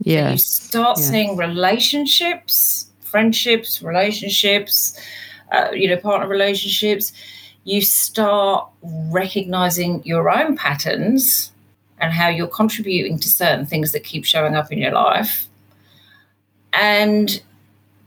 Yeah. 0.00 0.32
you 0.32 0.38
start 0.38 0.98
yes. 0.98 1.08
seeing 1.08 1.36
relationships 1.36 2.86
friendships 3.00 3.82
relationships 3.82 4.98
uh, 5.52 5.68
you 5.72 5.88
know 5.88 5.96
partner 5.96 6.26
relationships 6.26 7.12
you 7.64 7.80
start 7.80 8.68
recognizing 8.82 10.02
your 10.04 10.30
own 10.30 10.56
patterns 10.56 11.52
and 11.98 12.12
how 12.12 12.28
you're 12.28 12.48
contributing 12.48 13.18
to 13.20 13.28
certain 13.28 13.64
things 13.64 13.92
that 13.92 14.02
keep 14.02 14.24
showing 14.24 14.56
up 14.56 14.72
in 14.72 14.78
your 14.78 14.90
life. 14.90 15.46
And 16.72 17.40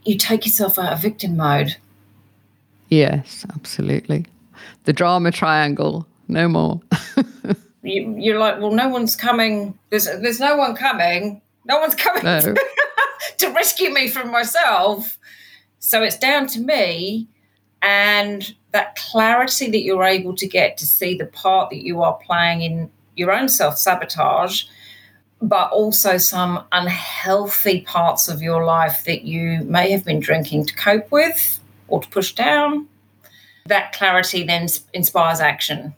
you 0.03 0.17
take 0.17 0.45
yourself 0.45 0.77
out 0.77 0.91
of 0.91 1.01
victim 1.01 1.37
mode. 1.37 1.77
Yes, 2.89 3.45
absolutely. 3.53 4.25
The 4.85 4.93
drama 4.93 5.31
triangle, 5.31 6.07
no 6.27 6.47
more. 6.47 6.81
you, 7.83 8.15
you're 8.17 8.39
like, 8.39 8.59
well, 8.59 8.71
no 8.71 8.89
one's 8.89 9.15
coming. 9.15 9.77
There's 9.89 10.05
there's 10.05 10.39
no 10.39 10.55
one 10.55 10.75
coming. 10.75 11.41
No 11.65 11.79
one's 11.79 11.95
coming 11.95 12.23
No. 12.23 12.39
to, 12.41 12.55
to 13.39 13.49
rescue 13.49 13.89
me 13.89 14.07
from 14.07 14.31
myself. 14.31 15.17
So 15.79 16.03
it's 16.03 16.17
down 16.17 16.47
to 16.47 16.59
me 16.61 17.27
and 17.81 18.53
that 18.71 18.95
clarity 18.95 19.69
that 19.71 19.81
you're 19.81 20.03
able 20.03 20.35
to 20.35 20.47
get 20.47 20.77
to 20.77 20.87
see 20.87 21.15
the 21.17 21.25
part 21.25 21.69
that 21.71 21.83
you 21.83 22.03
are 22.03 22.13
playing 22.25 22.61
in 22.61 22.91
your 23.15 23.31
own 23.31 23.49
self 23.49 23.77
sabotage, 23.77 24.63
but 25.41 25.71
also 25.71 26.17
some 26.17 26.63
unhealthy 26.71 27.81
parts 27.81 28.27
of 28.27 28.41
your 28.41 28.63
life 28.65 29.03
that 29.05 29.23
you 29.23 29.59
may 29.63 29.89
have 29.91 30.05
been 30.05 30.19
drinking 30.19 30.65
to 30.65 30.75
cope 30.75 31.09
with 31.11 31.59
or 31.87 32.01
to 32.01 32.09
push 32.09 32.33
down. 32.33 32.87
That 33.67 33.93
clarity 33.93 34.43
then 34.43 34.67
inspires 34.93 35.39
action. 35.39 35.95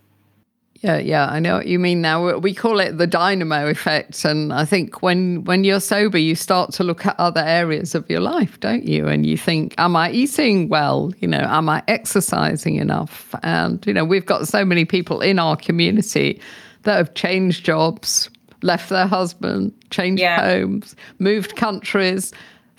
Yeah, 0.81 0.99
yeah, 0.99 1.25
I 1.27 1.39
know 1.39 1.55
what 1.55 1.65
you 1.65 1.79
mean 1.79 2.01
now. 2.01 2.37
We 2.37 2.53
call 2.53 2.79
it 2.79 2.99
the 2.99 3.07
dynamo 3.07 3.67
effect, 3.67 4.23
and 4.23 4.53
I 4.53 4.63
think 4.63 5.01
when 5.01 5.43
when 5.43 5.63
you're 5.63 5.79
sober, 5.79 6.19
you 6.19 6.35
start 6.35 6.71
to 6.73 6.83
look 6.83 7.03
at 7.05 7.19
other 7.19 7.41
areas 7.41 7.95
of 7.95 8.07
your 8.09 8.19
life, 8.19 8.59
don't 8.59 8.83
you? 8.83 9.07
And 9.07 9.25
you 9.25 9.37
think, 9.37 9.73
am 9.79 9.95
I 9.95 10.11
eating 10.11 10.69
well? 10.69 11.11
You 11.19 11.29
know, 11.29 11.39
am 11.39 11.67
I 11.67 11.81
exercising 11.87 12.75
enough? 12.75 13.33
And 13.41 13.83
you 13.87 13.93
know, 13.93 14.05
we've 14.05 14.25
got 14.25 14.47
so 14.47 14.63
many 14.63 14.85
people 14.85 15.19
in 15.19 15.39
our 15.39 15.55
community 15.55 16.39
that 16.83 16.95
have 16.95 17.15
changed 17.15 17.65
jobs, 17.65 18.29
left 18.61 18.89
their 18.89 19.07
husband, 19.07 19.73
changed 19.89 20.21
Yeah. 20.21 20.39
homes, 20.41 20.95
moved 21.17 21.55
countries. 21.55 22.31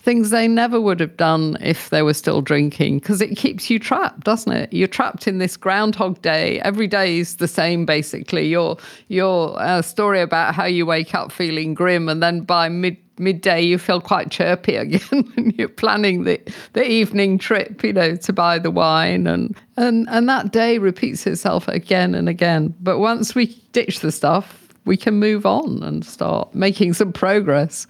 Things 0.09 0.31
they 0.31 0.49
never 0.49 0.81
would 0.81 1.01
have 1.01 1.19
done 1.19 1.59
if 1.61 1.91
they 1.91 2.01
were 2.01 2.15
still 2.15 2.41
drinking 2.41 3.01
because 3.01 3.21
it 3.21 3.37
keeps 3.37 3.69
you 3.69 3.79
trapped, 3.79 4.21
doesn't 4.21 4.51
it? 4.51 4.73
You're 4.73 4.89
trapped 4.89 5.29
in 5.29 5.37
this 5.37 5.55
Groundhog 5.55 6.23
Day. 6.23 6.63
Every 6.63 6.87
day 6.87 7.19
is 7.19 7.37
the 7.37 7.47
same, 7.47 7.85
basically. 7.85 8.49
Your 8.49 8.79
your 9.09 9.61
uh, 9.61 9.83
story 9.83 10.23
about 10.23 10.55
how 10.55 10.65
you 10.65 10.87
wake 10.87 11.15
up 11.15 11.31
feeling 11.31 11.75
grim, 11.75 12.09
and 12.09 12.23
then 12.23 12.41
by 12.41 12.71
mid 12.71 12.97
midday 13.19 13.61
you 13.61 13.77
feel 13.77 14.01
quite 14.01 14.31
chirpy 14.31 14.77
again, 14.85 15.31
and 15.37 15.53
you're 15.59 15.69
planning 15.69 16.25
the 16.25 16.41
the 16.73 16.91
evening 16.91 17.37
trip, 17.37 17.85
you 17.85 17.93
know, 17.93 18.17
to 18.17 18.33
buy 18.33 18.59
the 18.59 18.71
wine, 18.71 19.27
and 19.27 19.55
and 19.77 20.09
and 20.09 20.27
that 20.27 20.53
day 20.53 20.79
repeats 20.79 21.27
itself 21.27 21.69
again 21.69 22.15
and 22.15 22.31
again. 22.31 22.75
But 22.81 22.99
once 22.99 23.35
we 23.35 23.49
ditch 23.73 24.01
the 24.01 24.11
stuff, 24.11 24.73
we 24.87 24.97
can 24.97 25.19
move 25.19 25.45
on 25.45 25.83
and 25.83 26.03
start 26.03 26.55
making 26.55 26.95
some 26.95 27.13
progress. 27.13 27.87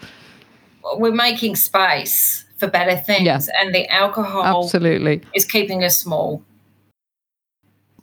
We're 0.96 1.12
making 1.12 1.56
space 1.56 2.44
for 2.56 2.66
better 2.68 2.96
things, 2.96 3.24
Yeah. 3.24 3.40
and 3.60 3.74
the 3.74 3.86
alcohol 3.88 4.64
Absolutely. 4.64 5.22
is 5.34 5.44
keeping 5.44 5.84
us 5.84 5.98
small. 5.98 6.42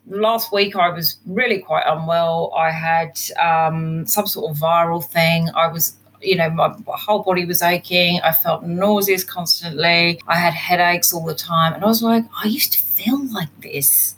Last 0.08 0.54
week, 0.54 0.76
I 0.76 0.90
was 0.90 1.18
really 1.26 1.60
quite 1.60 1.84
unwell. 1.88 2.54
I 2.56 2.70
had 2.70 3.20
um, 3.42 4.06
some 4.06 4.28
sort 4.28 4.52
of 4.52 4.58
viral 4.58 5.04
thing. 5.04 5.50
I 5.56 5.68
was, 5.68 5.96
you 6.22 6.36
know, 6.36 6.50
my 6.52 6.76
whole 6.88 7.24
body 7.24 7.44
was 7.44 7.64
aching. 7.64 8.20
I 8.24 8.32
felt 8.32 8.64
nauseous 8.64 9.24
constantly. 9.24 10.22
I 10.28 10.36
had 10.36 10.54
headaches 10.54 11.12
all 11.12 11.26
the 11.26 11.34
time. 11.34 11.74
And 11.74 11.84
I 11.84 11.88
was 11.88 12.04
like, 12.04 12.24
I 12.44 12.48
used 12.48 12.72
to 12.74 12.80
feel 12.80 13.26
like 13.34 13.50
this 13.62 14.14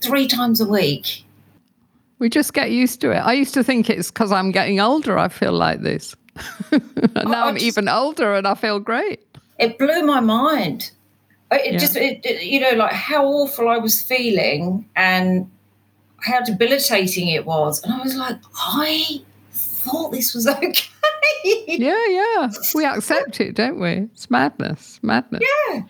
three 0.00 0.26
times 0.26 0.60
a 0.60 0.66
week. 0.66 1.24
We 2.18 2.28
just 2.28 2.52
get 2.52 2.72
used 2.72 3.00
to 3.02 3.12
it. 3.12 3.18
I 3.18 3.32
used 3.32 3.54
to 3.54 3.62
think 3.62 3.88
it's 3.88 4.10
because 4.10 4.32
I'm 4.32 4.50
getting 4.50 4.80
older, 4.80 5.16
I 5.16 5.28
feel 5.28 5.52
like 5.52 5.82
this. 5.82 6.16
And 6.72 7.14
now 7.14 7.44
I 7.44 7.48
I'm 7.48 7.54
just- 7.54 7.64
even 7.66 7.88
older 7.88 8.34
and 8.34 8.46
I 8.46 8.54
feel 8.54 8.78
great. 8.80 9.20
it 9.58 9.78
blew 9.78 10.02
my 10.04 10.20
mind. 10.20 10.90
It 11.50 11.72
Yeah. 11.72 11.78
just, 11.78 11.96
it, 11.96 12.20
it- 12.24 12.42
you 12.44 12.60
know, 12.60 12.70
like 12.72 12.92
how 12.92 13.24
awful 13.26 13.68
I 13.68 13.78
was 13.78 14.02
feeling 14.02 14.88
and 14.96 15.50
how 16.20 16.40
debilitating 16.42 17.28
it 17.28 17.46
was. 17.46 17.82
And 17.82 17.92
I 17.92 18.02
was 18.02 18.14
like, 18.16 18.36
I 18.56 19.22
thought 19.52 20.10
this 20.12 20.34
was 20.34 20.46
okay. 20.56 20.74
Yeah, 21.44 22.04
yeah. 22.08 22.50
We 22.74 22.84
accept 22.84 23.40
it, 23.40 23.54
don't 23.54 23.78
we? 23.80 23.88
It's 24.12 24.28
madness. 24.30 24.98
Madness. 25.02 25.42
Yeah. 25.70 25.82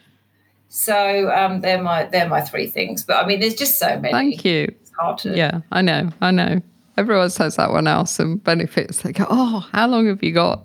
So 0.68 1.30
um, 1.32 1.60
they're 1.62 1.82
my 1.82 2.04
they're 2.04 2.28
my 2.28 2.40
three 2.42 2.66
things. 2.66 3.02
But 3.04 3.24
I 3.24 3.26
mean, 3.26 3.40
there's 3.40 3.54
just 3.54 3.78
so 3.78 3.98
many. 3.98 4.12
Thank 4.12 4.44
you. 4.44 4.64
It's 4.82 4.92
hard 4.98 5.18
to. 5.18 5.34
Yeah, 5.36 5.60
I 5.72 5.80
know. 5.82 6.10
I 6.20 6.30
know. 6.30 6.60
Everyone 6.98 7.30
says 7.30 7.54
that 7.56 7.70
one 7.70 7.86
else 7.86 8.18
and 8.18 8.42
benefits. 8.42 9.02
They 9.02 9.12
go, 9.12 9.24
oh, 9.30 9.68
how 9.72 9.86
long 9.86 10.08
have 10.08 10.20
you 10.20 10.32
got? 10.32 10.64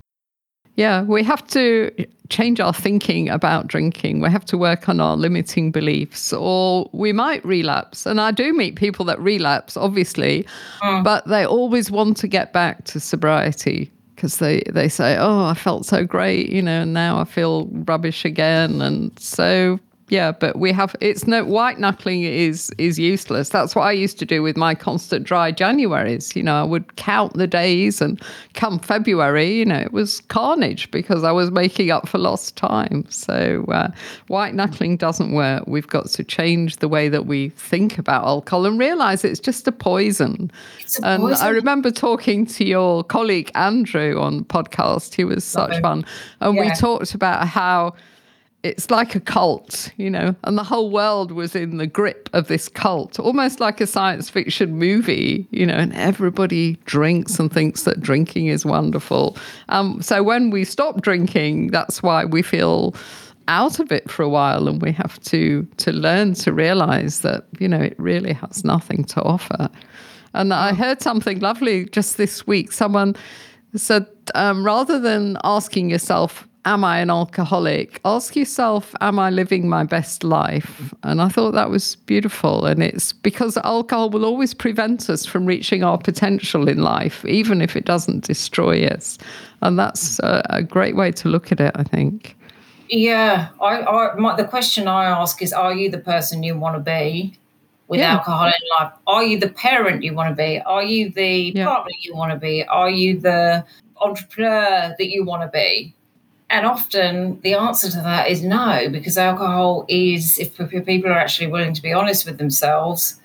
Yeah, 0.75 1.03
we 1.03 1.23
have 1.23 1.45
to 1.49 1.91
change 2.29 2.59
our 2.59 2.73
thinking 2.73 3.29
about 3.29 3.67
drinking. 3.67 4.19
We 4.19 4.31
have 4.31 4.43
to 4.45 4.57
work 4.57 4.89
on 4.89 4.99
our 4.99 5.15
limiting 5.15 5.71
beliefs, 5.71 6.33
or 6.33 6.89
we 6.91 7.13
might 7.13 7.45
relapse. 7.45 8.07
And 8.07 8.19
I 8.19 8.31
do 8.31 8.51
meet 8.51 8.75
people 8.75 9.05
that 9.05 9.19
relapse, 9.19 9.77
obviously, 9.77 10.47
mm. 10.81 11.03
but 11.03 11.27
they 11.27 11.45
always 11.45 11.91
want 11.91 12.17
to 12.17 12.27
get 12.27 12.51
back 12.51 12.85
to 12.85 12.99
sobriety 12.99 13.91
because 14.15 14.39
they, 14.39 14.63
they 14.71 14.89
say, 14.89 15.15
oh, 15.19 15.45
I 15.45 15.53
felt 15.53 15.85
so 15.85 16.03
great, 16.03 16.49
you 16.49 16.63
know, 16.63 16.81
and 16.81 16.93
now 16.93 17.19
I 17.19 17.25
feel 17.25 17.67
rubbish 17.67 18.25
again. 18.25 18.81
And 18.81 19.11
so 19.19 19.79
yeah, 20.13 20.31
but 20.31 20.59
we 20.59 20.71
have 20.71 20.95
it's 21.01 21.25
no 21.25 21.43
white 21.43 21.79
knuckling 21.79 22.21
is 22.21 22.69
is 22.77 22.99
useless. 22.99 23.49
That's 23.49 23.73
what 23.73 23.81
I 23.81 23.93
used 23.93 24.19
to 24.19 24.27
do 24.27 24.43
with 24.43 24.55
my 24.55 24.75
constant 24.75 25.25
dry 25.25 25.51
Januaries. 25.51 26.35
You 26.35 26.43
know, 26.43 26.53
I 26.53 26.61
would 26.61 26.97
count 26.97 27.33
the 27.33 27.47
days, 27.47 27.99
and 27.99 28.21
come 28.53 28.77
February, 28.77 29.51
you 29.51 29.65
know, 29.65 29.79
it 29.79 29.91
was 29.91 30.21
carnage 30.27 30.91
because 30.91 31.23
I 31.23 31.31
was 31.31 31.49
making 31.49 31.89
up 31.89 32.07
for 32.07 32.19
lost 32.19 32.55
time. 32.55 33.07
So 33.09 33.65
uh, 33.69 33.89
white 34.27 34.53
knuckling 34.53 34.97
doesn't 34.97 35.31
work. 35.31 35.63
We've 35.65 35.87
got 35.87 36.05
to 36.09 36.23
change 36.23 36.77
the 36.77 36.87
way 36.87 37.09
that 37.09 37.25
we 37.25 37.49
think 37.49 37.97
about 37.97 38.23
alcohol 38.23 38.67
and 38.67 38.77
realize 38.77 39.25
it's 39.25 39.39
just 39.39 39.67
a 39.67 39.71
poison. 39.71 40.51
It's 40.79 40.99
a 40.99 41.07
And 41.07 41.33
I 41.33 41.49
remember 41.49 41.89
talking 41.89 42.45
to 42.45 42.63
your 42.63 43.03
colleague 43.03 43.49
Andrew 43.55 44.21
on 44.21 44.45
podcast. 44.45 45.15
He 45.15 45.23
was 45.23 45.43
such 45.43 45.71
Lovely. 45.71 45.81
fun, 45.81 46.05
and 46.39 46.55
we 46.55 46.69
talked 46.75 47.15
about 47.15 47.47
how 47.47 47.95
it's 48.63 48.89
like 48.89 49.13
a 49.13 49.19
cult, 49.19 49.91
you 49.97 50.09
know, 50.09 50.33
and 50.45 50.57
the 50.57 50.63
whole 50.63 50.89
world 50.89 51.33
was 51.33 51.53
in 51.53 51.77
the 51.77 51.87
grip 51.87 52.29
of 52.31 52.47
this 52.47 52.69
cult, 52.69 53.19
almost 53.19 53.59
like 53.59 53.81
a 53.81 53.87
science 53.87 54.29
fiction 54.29 54.77
movie, 54.77 55.45
you 55.51 55.65
know, 55.65 55.75
and 55.75 55.93
everybody 55.93 56.77
drinks 56.85 57.37
and 57.39 57.51
thinks 57.51 57.83
that 57.83 57.99
drinking 57.99 58.47
is 58.47 58.65
wonderful. 58.65 59.37
Um, 59.67 60.01
so 60.01 60.23
when 60.23 60.49
we 60.49 60.63
stop 60.63 61.01
drinking, 61.01 61.67
that's 61.67 62.01
why 62.01 62.23
we 62.23 62.41
feel 62.41 62.95
out 63.49 63.79
of 63.79 63.91
it 63.91 64.09
for 64.09 64.23
a 64.23 64.29
while 64.29 64.69
and 64.69 64.81
we 64.81 64.93
have 64.93 65.19
to 65.19 65.67
to 65.75 65.91
learn 65.91 66.33
to 66.33 66.53
realize 66.53 67.19
that 67.19 67.45
you 67.59 67.67
know 67.67 67.81
it 67.81 67.93
really 67.99 68.31
has 68.31 68.63
nothing 68.63 69.03
to 69.03 69.21
offer. 69.21 69.69
And 70.33 70.53
i 70.53 70.73
heard 70.73 71.01
something 71.01 71.39
lovely 71.39 71.85
just 71.85 72.15
this 72.15 72.47
week. 72.47 72.71
Someone 72.71 73.15
said 73.75 74.07
um, 74.35 74.65
rather 74.65 74.99
than 74.99 75.37
asking 75.43 75.89
yourself 75.89 76.47
am 76.65 76.83
i 76.83 76.99
an 76.99 77.09
alcoholic 77.09 77.99
ask 78.05 78.35
yourself 78.35 78.95
am 79.01 79.19
i 79.19 79.29
living 79.29 79.67
my 79.67 79.83
best 79.83 80.23
life 80.23 80.93
and 81.03 81.21
i 81.21 81.27
thought 81.27 81.51
that 81.51 81.69
was 81.69 81.95
beautiful 82.05 82.65
and 82.65 82.81
it's 82.81 83.11
because 83.13 83.57
alcohol 83.57 84.09
will 84.09 84.25
always 84.25 84.53
prevent 84.53 85.09
us 85.09 85.25
from 85.25 85.45
reaching 85.45 85.83
our 85.83 85.97
potential 85.97 86.67
in 86.69 86.77
life 86.81 87.25
even 87.25 87.61
if 87.61 87.75
it 87.75 87.85
doesn't 87.85 88.23
destroy 88.25 88.85
us 88.87 89.17
and 89.61 89.77
that's 89.77 90.19
a, 90.19 90.41
a 90.49 90.63
great 90.63 90.95
way 90.95 91.11
to 91.11 91.27
look 91.29 91.51
at 91.51 91.59
it 91.59 91.71
i 91.75 91.83
think 91.83 92.35
Yeah, 92.89 93.47
I, 93.61 93.81
I 93.81 94.15
my, 94.15 94.35
the 94.35 94.43
question 94.45 94.87
I 94.87 95.05
ask 95.05 95.41
is: 95.41 95.53
Are 95.53 95.73
you 95.73 95.89
the 95.89 96.03
person 96.13 96.43
you 96.43 96.53
want 96.59 96.75
to 96.75 96.83
be 96.83 97.33
with 97.87 97.99
Yeah. 97.99 98.17
alcohol 98.17 98.47
in 98.47 98.63
life? 98.77 98.91
Are 99.07 99.23
you 99.23 99.39
the 99.39 99.49
parent 99.49 100.03
you 100.03 100.13
want 100.13 100.29
to 100.29 100.35
be? 100.35 100.59
Are 100.61 100.83
you 100.83 101.09
the 101.09 101.53
Yeah. 101.55 101.65
partner 101.65 101.91
you 102.01 102.13
want 102.15 102.31
to 102.33 102.37
be? 102.37 102.63
Are 102.67 102.89
you 102.91 103.19
the 103.19 103.65
entrepreneur 104.01 104.93
that 104.99 105.09
you 105.09 105.23
want 105.25 105.41
to 105.41 105.47
be? 105.47 105.95
And 106.53 106.67
often 106.67 107.41
the 107.41 107.55
answer 107.55 107.89
to 107.89 107.97
that 107.97 108.29
is 108.29 108.43
no, 108.43 108.87
because 108.91 109.17
alcohol 109.17 109.85
is, 109.87 110.37
if 110.37 110.55
people 110.85 111.09
are 111.09 111.17
actually 111.17 111.47
willing 111.47 111.73
to 111.73 111.81
be 111.81 111.91
honest 111.91 112.27
with 112.27 112.37
themselves, 112.37 113.19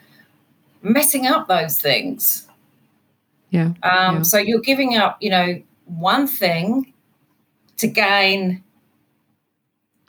messing 0.80 1.26
up 1.26 1.46
those 1.46 1.78
things. 1.78 2.48
yeah 3.50 3.72
Um, 3.82 4.16
Yeah. 4.16 4.22
So 4.22 4.38
you're 4.38 4.62
giving 4.62 4.96
up, 4.96 5.18
you 5.20 5.28
know, 5.28 5.60
one 5.84 6.26
thing 6.26 6.94
to 7.76 7.86
gain 7.86 8.62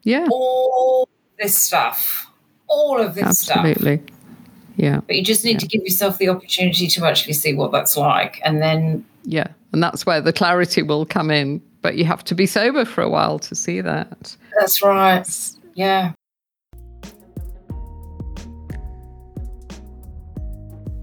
yeah 0.04 0.26
all 0.32 1.10
this 1.38 1.58
stuff, 1.58 2.26
all 2.68 3.02
of 3.02 3.16
this 3.16 3.40
stuff. 3.40 3.58
absolutely 3.58 4.02
yeah 4.78 5.02
But 5.06 5.18
you 5.18 5.24
just 5.26 5.44
need 5.44 5.60
to 5.60 5.68
give 5.68 5.84
yourself 5.84 6.20
the 6.20 6.30
opportunity 6.30 6.88
to 6.88 7.06
actually 7.06 7.34
see 7.34 7.54
what 7.54 7.74
that's 7.74 7.98
like. 7.98 8.40
And 8.46 8.62
then, 8.62 9.04
Yeah. 9.26 9.48
And 9.74 9.84
that's 9.84 10.06
where 10.06 10.22
the 10.22 10.32
clarity 10.34 10.84
will 10.84 11.06
come 11.06 11.30
in. 11.30 11.62
But 11.82 11.96
you 11.96 12.06
have 12.06 12.24
to 12.26 12.36
be 12.36 12.46
sober 12.46 12.86
for 12.86 13.02
a 13.02 13.10
while 13.10 13.40
to 13.40 13.56
see 13.56 13.82
that. 13.82 14.36
that's 14.60 14.84
right. 14.84 15.26
Yeah. 15.76 16.14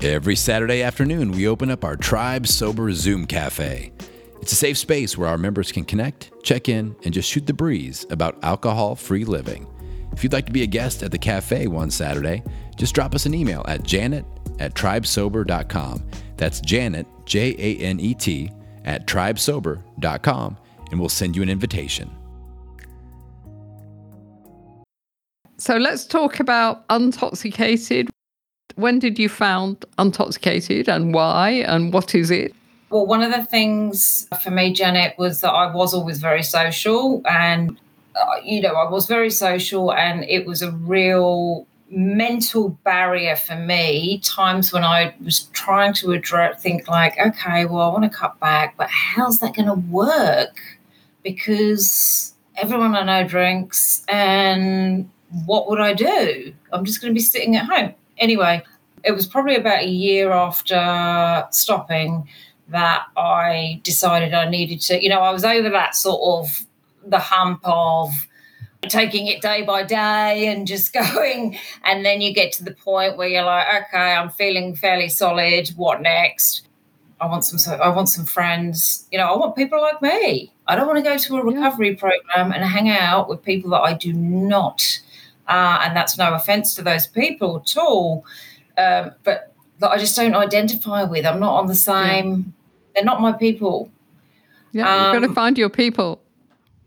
Every 0.03 0.37
Saturday 0.37 0.83
afternoon, 0.83 1.33
we 1.33 1.49
open 1.49 1.70
up 1.70 1.85
our 1.85 1.97
Tribe 1.97 2.47
Sober 2.47 2.93
Zoom 2.93 3.27
Cafe. 3.27 3.93
It's 4.43 4.53
a 4.53 4.57
safe 4.57 4.77
space 4.77 5.16
where 5.16 5.29
our 5.29 5.39
members 5.39 5.72
can 5.72 5.85
connect, 5.85 6.31
check 6.43 6.68
in, 6.68 6.95
and 7.05 7.14
just 7.14 7.29
shoot 7.29 7.47
the 7.47 7.55
breeze 7.55 8.05
about 8.11 8.39
alcohol 8.45 8.95
free 8.95 9.24
living. 9.24 9.66
If 10.12 10.22
you'd 10.22 10.33
like 10.33 10.47
to 10.47 10.53
be 10.53 10.62
a 10.62 10.66
guest 10.66 11.03
at 11.03 11.11
the 11.11 11.18
cafe 11.18 11.66
one 11.66 11.91
Saturday, 11.91 12.43
just 12.77 12.95
drop 12.95 13.14
us 13.14 13.27
an 13.27 13.35
email 13.35 13.64
at 13.66 13.83
janet 13.83 14.24
at 14.59 14.74
tribesober.com. 14.74 16.05
That's 16.37 16.61
Janet, 16.61 17.07
J 17.24 17.55
A 17.59 17.79
N 17.83 17.99
E 17.99 18.14
T, 18.14 18.51
at 18.85 19.07
tribesober.com, 19.07 20.59
and 20.91 21.01
we'll 21.01 21.09
send 21.09 21.37
you 21.37 21.43
an 21.43 21.49
invitation. 21.49 22.11
So 25.59 25.76
let's 25.76 26.05
talk 26.05 26.39
about 26.39 26.87
Untoxicated. 26.89 28.11
When 28.74 28.99
did 28.99 29.18
you 29.18 29.28
found 29.28 29.84
Untoxicated 29.99 30.87
and 30.87 31.14
why 31.14 31.51
and 31.66 31.93
what 31.93 32.14
is 32.14 32.30
it? 32.30 32.55
Well, 32.91 33.07
one 33.07 33.22
of 33.22 33.32
the 33.32 33.45
things 33.45 34.28
for 34.43 34.51
me, 34.51 34.72
Janet, 34.72 35.14
was 35.18 35.41
that 35.41 35.51
I 35.51 35.74
was 35.74 35.95
always 35.95 36.18
very 36.18 36.43
social 36.43 37.22
and, 37.28 37.78
uh, 38.14 38.41
you 38.45 38.61
know, 38.61 38.74
I 38.74 38.89
was 38.89 39.07
very 39.07 39.30
social 39.30 39.93
and 39.93 40.24
it 40.24 40.47
was 40.47 40.62
a 40.62 40.70
real 40.70 41.66
mental 41.89 42.70
barrier 42.84 43.37
for 43.37 43.55
me 43.55 44.18
times 44.24 44.72
when 44.72 44.82
i 44.82 45.14
was 45.24 45.45
trying 45.53 45.93
to 45.93 46.11
address 46.11 46.61
think 46.61 46.89
like 46.89 47.16
okay 47.18 47.64
well 47.64 47.82
i 47.82 47.89
want 47.89 48.03
to 48.03 48.11
cut 48.11 48.39
back 48.41 48.76
but 48.76 48.89
how's 48.91 49.39
that 49.39 49.55
going 49.55 49.66
to 49.68 49.74
work 49.89 50.76
because 51.27 52.35
everyone 52.57 52.95
i 52.95 53.03
know 53.03 53.27
drinks 53.27 54.05
and 54.07 55.11
what 55.45 55.68
would 55.68 55.81
i 55.81 55.93
do 55.93 56.55
i'm 56.72 56.85
just 56.85 57.01
going 57.01 57.12
to 57.12 57.14
be 57.14 57.20
sitting 57.20 57.57
at 57.57 57.66
home 57.66 57.93
anyway 58.18 58.62
it 59.03 59.11
was 59.11 59.27
probably 59.27 59.57
about 59.57 59.83
a 59.83 59.89
year 59.89 60.31
after 60.31 61.45
stopping 61.51 62.29
that 62.68 63.07
i 63.16 63.81
decided 63.83 64.33
i 64.33 64.49
needed 64.49 64.81
to 64.81 65.03
you 65.03 65.09
know 65.09 65.18
i 65.18 65.33
was 65.33 65.45
over 65.45 65.68
that 65.68 65.97
sort 65.97 66.20
of 66.22 66.64
the 67.05 67.18
hump 67.18 67.61
of 67.64 68.11
taking 68.89 69.27
it 69.27 69.43
day 69.43 69.62
by 69.62 69.83
day 69.83 70.47
and 70.47 70.64
just 70.64 70.93
going. 71.14 71.59
And 71.83 72.05
then 72.05 72.20
you 72.20 72.33
get 72.33 72.53
to 72.53 72.64
the 72.64 72.72
point 72.72 73.16
where 73.16 73.27
you're 73.27 73.45
like, 73.45 73.66
okay, 73.85 74.12
I'm 74.12 74.31
feeling 74.31 74.77
fairly 74.77 75.09
solid. 75.09 75.68
What 75.70 76.03
next? 76.03 76.66
I 77.20 77.26
want 77.26 77.44
some. 77.44 77.80
I 77.80 77.88
want 77.88 78.08
some 78.08 78.24
friends. 78.24 79.06
You 79.10 79.18
know, 79.18 79.32
I 79.32 79.36
want 79.36 79.56
people 79.56 79.80
like 79.80 80.02
me. 80.02 80.52
I 80.66 80.76
don't 80.76 80.86
want 80.86 80.98
to 80.98 81.02
go 81.02 81.16
to 81.16 81.36
a 81.36 81.44
recovery 81.44 81.96
program 81.96 82.52
and 82.52 82.64
hang 82.64 82.88
out 82.90 83.28
with 83.28 83.42
people 83.42 83.70
that 83.70 83.80
I 83.80 83.94
do 83.94 84.12
not. 84.12 85.00
Uh, 85.48 85.80
and 85.82 85.96
that's 85.96 86.18
no 86.18 86.34
offense 86.34 86.74
to 86.74 86.82
those 86.82 87.06
people 87.06 87.62
at 87.64 87.76
all, 87.76 88.24
um, 88.76 89.12
but 89.22 89.54
that 89.78 89.90
I 89.90 89.98
just 89.98 90.16
don't 90.16 90.34
identify 90.34 91.04
with. 91.04 91.24
I'm 91.24 91.40
not 91.40 91.54
on 91.54 91.66
the 91.68 91.74
same. 91.74 92.36
Yeah. 92.36 92.52
They're 92.94 93.04
not 93.04 93.20
my 93.20 93.32
people. 93.32 93.90
Yeah, 94.72 94.92
um, 94.92 95.14
you've 95.14 95.22
got 95.22 95.28
to 95.28 95.34
find 95.34 95.56
your 95.56 95.70
people 95.70 96.20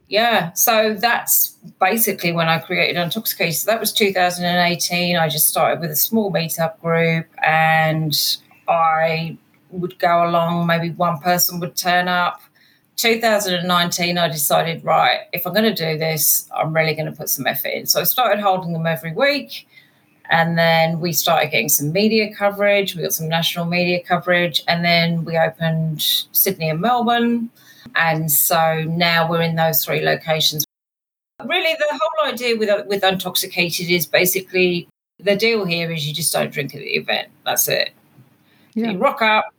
yeah 0.10 0.52
so 0.54 0.96
that's 0.96 1.56
basically 1.80 2.32
when 2.32 2.50
i 2.50 2.58
created 2.58 2.98
untoxicated 2.98 3.54
so 3.54 3.72
that 3.72 3.80
was 3.80 3.94
2018 3.94 5.16
i 5.16 5.30
just 5.30 5.48
started 5.48 5.80
with 5.80 5.92
a 5.92 5.96
small 5.96 6.32
meetup 6.32 6.80
group 6.82 7.28
and 7.46 8.38
i 8.68 9.38
would 9.72 9.98
go 10.00 10.28
along 10.28 10.66
maybe 10.68 10.92
one 10.92 11.20
person 11.20 11.60
would 11.60 11.76
turn 11.76 12.08
up 12.08 12.42
2019 12.98 14.18
i 14.18 14.28
decided 14.28 14.84
right 14.84 15.22
if 15.34 15.46
i'm 15.46 15.54
going 15.54 15.64
to 15.64 15.74
do 15.74 15.98
this 15.98 16.50
i'm 16.56 16.74
really 16.74 16.94
going 16.94 17.06
to 17.06 17.12
put 17.12 17.30
some 17.30 17.48
effort 17.48 17.70
in 17.70 17.86
so 17.86 18.02
i 18.02 18.04
started 18.04 18.42
holding 18.42 18.74
them 18.74 18.86
every 18.86 19.14
week 19.14 19.68
and 20.32 20.58
then 20.58 21.00
we 21.00 21.12
started 21.12 21.50
getting 21.50 21.70
some 21.70 21.92
media 21.92 22.34
coverage 22.36 22.96
we 22.96 23.02
got 23.02 23.14
some 23.14 23.30
national 23.30 23.66
media 23.66 24.02
coverage 24.04 24.64
and 24.68 24.84
then 24.84 25.24
we 25.24 25.38
opened 25.38 26.02
sydney 26.32 26.70
and 26.70 26.82
melbourne 26.82 27.50
and 27.96 28.32
so 28.32 28.84
now 28.88 29.30
we're 29.30 29.42
in 29.42 29.56
those 29.56 29.84
three 29.84 30.02
locations. 30.02 30.66
Really, 31.46 31.76
the 31.78 31.86
whole 31.90 32.32
idea 32.32 32.58
with 32.58 32.70
with 32.88 33.02
Untoxicated 33.02 33.90
is 33.90 34.06
basically 34.06 34.88
the 35.20 35.36
deal 35.36 35.66
here 35.66 35.92
is 35.92 36.08
you 36.08 36.14
just 36.14 36.34
don't 36.34 36.52
drink 36.52 36.76
at 36.76 36.82
the 36.82 36.96
event. 36.96 37.30
That's 37.46 37.68
it. 37.68 37.92
Yeah. 38.74 38.92
you 38.92 38.98
rock 38.98 39.22
up, 39.22 39.54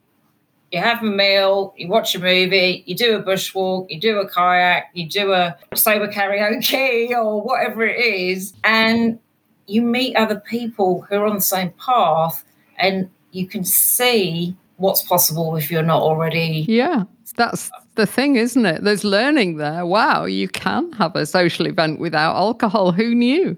you 0.71 0.81
have 0.81 1.03
a 1.03 1.07
meal, 1.07 1.75
you 1.77 1.89
watch 1.89 2.15
a 2.15 2.19
movie, 2.19 2.83
you 2.87 2.95
do 2.95 3.17
a 3.17 3.23
bushwalk, 3.23 3.87
you 3.91 4.01
do 4.01 4.19
a 4.21 4.29
kayak, 4.29 4.85
you 4.95 5.09
do 5.09 5.33
a 5.33 5.57
sober 5.75 6.09
karaoke 6.09 7.11
or 7.17 7.43
whatever 7.43 7.85
it 7.85 7.99
is, 7.99 8.53
and 8.65 9.19
you 9.67 9.83
meet 9.83 10.17
other 10.17 10.41
people 10.41 11.03
who 11.03 11.17
are 11.17 11.27
on 11.27 11.37
the 11.37 11.41
same 11.41 11.71
path 11.85 12.45
and 12.79 13.09
you 13.33 13.47
can 13.47 13.65
see 13.65 14.57
what's 14.77 15.03
possible 15.03 15.55
if 15.57 15.71
you're 15.71 15.83
not 15.83 16.01
already 16.01 16.65
yeah 16.67 17.05
that's 17.37 17.71
the 17.95 18.07
thing, 18.07 18.37
isn't 18.37 18.67
it? 18.67 18.85
There's 18.85 19.05
learning 19.05 19.57
there. 19.57 19.87
Wow, 19.87 20.25
you 20.25 20.49
can 20.49 20.93
have 20.93 21.17
a 21.17 21.27
social 21.27 21.67
event 21.67 22.01
without 22.01 22.35
alcohol. 22.37 22.93
Who 22.93 23.15
knew? 23.15 23.57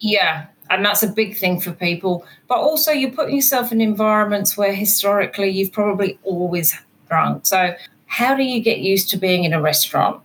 Yeah, 0.00 0.46
and 0.70 0.84
that's 0.84 1.02
a 1.02 1.08
big 1.08 1.36
thing 1.36 1.60
for 1.60 1.72
people. 1.72 2.24
But 2.48 2.58
also, 2.58 2.90
you're 2.90 3.10
putting 3.10 3.36
yourself 3.36 3.72
in 3.72 3.80
environments 3.80 4.56
where 4.56 4.74
historically 4.74 5.50
you've 5.50 5.72
probably 5.72 6.18
always 6.22 6.74
drunk. 7.08 7.46
So, 7.46 7.74
how 8.06 8.34
do 8.34 8.42
you 8.42 8.60
get 8.60 8.78
used 8.78 9.10
to 9.10 9.16
being 9.16 9.44
in 9.44 9.52
a 9.52 9.60
restaurant? 9.60 10.20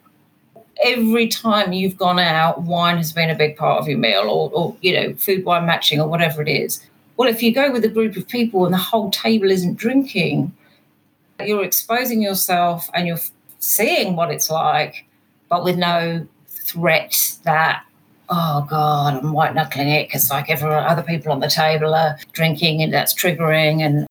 Every 0.84 1.28
time 1.28 1.74
you've 1.74 1.98
gone 1.98 2.20
out, 2.20 2.62
wine 2.62 2.98
has 2.98 3.12
been 3.12 3.30
a 3.30 3.36
big 3.36 3.58
part 3.58 3.82
of 3.82 3.88
your 3.88 3.98
meal, 3.98 4.30
or, 4.30 4.50
or 4.54 4.78
you 4.82 4.94
know, 4.94 5.14
food 5.16 5.44
wine 5.44 5.66
matching, 5.66 6.00
or 6.00 6.08
whatever 6.08 6.42
it 6.42 6.48
is. 6.48 6.82
Well, 7.18 7.28
if 7.28 7.44
you 7.44 7.54
go 7.54 7.70
with 7.70 7.84
a 7.84 7.90
group 7.90 8.16
of 8.16 8.28
people 8.28 8.64
and 8.64 8.74
the 8.74 8.78
whole 8.78 9.12
table 9.12 9.52
isn't 9.52 9.76
drinking, 9.76 10.54
you're 11.46 11.66
exposing 11.66 12.22
yourself 12.22 12.90
and 12.94 13.08
you're 13.08 13.20
seeing 13.60 14.16
what 14.16 14.32
it's 14.32 14.50
like, 14.50 15.06
but 15.50 15.66
with 15.66 15.78
no 15.78 16.26
threat 16.48 17.38
that, 17.44 17.84
oh 18.30 18.66
God, 18.70 19.16
I'm 19.16 19.34
white 19.34 19.56
knuckling 19.56 19.90
it 19.90 20.08
because 20.08 20.30
like 20.30 20.50
everyone, 20.50 20.84
other 20.84 21.04
people 21.04 21.32
on 21.32 21.40
the 21.40 21.50
table 21.50 21.94
are 21.96 22.18
drinking 22.32 22.82
and 22.82 22.94
that's 22.94 23.14
triggering. 23.14 23.82
And, 23.82 24.08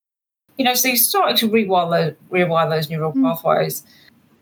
you 0.56 0.64
know, 0.64 0.74
so 0.74 0.88
you're 0.88 0.96
starting 0.96 1.36
to 1.36 1.48
rewire, 1.48 1.90
the, 1.90 2.36
rewire 2.36 2.68
those 2.68 2.90
neural 2.90 3.12
mm. 3.12 3.22
pathways 3.22 3.84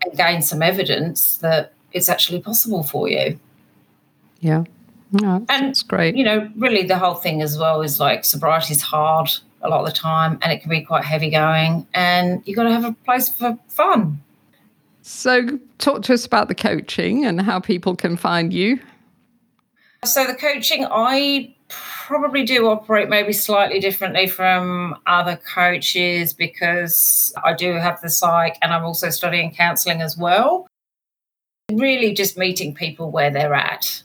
and 0.03 0.17
gain 0.17 0.43
some 0.43 0.63
evidence 0.63 1.37
that 1.39 1.73
it's 1.93 2.09
actually 2.09 2.41
possible 2.41 2.83
for 2.83 3.09
you. 3.09 3.39
Yeah. 4.41 4.65
No, 5.13 5.47
and 5.49 5.67
it's 5.67 5.83
great. 5.83 6.17
You 6.17 6.25
know, 6.25 6.51
really 6.57 6.83
the 6.83 6.99
whole 6.99 7.15
thing 7.15 7.41
as 7.41 7.57
well 7.57 7.81
is 7.83 8.01
like 8.01 8.25
sobriety 8.25 8.75
is 8.75 8.83
hard 8.83 9.31
a 9.63 9.69
lot 9.69 9.81
of 9.81 9.87
the 9.87 9.93
time 9.93 10.39
and 10.43 10.53
it 10.53 10.61
can 10.61 10.69
be 10.69 10.81
quite 10.81 11.05
heavy 11.05 11.31
going 11.31 11.87
and 11.95 12.43
you've 12.45 12.57
got 12.57 12.65
to 12.65 12.73
have 12.73 12.85
a 12.85 12.93
place 13.05 13.29
for 13.29 13.59
fun. 13.69 14.21
So, 15.03 15.61
talk 15.79 16.03
to 16.03 16.15
us 16.15 16.27
about 16.27 16.49
the 16.49 16.55
coaching 16.55 17.25
and 17.25 17.41
how 17.41 17.61
people 17.61 17.95
can 17.95 18.17
find 18.17 18.53
you. 18.53 18.81
So, 20.05 20.27
the 20.27 20.35
coaching, 20.35 20.87
I 20.91 21.55
probably 21.69 22.45
do 22.45 22.69
operate 22.69 23.09
maybe 23.09 23.33
slightly 23.33 23.81
differently 23.81 24.27
from 24.29 24.97
other 25.07 25.37
coaches 25.37 26.33
because 26.33 27.33
I 27.43 27.55
do 27.55 27.73
have 27.75 28.01
the 28.01 28.09
psych 28.09 28.57
and 28.63 28.73
I'm 28.73 28.85
also 28.85 29.11
studying 29.11 29.53
counselling 29.53 30.03
as 30.03 30.17
well. 30.17 30.67
Really, 31.73 32.15
just 32.15 32.39
meeting 32.39 32.75
people 32.75 33.11
where 33.11 33.31
they're 33.31 33.55
at. 33.55 34.03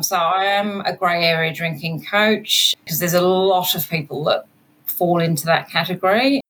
So, 0.00 0.16
I 0.16 0.44
am 0.44 0.80
a 0.80 0.96
grey 0.96 1.24
area 1.24 1.52
drinking 1.52 2.04
coach 2.04 2.74
because 2.84 2.98
there's 2.98 3.14
a 3.14 3.20
lot 3.20 3.74
of 3.74 3.88
people 3.88 4.24
that 4.24 4.46
fall 4.86 5.20
into 5.20 5.46
that 5.46 5.68
category 5.68 6.40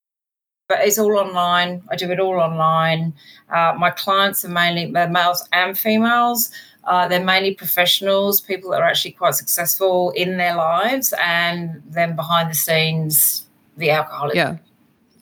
but 0.69 0.81
it's 0.81 0.99
all 0.99 1.17
online. 1.17 1.83
I 1.91 1.97
do 1.97 2.11
it 2.11 2.21
all 2.21 2.39
online. 2.39 3.15
Uh, 3.49 3.75
my 3.79 3.91
clients 3.91 4.45
are 4.45 4.51
mainly 4.51 4.87
males 4.87 5.49
and 5.53 5.77
females. 5.77 6.51
Uh, 6.85 7.07
they're 7.07 7.25
mainly 7.25 7.55
professionals, 7.55 8.41
people 8.41 8.71
that 8.71 8.81
are 8.81 8.89
actually 8.89 9.13
quite 9.13 9.35
successful 9.35 10.11
in 10.13 10.37
their 10.37 10.57
lives, 10.57 11.13
and 11.23 11.83
then 11.87 12.17
behind 12.17 12.51
the 12.51 12.55
scenes, 12.55 13.47
the 13.77 13.91
alcoholic. 13.91 14.35
Yeah, 14.35 14.57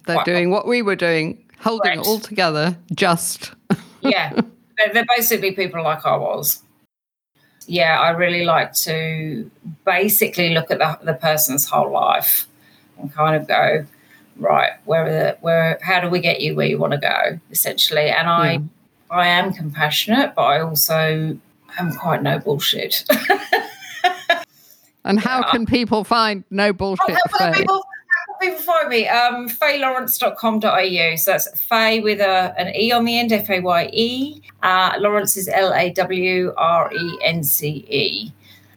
they're 0.07 0.23
doing 0.25 0.51
what 0.51 0.67
we 0.67 0.83
were 0.83 0.97
doing, 0.97 1.43
holding 1.59 1.95
Correct. 1.95 2.07
it 2.07 2.09
all 2.09 2.21
together. 2.21 2.77
Just 2.95 3.53
yeah, 4.01 4.33
they're, 4.33 4.93
they're 4.93 5.07
basically 5.17 5.53
people 5.53 5.83
like 5.83 6.07
I 6.07 6.17
was. 6.17 6.63
Yeah, 7.67 7.99
I 7.99 8.11
really 8.11 8.45
like 8.45 8.75
to 8.75 9.51
basically 9.85 10.51
look 10.51 10.71
at 10.71 10.79
the, 10.79 10.99
the 11.03 11.15
person's 11.15 11.69
whole 11.69 11.91
life 11.91 12.47
and 12.97 13.13
kind 13.13 13.35
of 13.35 13.49
go, 13.49 13.85
right 14.39 14.73
where 14.85 15.05
the, 15.05 15.39
where 15.41 15.79
how 15.83 16.01
do 16.01 16.09
we 16.09 16.21
get 16.21 16.41
you 16.41 16.55
where 16.55 16.67
you 16.67 16.79
want 16.79 16.93
to 16.93 16.99
go 16.99 17.39
essentially 17.51 18.09
and 18.09 18.29
i 18.29 18.53
yeah. 18.53 18.59
i 19.11 19.27
am 19.27 19.53
compassionate 19.53 20.35
but 20.35 20.43
i 20.43 20.61
also 20.61 21.37
am 21.79 21.93
quite 21.93 22.22
no 22.22 22.39
bullshit 22.39 23.05
and 25.05 25.20
how 25.20 25.41
yeah. 25.41 25.51
can 25.51 25.66
people 25.66 26.05
find 26.05 26.45
no 26.51 26.72
bullshit 26.72 27.11
oh, 27.11 27.39
how, 27.39 27.53
people, 27.53 27.74
how 27.74 28.39
can 28.41 28.51
people 28.51 28.62
find 28.64 28.89
me 28.89 29.07
um 29.09 29.49
fayelawrence.com.au 29.49 31.16
so 31.16 31.31
that's 31.31 31.61
fay 31.62 32.01
with 32.01 32.20
a, 32.20 32.55
an 32.59 32.74
e 32.74 32.93
on 32.93 33.05
the 33.05 33.18
end 33.18 33.33
f-a-y-e 33.33 34.43
uh, 34.62 34.95
lawrence 34.99 35.37
is 35.37 35.49
l-a-w-r-e-n-c-e 35.49 36.53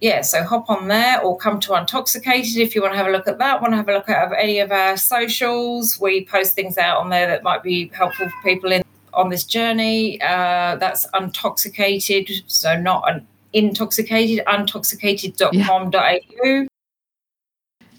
yeah, 0.01 0.21
so 0.21 0.43
hop 0.43 0.69
on 0.69 0.87
there 0.87 1.21
or 1.21 1.37
come 1.37 1.59
to 1.61 1.71
Untoxicated 1.71 2.55
if 2.57 2.73
you 2.73 2.81
want 2.81 2.93
to 2.93 2.97
have 2.97 3.07
a 3.07 3.11
look 3.11 3.27
at 3.27 3.37
that. 3.39 3.61
Want 3.61 3.73
to 3.73 3.77
have 3.77 3.89
a 3.89 3.93
look 3.93 4.07
at 4.07 4.31
any 4.37 4.59
of 4.59 4.71
our 4.71 4.95
socials? 4.95 5.99
We 5.99 6.23
post 6.25 6.55
things 6.55 6.77
out 6.77 6.99
on 6.99 7.09
there 7.09 7.27
that 7.27 7.43
might 7.43 7.63
be 7.63 7.89
helpful 7.89 8.29
for 8.29 8.35
people 8.43 8.71
in 8.71 8.81
on 9.13 9.29
this 9.29 9.43
journey. 9.43 10.21
Uh, 10.21 10.75
that's 10.75 11.07
Untoxicated, 11.13 12.43
so 12.47 12.79
not 12.79 13.09
an 13.09 13.27
intoxicated, 13.53 14.45
untoxicated.com.au. 14.45 16.67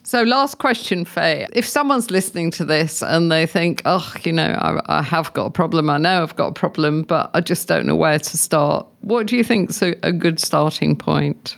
So, 0.02 0.22
last 0.24 0.58
question, 0.58 1.04
Faye. 1.04 1.46
If 1.52 1.66
someone's 1.66 2.11
listening 2.11 2.50
to 2.52 2.64
this 2.64 3.00
and 3.00 3.30
they 3.30 3.46
think, 3.46 3.80
oh, 3.84 4.12
you 4.24 4.32
know, 4.32 4.56
I, 4.58 4.80
I, 4.86 5.02
have 5.02 5.32
got 5.34 5.46
a 5.46 5.50
problem, 5.50 5.88
I 5.88 5.98
know 5.98 6.24
I've 6.24 6.34
got 6.34 6.48
a 6.48 6.52
problem, 6.52 7.02
but 7.02 7.30
I 7.32 7.40
just 7.40 7.68
don't 7.68 7.86
know 7.86 7.94
where 7.94 8.18
to 8.18 8.36
start, 8.36 8.88
what 9.02 9.28
do 9.28 9.36
you 9.36 9.44
think 9.44 9.70
is 9.70 9.80
a, 9.82 9.94
a 10.02 10.11
good 10.11 10.40
starting 10.40 10.96
point? 10.96 11.54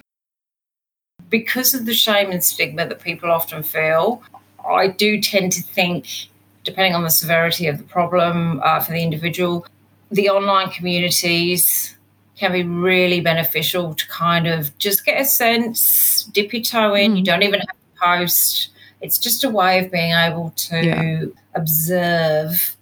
Because 1.30 1.72
of 1.72 1.86
the 1.86 1.94
shame 1.94 2.30
and 2.30 2.44
stigma 2.44 2.86
that 2.86 3.00
people 3.00 3.30
often 3.30 3.62
feel, 3.62 4.22
I 4.68 4.88
do 4.88 5.22
tend 5.22 5.52
to 5.52 5.62
think, 5.62 6.28
depending 6.64 6.94
on 6.94 7.02
the 7.02 7.10
severity 7.10 7.66
of 7.66 7.78
the 7.78 7.84
problem 7.84 8.60
uh, 8.64 8.80
for 8.80 8.92
the 8.92 9.02
individual, 9.02 9.66
the 10.10 10.28
online 10.28 10.70
communities 10.70 11.96
can 12.36 12.52
be 12.52 12.62
really 12.62 13.20
beneficial 13.20 13.94
to 13.94 14.06
kind 14.08 14.46
of 14.46 14.76
just 14.78 15.04
get 15.04 15.20
a 15.20 15.24
sense, 15.24 16.24
dip 16.32 16.52
your 16.52 16.62
toe 16.62 16.94
in. 16.94 17.12
Mm. 17.12 17.18
You 17.18 17.24
don't 17.24 17.42
even 17.42 17.60
have 17.60 17.68
to 17.68 18.00
post. 18.00 18.70
It's 19.00 19.18
just 19.18 19.44
a 19.44 19.50
way 19.50 19.84
of 19.84 19.90
being 19.90 20.12
able 20.12 20.50
to 20.50 20.84
yeah. 20.84 21.24
observe 21.54 22.76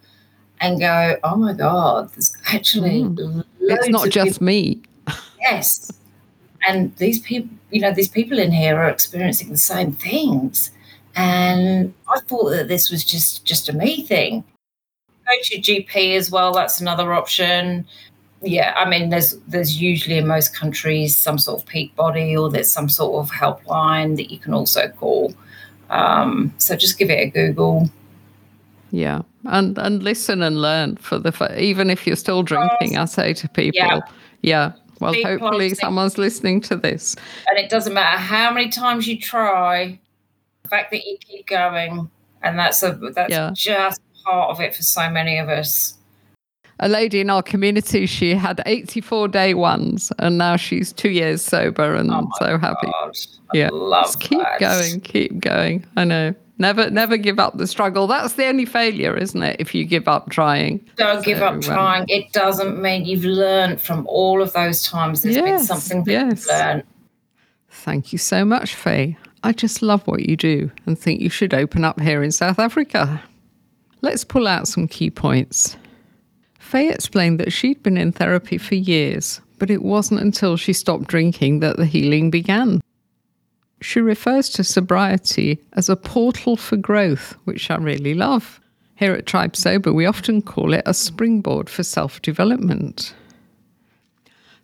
and 0.61 0.79
go, 0.79 1.17
oh 1.25 1.37
my 1.37 1.53
God, 1.53 2.11
there's 2.13 2.37
actually 2.53 3.03
mm. 3.03 3.45
it's 3.61 3.89
not 3.89 4.11
just 4.11 4.35
people. 4.35 4.47
me. 4.47 4.83
yes. 5.41 5.91
And 6.67 6.95
these 6.97 7.21
people, 7.21 7.51
you 7.71 7.81
know, 7.81 7.93
these 7.93 8.09
people 8.09 8.39
in 8.39 8.53
here 8.53 8.77
are 8.77 8.89
experiencing 8.89 9.51
the 9.51 9.57
same 9.57 9.93
things. 9.93 10.71
And 11.17 11.93
I 12.09 12.21
thought 12.21 12.51
that 12.51 12.69
this 12.69 12.91
was 12.91 13.05
just 13.05 13.45
just 13.45 13.69
a 13.69 13.73
me 13.73 14.03
thing. 14.03 14.45
Go 15.27 15.33
to 15.43 15.59
GP 15.59 16.17
as 16.17 16.31
well. 16.31 16.53
That's 16.53 16.81
another 16.81 17.13
option 17.13 17.87
yeah, 18.43 18.73
I 18.77 18.89
mean, 18.89 19.11
there's 19.11 19.37
there's 19.49 19.81
usually 19.81 20.17
in 20.17 20.27
most 20.27 20.55
countries 20.55 21.17
some 21.17 21.39
sort 21.39 21.61
of 21.61 21.67
peak 21.67 21.95
body 21.95 22.37
or 22.37 22.51
there's 22.51 22.71
some 22.71 22.89
sort 22.89 23.23
of 23.23 23.31
helpline 23.31 24.17
that 24.17 24.31
you 24.31 24.39
can 24.39 24.55
also 24.55 24.89
call. 24.89 25.35
Um, 25.91 26.55
so 26.59 26.77
just 26.77 26.99
give 26.99 27.11
it 27.11 27.19
a 27.19 27.31
Google. 27.31 27.91
Yeah, 28.93 29.23
and 29.45 29.77
and 29.79 30.03
listen 30.03 30.43
and 30.43 30.61
learn 30.61 30.97
for 30.97 31.19
the 31.19 31.63
even 31.63 31.91
if 31.91 32.07
you're 32.07 32.17
still 32.17 32.43
drinking. 32.43 32.97
I 32.97 33.05
say 33.05 33.35
to 33.35 33.49
people, 33.49 33.79
yeah, 33.79 34.01
yeah. 34.43 34.73
Well, 35.01 35.15
hopefully 35.23 35.75
someone's 35.75 36.19
listening 36.19 36.61
to 36.63 36.77
this. 36.77 37.17
And 37.49 37.59
it 37.59 37.71
doesn't 37.71 37.95
matter 37.95 38.19
how 38.19 38.53
many 38.53 38.69
times 38.69 39.07
you 39.07 39.19
try, 39.19 39.99
fact 40.71 40.91
that 40.93 41.05
you 41.05 41.19
keep 41.19 41.47
going, 41.47 42.11
and 42.43 42.59
that's 42.59 42.83
a 42.83 42.93
that's 43.15 43.31
yeah. 43.31 43.51
just 43.55 44.01
part 44.25 44.51
of 44.51 44.61
it 44.61 44.75
for 44.75 44.83
so 44.83 45.11
many 45.11 45.39
of 45.39 45.49
us 45.49 45.99
a 46.81 46.89
lady 46.89 47.21
in 47.21 47.31
our 47.31 47.43
community, 47.43 48.07
she 48.07 48.35
had 48.35 48.63
84 48.67 49.29
day 49.29 49.55
ones 49.55 50.11
and 50.19 50.39
now 50.39 50.57
she's 50.57 50.93
two 50.93 51.11
years 51.11 51.43
sober 51.43 51.95
and 51.95 52.11
oh 52.11 52.29
so 52.39 52.59
happy. 52.59 52.91
yeah. 53.53 53.69
Love 53.71 54.19
keep 54.19 54.41
that. 54.41 54.59
going, 54.59 55.01
keep 55.03 55.39
going. 55.41 55.87
I 55.97 56.05
know. 56.05 56.35
Never 56.59 56.91
never 56.91 57.17
give 57.17 57.39
up 57.39 57.57
the 57.57 57.67
struggle. 57.67 58.07
That's 58.07 58.35
the 58.35 58.47
only 58.47 58.67
failure, 58.67 59.17
isn't 59.17 59.43
it? 59.43 59.57
If 59.59 59.75
you 59.75 59.85
give 59.85 60.09
up 60.09 60.31
trying. 60.31 60.87
Don't 60.97 61.21
so, 61.21 61.25
give 61.25 61.43
up 61.43 61.61
trying. 61.61 62.03
Um, 62.03 62.07
it 62.09 62.33
doesn't 62.33 62.81
mean 62.81 63.05
you've 63.05 63.25
learned 63.25 63.81
from 63.81 64.07
all 64.07 64.43
of 64.43 64.53
those 64.53 64.83
times. 64.83 65.23
There's 65.23 65.37
yes, 65.37 65.45
been 65.45 65.67
something 65.67 66.05
that 66.05 66.13
yes. 66.13 66.47
you've 66.47 66.47
learned. 66.49 66.83
Thank 67.71 68.13
you 68.13 68.19
so 68.19 68.45
much, 68.45 68.75
Faye. 68.75 69.17
I 69.43 69.53
just 69.53 69.81
love 69.81 70.07
what 70.07 70.29
you 70.29 70.37
do 70.37 70.71
and 70.87 70.99
think 70.99 71.21
you 71.21 71.31
should 71.31 71.55
open 71.55 71.85
up 71.85 72.01
here 72.01 72.23
in 72.23 72.31
South 72.31 72.59
Africa. 72.59 73.23
Let's 74.03 74.25
pull 74.25 74.47
out 74.47 74.69
some 74.69 74.87
key 74.87 75.11
points. 75.11 75.77
Faye 76.59 76.91
explained 76.91 77.41
that 77.41 77.53
she'd 77.53 77.83
been 77.83 77.97
in 77.97 78.13
therapy 78.13 78.59
for 78.59 78.75
years, 78.75 79.41
but 79.59 79.71
it 79.71 79.83
wasn't 79.83 80.21
until 80.21 80.57
she 80.57 80.73
stopped 80.73 81.09
drinking 81.09 81.61
that 81.61 81.77
the 81.77 81.87
healing 81.87 82.31
began. 82.31 82.81
She 83.81 84.01
refers 84.01 84.51
to 84.51 84.65
sobriety 84.65 85.59
as 85.73 85.89
a 85.89 85.97
portal 85.97 86.57
for 86.57 86.77
growth, 86.77 87.35
which 87.45 87.71
I 87.71 87.77
really 87.77 88.15
love. 88.15 88.61
Here 88.97 89.15
at 89.15 89.25
Tribe 89.25 89.57
Sober, 89.57 89.93
we 89.93 90.05
often 90.05 90.43
call 90.43 90.75
it 90.75 90.83
a 90.85 90.93
springboard 90.93 91.71
for 91.71 91.83
self 91.83 92.21
development. 92.21 93.15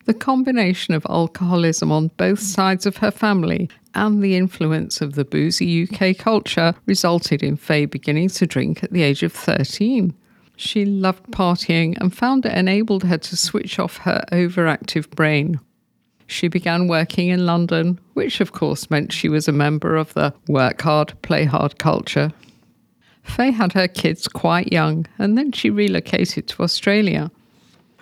The 0.07 0.15
combination 0.15 0.95
of 0.95 1.05
alcoholism 1.11 1.91
on 1.91 2.13
both 2.17 2.39
sides 2.39 2.87
of 2.87 2.99
her 2.99 3.11
family 3.11 3.69
and 3.93 4.23
the 4.23 4.37
influence 4.37 5.01
of 5.01 5.15
the 5.15 5.25
boozy 5.25 5.83
UK 5.83 6.17
culture 6.17 6.75
resulted 6.87 7.43
in 7.43 7.57
Faye 7.57 7.87
beginning 7.87 8.29
to 8.29 8.47
drink 8.47 8.85
at 8.85 8.93
the 8.93 9.03
age 9.03 9.25
of 9.25 9.33
13. 9.33 10.15
She 10.55 10.85
loved 10.85 11.25
partying 11.33 11.99
and 11.99 12.17
found 12.17 12.47
it 12.47 12.57
enabled 12.57 13.03
her 13.03 13.19
to 13.19 13.37
switch 13.37 13.81
off 13.81 13.99
her 13.99 14.25
overactive 14.31 15.11
brain. 15.11 15.59
She 16.29 16.47
began 16.47 16.87
working 16.87 17.29
in 17.29 17.45
London, 17.45 17.99
which 18.15 18.41
of 18.41 18.53
course 18.53 18.89
meant 18.89 19.13
she 19.13 19.29
was 19.29 19.49
a 19.49 19.53
member 19.53 19.97
of 19.97 20.15
the 20.15 20.33
work 20.47 20.83
hard, 20.83 21.21
play 21.23 21.45
hard 21.45 21.81
culture. 21.81 22.33
Faye 23.25 23.51
had 23.51 23.73
her 23.73 23.89
kids 23.89 24.29
quite 24.29 24.73
young 24.73 25.07
and 25.19 25.37
then 25.37 25.51
she 25.51 25.69
relocated 25.69 26.47
to 26.47 26.63
Australia. 26.63 27.29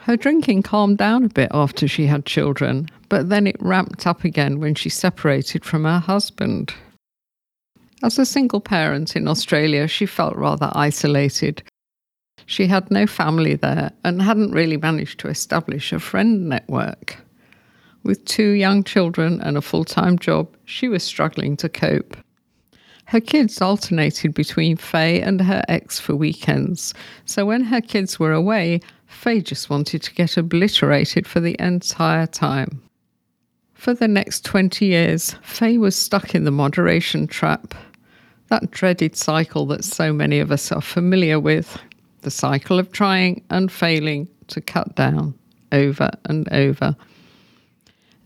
Her 0.05 0.17
drinking 0.17 0.63
calmed 0.63 0.99
down 0.99 1.25
a 1.25 1.29
bit 1.29 1.51
after 1.53 1.89
she 1.89 2.07
had 2.07 2.25
children, 2.27 2.89
but 3.09 3.29
then 3.29 3.47
it 3.47 3.57
ramped 3.59 4.07
up 4.07 4.25
again 4.25 4.61
when 4.61 4.75
she 4.75 4.89
separated 4.89 5.65
from 5.65 5.85
her 5.85 5.99
husband. 5.99 6.75
As 8.03 8.19
a 8.19 8.27
single 8.27 8.61
parent 8.61 9.17
in 9.17 9.29
Australia, 9.29 9.89
she 9.89 10.07
felt 10.07 10.37
rather 10.37 10.71
isolated 10.75 11.63
she 12.47 12.67
had 12.67 12.91
no 12.91 13.07
family 13.07 13.55
there 13.55 13.93
and 14.05 14.21
hadn't 14.21 14.53
really 14.53 14.77
managed 14.77 15.21
to 15.21 15.29
establish 15.29 15.93
a 15.93 15.99
friend 15.99 16.49
network. 16.49 17.17
With 18.03 18.25
two 18.27 18.51
young 18.51 18.85
children 18.85 19.41
and 19.41 19.57
a 19.57 19.63
full 19.63 19.85
time 19.85 20.19
job, 20.19 20.55
she 20.65 20.89
was 20.89 21.03
struggling 21.03 21.57
to 21.59 21.69
cope. 21.69 22.17
Her 23.07 23.21
kids 23.21 23.61
alternated 23.61 24.35
between 24.35 24.77
Faye 24.77 25.21
and 25.21 25.41
her 25.41 25.63
ex 25.69 25.99
for 25.99 26.15
weekends, 26.17 26.95
so 27.25 27.47
when 27.47 27.65
her 27.65 27.81
kids 27.81 28.19
were 28.19 28.33
away, 28.33 28.81
Faye 29.15 29.41
just 29.41 29.71
wanted 29.71 30.03
to 30.03 30.15
get 30.15 30.37
obliterated 30.37 31.27
for 31.27 31.41
the 31.41 31.57
entire 31.59 32.27
time. 32.27 32.83
For 33.73 33.95
the 33.95 34.09
next 34.09 34.45
20 34.45 34.85
years, 34.85 35.37
Faye 35.43 35.79
was 35.79 35.97
stuck 35.97 36.35
in 36.35 36.45
the 36.45 36.51
moderation 36.51 37.27
trap, 37.27 37.75
that 38.49 38.71
dreaded 38.71 39.17
cycle 39.17 39.67
that 39.67 39.85
so 39.85 40.13
many 40.13 40.41
of 40.41 40.53
us 40.53 40.71
are 40.73 40.83
familiar 40.83 41.41
with 41.41 41.79
the 42.21 42.31
cycle 42.31 42.79
of 42.79 42.93
trying 42.93 43.43
and 43.51 43.71
failing 43.73 44.29
to 44.49 44.61
cut 44.61 44.95
down 44.95 45.35
over 45.73 46.11
and 46.27 46.51
over. 46.53 46.97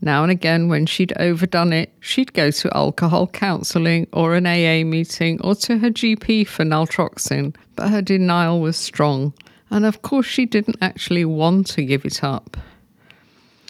Now 0.01 0.23
and 0.23 0.31
again, 0.31 0.69
when 0.69 0.85
she'd 0.85 1.13
overdone 1.17 1.73
it, 1.73 1.93
she'd 1.99 2.33
go 2.33 2.51
to 2.51 2.75
alcohol 2.75 3.27
counselling 3.27 4.07
or 4.13 4.35
an 4.35 4.47
AA 4.47 4.85
meeting 4.85 5.39
or 5.41 5.55
to 5.55 5.77
her 5.77 5.89
GP 5.89 6.47
for 6.47 6.63
naltrexone, 6.63 7.55
but 7.75 7.89
her 7.89 8.01
denial 8.01 8.61
was 8.61 8.77
strong, 8.77 9.33
and 9.69 9.85
of 9.85 10.01
course, 10.01 10.25
she 10.25 10.45
didn't 10.45 10.77
actually 10.81 11.25
want 11.25 11.67
to 11.67 11.83
give 11.83 12.05
it 12.05 12.23
up. 12.23 12.57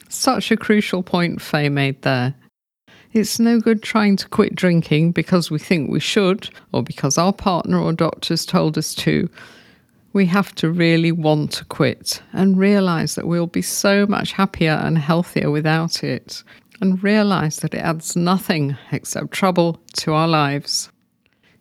Such 0.07 0.51
a 0.51 0.57
crucial 0.57 1.03
point 1.03 1.41
Faye 1.41 1.69
made 1.69 2.01
there. 2.01 2.33
It's 3.11 3.39
no 3.39 3.59
good 3.59 3.81
trying 3.81 4.17
to 4.17 4.29
quit 4.29 4.55
drinking 4.55 5.13
because 5.13 5.49
we 5.49 5.59
think 5.59 5.89
we 5.89 5.99
should, 5.99 6.49
or 6.71 6.83
because 6.83 7.17
our 7.17 7.33
partner 7.33 7.79
or 7.79 7.93
doctors 7.93 8.45
told 8.45 8.77
us 8.77 8.93
to, 8.95 9.29
we 10.13 10.25
have 10.27 10.53
to 10.55 10.71
really 10.71 11.11
want 11.11 11.51
to 11.53 11.65
quit 11.65 12.21
and 12.33 12.57
realize 12.57 13.15
that 13.15 13.27
we'll 13.27 13.47
be 13.47 13.61
so 13.61 14.05
much 14.07 14.31
happier 14.31 14.71
and 14.71 14.97
healthier 14.97 15.51
without 15.51 16.03
it, 16.03 16.43
and 16.81 17.03
realize 17.03 17.57
that 17.57 17.73
it 17.73 17.79
adds 17.79 18.15
nothing 18.15 18.77
except 18.91 19.31
trouble 19.31 19.79
to 19.93 20.13
our 20.13 20.27
lives. 20.27 20.89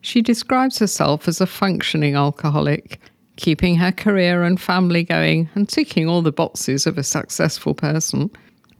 She 0.01 0.21
describes 0.21 0.79
herself 0.79 1.27
as 1.27 1.41
a 1.41 1.47
functioning 1.47 2.15
alcoholic, 2.15 2.99
keeping 3.39 3.77
her 3.77 3.91
career 3.91 4.43
and 4.43 4.59
family 4.59 5.01
going 5.01 5.49
and 5.55 5.69
ticking 5.69 6.09
all 6.09 6.21
the 6.21 6.31
boxes 6.31 6.85
of 6.85 6.97
a 6.97 7.03
successful 7.03 7.73
person, 7.73 8.29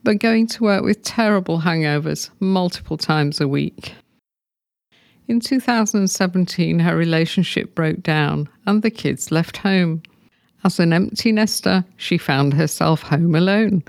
but 0.03 0.19
going 0.19 0.45
to 0.45 0.63
work 0.63 0.83
with 0.83 1.01
terrible 1.01 1.61
hangovers 1.61 2.29
multiple 2.41 2.97
times 2.97 3.39
a 3.39 3.47
week. 3.47 3.93
In 5.29 5.39
2017, 5.39 6.79
her 6.79 6.97
relationship 6.97 7.73
broke 7.73 8.03
down 8.03 8.49
and 8.65 8.81
the 8.81 8.91
kids 8.91 9.31
left 9.31 9.57
home. 9.57 10.03
As 10.65 10.77
an 10.77 10.91
empty 10.91 11.31
nester, 11.31 11.85
she 11.95 12.17
found 12.17 12.53
herself 12.53 13.01
home 13.03 13.35
alone. 13.35 13.81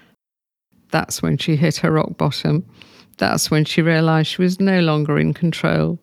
That's 0.92 1.20
when 1.20 1.36
she 1.36 1.56
hit 1.56 1.78
her 1.78 1.90
rock 1.90 2.16
bottom. 2.16 2.64
That's 3.18 3.50
when 3.50 3.64
she 3.64 3.82
realised 3.82 4.28
she 4.28 4.42
was 4.42 4.60
no 4.60 4.80
longer 4.80 5.18
in 5.18 5.34
control. 5.34 5.98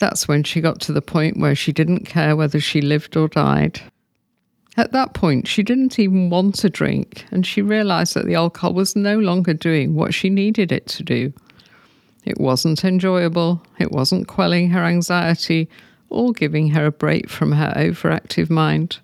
That's 0.00 0.26
when 0.26 0.42
she 0.42 0.60
got 0.60 0.80
to 0.80 0.92
the 0.92 1.02
point 1.02 1.38
where 1.38 1.54
she 1.54 1.72
didn't 1.72 2.06
care 2.06 2.34
whether 2.34 2.58
she 2.58 2.80
lived 2.80 3.16
or 3.16 3.28
died. 3.28 3.80
At 4.80 4.92
that 4.92 5.12
point, 5.12 5.46
she 5.46 5.62
didn't 5.62 5.98
even 5.98 6.30
want 6.30 6.54
to 6.54 6.70
drink, 6.70 7.26
and 7.30 7.44
she 7.44 7.60
realised 7.60 8.14
that 8.14 8.24
the 8.24 8.34
alcohol 8.34 8.72
was 8.72 8.96
no 8.96 9.18
longer 9.18 9.52
doing 9.52 9.94
what 9.94 10.14
she 10.14 10.30
needed 10.30 10.72
it 10.72 10.86
to 10.86 11.02
do. 11.02 11.34
It 12.24 12.40
wasn't 12.40 12.82
enjoyable, 12.82 13.62
it 13.78 13.92
wasn't 13.92 14.26
quelling 14.26 14.70
her 14.70 14.82
anxiety 14.82 15.68
or 16.08 16.32
giving 16.32 16.70
her 16.70 16.86
a 16.86 16.92
break 16.92 17.28
from 17.28 17.52
her 17.52 17.74
overactive 17.76 18.48
mind. 18.48 19.00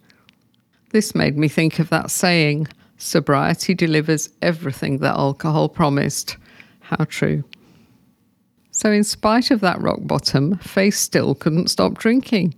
This 0.92 1.14
made 1.14 1.36
me 1.36 1.46
think 1.46 1.78
of 1.78 1.90
that 1.90 2.10
saying 2.10 2.68
sobriety 2.96 3.74
delivers 3.74 4.30
everything 4.40 5.00
that 5.00 5.18
alcohol 5.18 5.68
promised. 5.68 6.38
How 6.80 7.04
true. 7.04 7.44
So, 8.70 8.90
in 8.90 9.04
spite 9.04 9.50
of 9.50 9.60
that 9.60 9.82
rock 9.82 9.98
bottom, 10.04 10.56
Faye 10.56 10.90
still 10.90 11.34
couldn't 11.34 11.68
stop 11.68 11.98
drinking. 11.98 12.54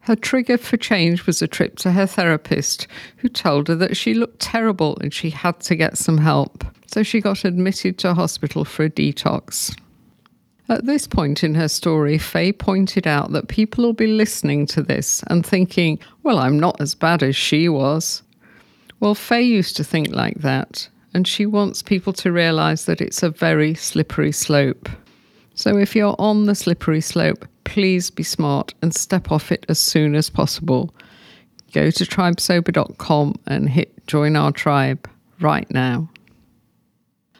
Her 0.00 0.16
trigger 0.16 0.56
for 0.56 0.76
change 0.76 1.26
was 1.26 1.42
a 1.42 1.48
trip 1.48 1.76
to 1.78 1.92
her 1.92 2.06
therapist, 2.06 2.86
who 3.18 3.28
told 3.28 3.68
her 3.68 3.74
that 3.76 3.96
she 3.96 4.14
looked 4.14 4.40
terrible 4.40 4.96
and 5.00 5.12
she 5.12 5.30
had 5.30 5.60
to 5.60 5.76
get 5.76 5.98
some 5.98 6.18
help. 6.18 6.64
So 6.86 7.02
she 7.02 7.20
got 7.20 7.44
admitted 7.44 7.98
to 7.98 8.14
hospital 8.14 8.64
for 8.64 8.84
a 8.84 8.90
detox. 8.90 9.76
At 10.68 10.86
this 10.86 11.06
point 11.06 11.42
in 11.42 11.54
her 11.56 11.68
story, 11.68 12.16
Faye 12.16 12.52
pointed 12.52 13.06
out 13.06 13.32
that 13.32 13.48
people 13.48 13.84
will 13.84 13.92
be 13.92 14.06
listening 14.06 14.66
to 14.66 14.82
this 14.82 15.22
and 15.26 15.44
thinking, 15.44 15.98
well, 16.22 16.38
I'm 16.38 16.58
not 16.58 16.80
as 16.80 16.94
bad 16.94 17.22
as 17.22 17.36
she 17.36 17.68
was. 17.68 18.22
Well, 19.00 19.14
Faye 19.14 19.42
used 19.42 19.76
to 19.76 19.84
think 19.84 20.10
like 20.10 20.38
that, 20.38 20.88
and 21.12 21.26
she 21.26 21.44
wants 21.44 21.82
people 21.82 22.12
to 22.14 22.32
realise 22.32 22.84
that 22.84 23.00
it's 23.00 23.22
a 23.22 23.30
very 23.30 23.74
slippery 23.74 24.32
slope. 24.32 24.88
So 25.54 25.76
if 25.76 25.96
you're 25.96 26.16
on 26.18 26.46
the 26.46 26.54
slippery 26.54 27.00
slope, 27.00 27.46
please 27.70 28.10
be 28.10 28.24
smart 28.24 28.74
and 28.82 28.92
step 28.92 29.30
off 29.30 29.52
it 29.52 29.64
as 29.68 29.78
soon 29.78 30.16
as 30.16 30.28
possible. 30.28 30.92
Go 31.72 31.92
to 31.92 32.04
tribesober.com 32.04 33.36
and 33.46 33.68
hit 33.70 34.06
join 34.08 34.34
our 34.34 34.50
tribe 34.50 35.08
right 35.40 35.70
now. 35.70 36.10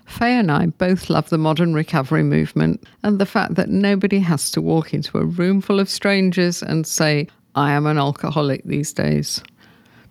Faye 0.06 0.38
and 0.38 0.52
I 0.52 0.66
both 0.66 1.10
love 1.10 1.28
the 1.30 1.38
modern 1.38 1.74
recovery 1.74 2.22
movement 2.22 2.84
and 3.02 3.18
the 3.18 3.26
fact 3.26 3.56
that 3.56 3.70
nobody 3.70 4.20
has 4.20 4.52
to 4.52 4.62
walk 4.62 4.94
into 4.94 5.18
a 5.18 5.24
room 5.24 5.60
full 5.60 5.80
of 5.80 5.90
strangers 5.90 6.62
and 6.62 6.86
say, 6.86 7.26
I 7.56 7.72
am 7.72 7.86
an 7.86 7.98
alcoholic 7.98 8.62
these 8.62 8.92
days. 8.92 9.42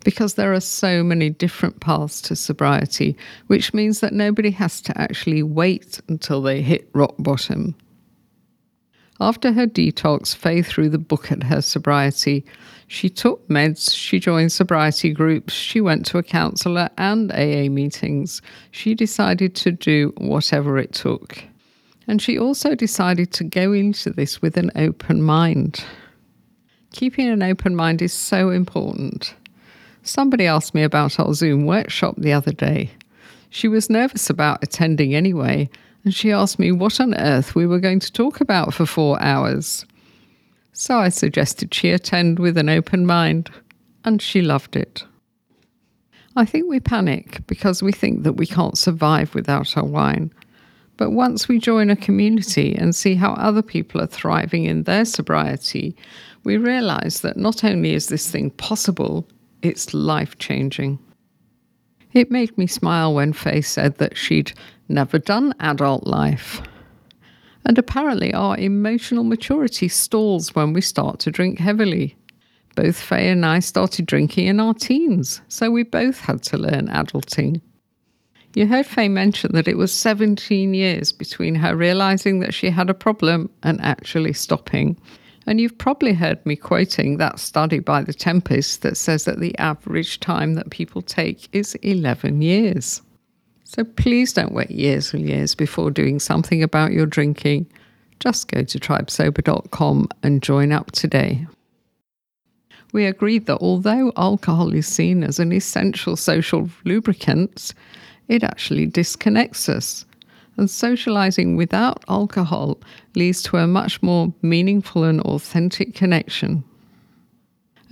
Because 0.03 0.33
there 0.33 0.53
are 0.53 0.59
so 0.59 1.01
many 1.01 1.29
different 1.29 1.79
paths 1.79 2.21
to 2.23 2.35
sobriety, 2.35 3.15
which 3.47 3.73
means 3.73 4.01
that 4.01 4.11
nobody 4.11 4.51
has 4.51 4.81
to 4.81 4.97
actually 4.99 5.43
wait 5.43 6.01
until 6.09 6.41
they 6.41 6.61
hit 6.61 6.89
rock 6.93 7.15
bottom. 7.19 7.73
After 9.21 9.51
her 9.51 9.67
detox, 9.67 10.33
Faye 10.33 10.61
threw 10.61 10.87
the 10.87 10.97
book 10.97 11.31
at 11.31 11.43
her 11.43 11.61
sobriety. 11.61 12.45
She 12.87 13.09
took 13.09 13.45
meds, 13.49 13.93
she 13.93 14.17
joined 14.17 14.51
sobriety 14.51 15.11
groups, 15.11 15.53
she 15.53 15.81
went 15.81 16.05
to 16.07 16.17
a 16.17 16.23
counsellor 16.23 16.89
and 16.97 17.31
AA 17.31 17.69
meetings. 17.69 18.41
She 18.71 18.95
decided 18.95 19.55
to 19.55 19.71
do 19.71 20.13
whatever 20.17 20.77
it 20.77 20.93
took. 20.93 21.43
And 22.07 22.21
she 22.21 22.39
also 22.39 22.75
decided 22.75 23.31
to 23.33 23.43
go 23.43 23.73
into 23.73 24.09
this 24.09 24.41
with 24.41 24.57
an 24.57 24.71
open 24.75 25.21
mind. 25.21 25.83
Keeping 26.91 27.27
an 27.27 27.43
open 27.43 27.75
mind 27.75 28.01
is 28.01 28.13
so 28.13 28.49
important. 28.49 29.35
Somebody 30.03 30.47
asked 30.47 30.73
me 30.73 30.81
about 30.81 31.19
our 31.19 31.33
Zoom 31.33 31.65
workshop 31.65 32.15
the 32.17 32.33
other 32.33 32.53
day. 32.53 32.89
She 33.49 33.67
was 33.67 33.89
nervous 33.89 34.29
about 34.29 34.63
attending 34.63 35.13
anyway, 35.13 35.69
and 36.03 36.13
she 36.13 36.31
asked 36.31 36.59
me 36.59 36.71
what 36.71 36.99
on 36.99 37.13
earth 37.15 37.55
we 37.55 37.67
were 37.67 37.79
going 37.79 37.99
to 37.99 38.11
talk 38.11 38.41
about 38.41 38.73
for 38.73 38.85
four 38.85 39.21
hours. 39.21 39.85
So 40.73 40.97
I 40.97 41.09
suggested 41.09 41.73
she 41.73 41.89
attend 41.91 42.39
with 42.39 42.57
an 42.57 42.69
open 42.69 43.05
mind, 43.05 43.49
and 44.05 44.21
she 44.21 44.41
loved 44.41 44.75
it. 44.75 45.03
I 46.35 46.45
think 46.45 46.69
we 46.69 46.79
panic 46.79 47.45
because 47.47 47.83
we 47.83 47.91
think 47.91 48.23
that 48.23 48.33
we 48.33 48.45
can't 48.45 48.77
survive 48.77 49.35
without 49.35 49.75
our 49.75 49.85
wine. 49.85 50.31
But 50.95 51.11
once 51.11 51.47
we 51.47 51.59
join 51.59 51.89
a 51.89 51.95
community 51.95 52.75
and 52.75 52.95
see 52.95 53.15
how 53.15 53.33
other 53.33 53.61
people 53.61 54.01
are 54.01 54.07
thriving 54.07 54.65
in 54.65 54.83
their 54.83 55.05
sobriety, 55.05 55.95
we 56.43 56.57
realize 56.57 57.21
that 57.21 57.37
not 57.37 57.63
only 57.63 57.93
is 57.93 58.07
this 58.07 58.29
thing 58.29 58.51
possible, 58.51 59.27
it's 59.61 59.93
life 59.93 60.37
changing. 60.37 60.99
It 62.13 62.31
made 62.31 62.57
me 62.57 62.67
smile 62.67 63.13
when 63.13 63.33
Faye 63.33 63.61
said 63.61 63.97
that 63.97 64.17
she'd 64.17 64.53
never 64.89 65.19
done 65.19 65.53
adult 65.59 66.05
life. 66.05 66.61
And 67.65 67.77
apparently, 67.77 68.33
our 68.33 68.57
emotional 68.57 69.23
maturity 69.23 69.87
stalls 69.87 70.55
when 70.55 70.73
we 70.73 70.81
start 70.81 71.19
to 71.19 71.31
drink 71.31 71.59
heavily. 71.59 72.15
Both 72.75 72.99
Faye 72.99 73.29
and 73.29 73.45
I 73.45 73.59
started 73.59 74.05
drinking 74.05 74.47
in 74.47 74.59
our 74.59 74.73
teens, 74.73 75.41
so 75.49 75.69
we 75.69 75.83
both 75.83 76.19
had 76.19 76.41
to 76.43 76.57
learn 76.57 76.87
adulting. 76.87 77.61
You 78.55 78.65
heard 78.65 78.85
Faye 78.85 79.09
mention 79.09 79.51
that 79.53 79.67
it 79.67 79.77
was 79.77 79.93
17 79.93 80.73
years 80.73 81.11
between 81.11 81.55
her 81.55 81.75
realizing 81.75 82.39
that 82.39 82.53
she 82.53 82.69
had 82.69 82.89
a 82.89 82.95
problem 82.95 83.49
and 83.61 83.79
actually 83.81 84.33
stopping. 84.33 84.99
And 85.45 85.59
you've 85.59 85.77
probably 85.77 86.13
heard 86.13 86.43
me 86.45 86.55
quoting 86.55 87.17
that 87.17 87.39
study 87.39 87.79
by 87.79 88.01
The 88.01 88.13
Tempest 88.13 88.81
that 88.81 88.97
says 88.97 89.25
that 89.25 89.39
the 89.39 89.57
average 89.59 90.19
time 90.19 90.55
that 90.55 90.71
people 90.71 91.01
take 91.01 91.47
is 91.53 91.75
11 91.75 92.41
years. 92.41 93.01
So 93.69 93.83
please 93.83 94.33
don't 94.33 94.51
wait 94.51 94.71
years 94.71 95.13
and 95.13 95.29
years 95.29 95.53
before 95.53 95.91
doing 95.91 96.17
something 96.19 96.63
about 96.63 96.91
your 96.91 97.05
drinking. 97.05 97.67
Just 98.19 98.47
go 98.47 98.63
to 98.63 98.79
tribesober.com 98.79 100.09
and 100.23 100.41
join 100.41 100.71
up 100.71 100.91
today. 100.91 101.45
We 102.93 103.05
agreed 103.05 103.45
that 103.45 103.59
although 103.59 104.11
alcohol 104.17 104.73
is 104.73 104.87
seen 104.87 105.23
as 105.23 105.37
an 105.37 105.51
essential 105.51 106.15
social 106.15 106.67
lubricant, 106.83 107.75
it 108.27 108.43
actually 108.43 108.87
disconnects 108.87 109.69
us. 109.69 110.03
And 110.57 110.67
socializing 110.67 111.55
without 111.55 112.03
alcohol 112.09 112.79
leads 113.13 113.43
to 113.43 113.57
a 113.57 113.67
much 113.67 114.01
more 114.01 114.33
meaningful 114.41 115.03
and 115.03 115.21
authentic 115.21 115.93
connection. 115.93 116.63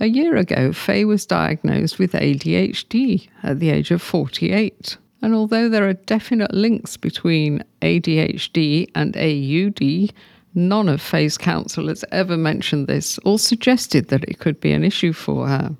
A 0.00 0.06
year 0.06 0.34
ago, 0.34 0.72
Faye 0.72 1.04
was 1.04 1.24
diagnosed 1.24 2.00
with 2.00 2.14
ADHD 2.14 3.28
at 3.44 3.60
the 3.60 3.70
age 3.70 3.92
of 3.92 4.02
48. 4.02 4.96
And 5.20 5.34
although 5.34 5.68
there 5.68 5.88
are 5.88 5.94
definite 5.94 6.54
links 6.54 6.96
between 6.96 7.64
ADHD 7.82 8.88
and 8.94 9.16
AUD, 9.16 10.14
none 10.54 10.88
of 10.88 11.00
Faye's 11.00 11.36
counsellors 11.36 12.04
ever 12.12 12.36
mentioned 12.36 12.86
this 12.86 13.18
or 13.24 13.38
suggested 13.38 14.08
that 14.08 14.24
it 14.24 14.38
could 14.38 14.60
be 14.60 14.72
an 14.72 14.84
issue 14.84 15.12
for 15.12 15.48
her. 15.48 15.76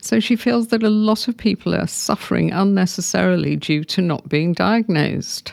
So 0.00 0.20
she 0.20 0.36
feels 0.36 0.68
that 0.68 0.82
a 0.82 0.90
lot 0.90 1.28
of 1.28 1.36
people 1.36 1.74
are 1.74 1.86
suffering 1.86 2.52
unnecessarily 2.52 3.56
due 3.56 3.84
to 3.84 4.00
not 4.00 4.28
being 4.28 4.52
diagnosed. 4.52 5.52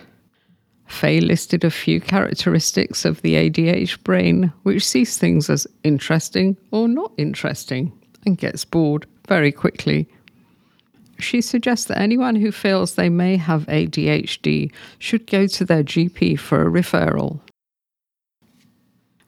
Faye 0.88 1.20
listed 1.20 1.64
a 1.64 1.72
few 1.72 2.00
characteristics 2.00 3.06
of 3.06 3.22
the 3.22 3.34
ADH 3.36 4.04
brain 4.04 4.54
which 4.64 4.86
sees 4.86 5.18
things 5.18 5.50
as 5.50 5.66
interesting 5.84 6.56
or 6.72 6.88
not 6.88 7.12
interesting 7.18 7.91
and 8.26 8.38
gets 8.38 8.64
bored 8.64 9.08
very 9.28 9.52
quickly. 9.52 10.08
She 11.20 11.41
suggests 11.41 11.86
that 11.86 11.99
anyone 11.99 12.36
who 12.36 12.51
feels 12.51 12.95
they 12.95 13.09
may 13.09 13.38
have 13.38 13.66
ADHD 13.68 14.72
should 14.99 15.28
go 15.28 15.47
to 15.47 15.66
their 15.66 15.84
GP 15.84 16.39
for 16.39 16.61
a 16.61 16.72
referral. 16.72 17.39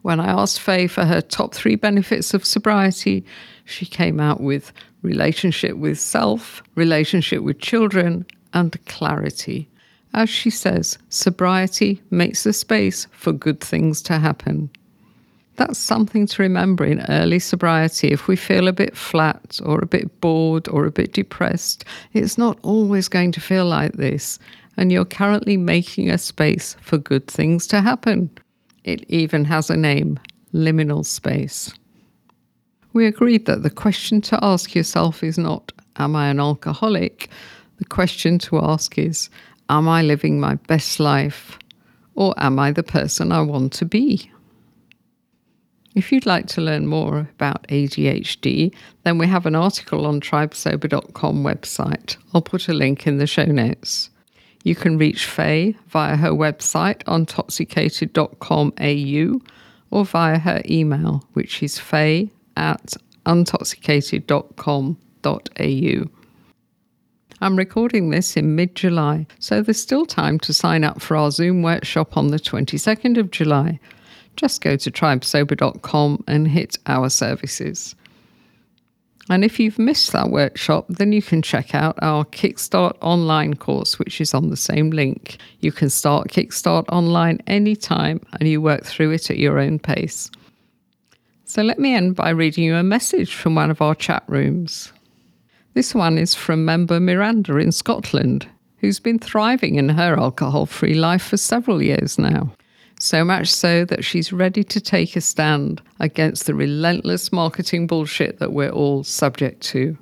When 0.02 0.20
I 0.20 0.28
asked 0.28 0.62
Faye 0.62 0.88
for 0.88 1.06
her 1.06 1.22
top 1.22 1.54
three 1.54 1.76
benefits 1.76 2.34
of 2.34 2.46
sobriety, 2.46 3.26
she 3.66 3.86
came 3.86 4.20
out 4.20 4.40
with 4.40 4.72
relationship 5.02 5.76
with 5.78 6.00
self, 6.00 6.64
relationship 6.76 7.44
with 7.44 7.60
children, 7.60 8.26
and 8.54 8.78
clarity. 8.86 9.70
As 10.14 10.30
she 10.30 10.50
says, 10.50 10.98
sobriety 11.10 12.02
makes 12.10 12.44
the 12.44 12.54
space 12.54 13.08
for 13.12 13.34
good 13.34 13.60
things 13.60 14.02
to 14.04 14.20
happen. 14.20 14.70
That's 15.58 15.80
something 15.80 16.28
to 16.28 16.44
remember 16.44 16.86
in 16.86 17.04
early 17.10 17.40
sobriety. 17.40 18.10
If 18.10 18.28
we 18.28 18.36
feel 18.36 18.68
a 18.68 18.74
bit 18.74 18.96
flat 18.96 19.60
or 19.66 19.80
a 19.80 19.88
bit 19.88 20.22
bored 20.22 20.68
or 20.70 20.86
a 20.86 20.92
bit 20.92 21.14
depressed, 21.14 21.84
it's 22.14 22.38
not 22.38 22.60
always 22.62 23.08
going 23.08 23.32
to 23.34 23.42
feel 23.42 23.66
like 23.66 23.94
this. 23.94 24.38
And 24.78 24.92
you're 24.92 25.04
currently 25.04 25.58
making 25.58 26.12
a 26.12 26.20
space 26.20 26.78
for 26.82 27.00
good 27.00 27.28
things 27.28 27.66
to 27.68 27.82
happen. 27.82 28.30
It 28.84 29.04
even 29.10 29.46
has 29.46 29.72
a 29.72 29.76
name 29.76 30.20
liminal 30.54 31.04
space. 31.04 31.74
We 32.94 33.08
agreed 33.08 33.48
that 33.48 33.64
the 33.64 33.72
question 33.72 34.22
to 34.22 34.40
ask 34.44 34.76
yourself 34.76 35.24
is 35.24 35.40
not, 35.40 35.72
Am 35.98 36.16
I 36.16 36.28
an 36.28 36.40
alcoholic? 36.40 37.30
The 37.78 37.86
question 37.86 38.38
to 38.40 38.60
ask 38.60 39.00
is, 39.00 39.32
Am 39.70 39.90
I 39.90 40.04
living 40.04 40.40
my 40.40 40.56
best 40.68 41.00
life? 41.00 41.58
Or 42.14 42.36
am 42.38 42.60
I 42.60 42.72
the 42.72 42.84
person 42.84 43.32
I 43.32 43.42
want 43.42 43.74
to 43.74 43.86
be? 43.86 44.32
If 45.98 46.12
you'd 46.12 46.28
like 46.28 46.46
to 46.50 46.62
learn 46.62 46.86
more 46.86 47.18
about 47.18 47.68
ADHD, 47.70 48.72
then 49.04 49.18
we 49.18 49.26
have 49.26 49.48
an 49.48 49.56
article 49.56 50.06
on 50.06 50.22
tribesober.com 50.22 51.44
website. 51.44 52.18
I'll 52.36 52.44
put 52.44 52.70
a 52.70 52.74
link 52.74 53.08
in 53.08 53.18
the 53.18 53.26
show 53.26 53.46
notes. 53.46 54.12
You 54.64 54.76
can 54.76 55.00
reach 55.00 55.26
Faye 55.26 55.76
via 55.88 56.16
her 56.16 56.30
website 56.30 57.04
untoxicated.com.au 57.06 59.42
or 59.90 60.06
via 60.06 60.38
her 60.38 60.62
email, 60.70 61.24
which 61.34 61.64
is 61.64 61.80
faye 61.80 62.30
at 62.56 62.94
untoxicated.com.au. 63.26 66.10
I'm 67.42 67.56
recording 67.56 68.10
this 68.12 68.38
in 68.38 68.56
mid 68.56 68.76
July, 68.76 69.26
so 69.40 69.64
there's 69.64 69.82
still 69.82 70.06
time 70.06 70.38
to 70.42 70.54
sign 70.54 70.84
up 70.84 71.02
for 71.02 71.18
our 71.18 71.32
Zoom 71.32 71.64
workshop 71.64 72.16
on 72.16 72.28
the 72.28 72.38
22nd 72.38 73.18
of 73.18 73.32
July. 73.32 73.80
Just 74.38 74.62
go 74.62 74.76
to 74.78 74.92
tribesober.com 74.92 76.24
and 76.28 76.48
hit 76.48 76.78
our 76.86 77.10
services. 77.10 77.96
And 79.30 79.44
if 79.44 79.60
you've 79.60 79.78
missed 79.78 80.14
that 80.14 80.30
workshop, 80.30 80.86
then 80.88 81.12
you 81.12 81.22
can 81.22 81.42
check 81.42 81.76
out 81.76 82.00
our 82.02 82.24
Kickstart 82.24 82.96
Online 83.02 83.56
course, 83.56 84.00
which 84.00 84.22
is 84.22 84.34
on 84.34 84.50
the 84.50 84.56
same 84.56 84.92
link. 84.92 85.38
You 85.60 85.74
can 85.74 85.90
start 85.90 86.30
Kickstart 86.30 86.86
Online 86.90 87.40
anytime 87.46 88.22
and 88.40 88.48
you 88.48 88.62
work 88.62 88.86
through 88.86 89.12
it 89.12 89.30
at 89.30 89.38
your 89.38 89.60
own 89.60 89.80
pace. 89.80 90.32
So 91.44 91.62
let 91.62 91.80
me 91.80 91.94
end 91.94 92.16
by 92.16 92.30
reading 92.30 92.64
you 92.64 92.76
a 92.76 92.84
message 92.84 93.34
from 93.34 93.56
one 93.56 93.72
of 93.72 93.82
our 93.82 93.96
chat 93.96 94.24
rooms. 94.28 94.94
This 95.74 95.94
one 95.94 96.18
is 96.18 96.34
from 96.34 96.64
member 96.64 97.00
Miranda 97.00 97.58
in 97.58 97.72
Scotland, 97.72 98.48
who's 98.78 99.00
been 99.00 99.20
thriving 99.20 99.76
in 99.76 99.90
her 99.90 100.18
alcohol 100.18 100.66
free 100.66 100.94
life 100.94 101.24
for 101.24 101.38
several 101.38 101.82
years 101.82 102.18
now. 102.18 102.54
So 103.00 103.24
much 103.24 103.50
so 103.50 103.86
that 103.86 104.04
she's 104.04 104.34
ready 104.34 104.64
to 104.64 104.82
take 104.82 105.16
a 105.16 105.22
stand 105.22 105.82
against 106.00 106.46
the 106.46 106.56
relentless 106.56 107.32
marketing 107.32 107.88
bullshit 107.88 108.40
that 108.40 108.54
we're 108.54 108.72
all 108.72 109.04
subject 109.04 109.62
to. 109.64 109.98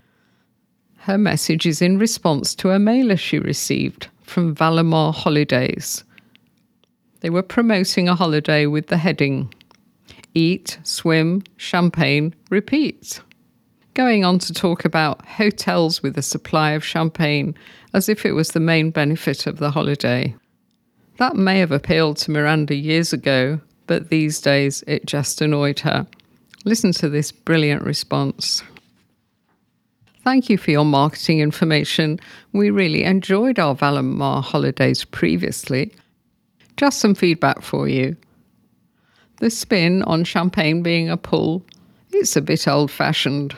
Her 0.97 1.17
message 1.17 1.65
is 1.65 1.81
in 1.81 1.97
response 1.97 2.55
to 2.55 2.71
a 2.71 2.79
mailer 2.79 3.17
she 3.17 3.37
received 3.37 4.07
from 4.23 4.55
Valamar 4.55 5.13
Holidays. 5.13 6.03
They 7.19 7.29
were 7.29 7.43
promoting 7.43 8.07
a 8.07 8.15
holiday 8.15 8.65
with 8.65 8.87
the 8.87 8.97
heading 8.97 9.53
Eat, 10.33 10.79
Swim, 10.83 11.43
Champagne, 11.57 12.33
Repeat 12.49 13.21
going 13.95 14.25
on 14.25 14.37
to 14.37 14.53
talk 14.53 14.85
about 14.85 15.25
hotels 15.25 16.03
with 16.03 16.17
a 16.17 16.21
supply 16.21 16.71
of 16.71 16.83
champagne 16.83 17.55
as 17.93 18.07
if 18.07 18.25
it 18.25 18.33
was 18.33 18.51
the 18.51 18.59
main 18.59 18.91
benefit 18.91 19.47
of 19.47 19.57
the 19.57 19.71
holiday. 19.71 20.35
That 21.18 21.36
may 21.36 21.59
have 21.59 21.72
appealed 21.72 22.18
to 22.18 22.32
Miranda 22.32 22.76
years 22.76 23.13
ago, 23.13 23.59
but 23.88 24.09
these 24.09 24.41
days 24.41 24.84
it 24.88 25.05
just 25.05 25.41
annoyed 25.41 25.80
her. 25.80 26.07
Listen 26.66 26.91
to 26.93 27.09
this 27.09 27.32
brilliant 27.32 27.84
response. 27.84 28.63
Thank 30.24 30.49
you 30.49 30.57
for 30.57 30.72
your 30.72 30.86
marketing 30.86 31.39
information. 31.39 32.20
We 32.51 32.72
really 32.72 33.03
enjoyed 33.03 33.59
our 33.59 33.76
Valamar 33.76 34.43
holidays 34.43 35.05
previously. 35.05 35.93
Just 36.78 36.99
some 36.99 37.16
feedback 37.16 37.61
for 37.61 37.88
you. 37.88 38.18
The 39.39 39.49
spin 39.49 40.01
on 40.03 40.24
champagne 40.24 40.82
being 40.82 41.09
a 41.09 41.18
pull, 41.18 41.63
it's 42.11 42.36
a 42.36 42.41
bit 42.41 42.68
old 42.68 42.89
fashioned 42.89 43.55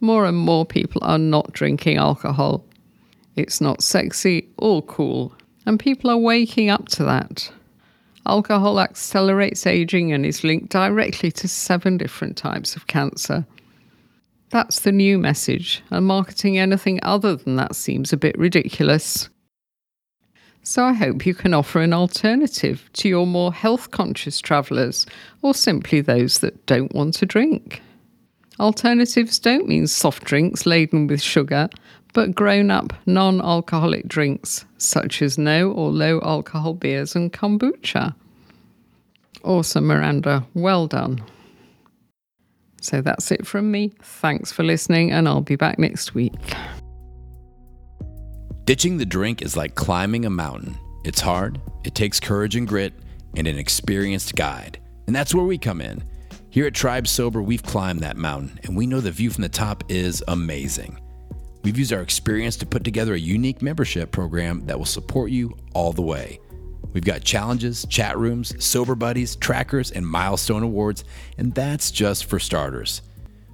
more 0.00 0.26
and 0.26 0.36
more 0.36 0.66
people 0.66 1.02
are 1.04 1.18
not 1.18 1.52
drinking 1.52 1.96
alcohol. 1.96 2.64
It's 3.34 3.60
not 3.60 3.82
sexy 3.82 4.48
or 4.58 4.82
cool, 4.82 5.34
and 5.66 5.78
people 5.78 6.10
are 6.10 6.16
waking 6.16 6.70
up 6.70 6.88
to 6.88 7.04
that. 7.04 7.50
Alcohol 8.26 8.80
accelerates 8.80 9.66
aging 9.66 10.12
and 10.12 10.24
is 10.24 10.42
linked 10.42 10.70
directly 10.70 11.30
to 11.32 11.46
seven 11.46 11.96
different 11.96 12.36
types 12.36 12.74
of 12.74 12.86
cancer. 12.86 13.46
That's 14.50 14.80
the 14.80 14.92
new 14.92 15.18
message, 15.18 15.82
and 15.90 16.06
marketing 16.06 16.58
anything 16.58 17.00
other 17.02 17.36
than 17.36 17.56
that 17.56 17.76
seems 17.76 18.12
a 18.12 18.16
bit 18.16 18.38
ridiculous. 18.38 19.28
So 20.62 20.84
I 20.84 20.94
hope 20.94 21.24
you 21.24 21.34
can 21.34 21.54
offer 21.54 21.80
an 21.80 21.92
alternative 21.92 22.90
to 22.94 23.08
your 23.08 23.26
more 23.26 23.52
health 23.52 23.92
conscious 23.92 24.40
travellers 24.40 25.06
or 25.42 25.54
simply 25.54 26.00
those 26.00 26.40
that 26.40 26.66
don't 26.66 26.92
want 26.92 27.14
to 27.14 27.26
drink. 27.26 27.82
Alternatives 28.58 29.38
don't 29.38 29.68
mean 29.68 29.86
soft 29.86 30.24
drinks 30.24 30.66
laden 30.66 31.06
with 31.06 31.22
sugar, 31.22 31.68
but 32.16 32.34
grown 32.34 32.70
up 32.70 32.94
non 33.04 33.42
alcoholic 33.42 34.08
drinks, 34.08 34.64
such 34.78 35.20
as 35.20 35.36
no 35.36 35.70
or 35.70 35.90
low 35.90 36.18
alcohol 36.22 36.72
beers 36.72 37.14
and 37.14 37.30
kombucha. 37.30 38.14
Awesome, 39.44 39.86
Miranda. 39.86 40.46
Well 40.54 40.86
done. 40.86 41.22
So 42.80 43.02
that's 43.02 43.30
it 43.30 43.46
from 43.46 43.70
me. 43.70 43.92
Thanks 44.02 44.50
for 44.50 44.62
listening, 44.62 45.12
and 45.12 45.28
I'll 45.28 45.42
be 45.42 45.56
back 45.56 45.78
next 45.78 46.14
week. 46.14 46.32
Ditching 48.64 48.96
the 48.96 49.04
drink 49.04 49.42
is 49.42 49.54
like 49.54 49.74
climbing 49.74 50.24
a 50.24 50.30
mountain. 50.30 50.74
It's 51.04 51.20
hard, 51.20 51.60
it 51.84 51.94
takes 51.94 52.18
courage 52.18 52.56
and 52.56 52.66
grit, 52.66 52.94
and 53.36 53.46
an 53.46 53.58
experienced 53.58 54.34
guide. 54.34 54.80
And 55.06 55.14
that's 55.14 55.34
where 55.34 55.44
we 55.44 55.58
come 55.58 55.82
in. 55.82 56.02
Here 56.48 56.66
at 56.66 56.72
Tribe 56.72 57.06
Sober, 57.06 57.42
we've 57.42 57.62
climbed 57.62 58.00
that 58.00 58.16
mountain, 58.16 58.58
and 58.64 58.74
we 58.74 58.86
know 58.86 59.00
the 59.00 59.10
view 59.10 59.28
from 59.28 59.42
the 59.42 59.50
top 59.50 59.84
is 59.90 60.24
amazing. 60.26 60.98
We've 61.66 61.80
used 61.80 61.92
our 61.92 62.00
experience 62.00 62.54
to 62.58 62.64
put 62.64 62.84
together 62.84 63.14
a 63.14 63.18
unique 63.18 63.60
membership 63.60 64.12
program 64.12 64.64
that 64.66 64.78
will 64.78 64.86
support 64.86 65.32
you 65.32 65.56
all 65.74 65.92
the 65.92 66.00
way. 66.00 66.38
We've 66.92 67.04
got 67.04 67.24
challenges, 67.24 67.84
chat 67.90 68.16
rooms, 68.16 68.54
sober 68.64 68.94
buddies, 68.94 69.34
trackers, 69.34 69.90
and 69.90 70.06
milestone 70.06 70.62
awards, 70.62 71.02
and 71.38 71.52
that's 71.52 71.90
just 71.90 72.26
for 72.26 72.38
starters. 72.38 73.02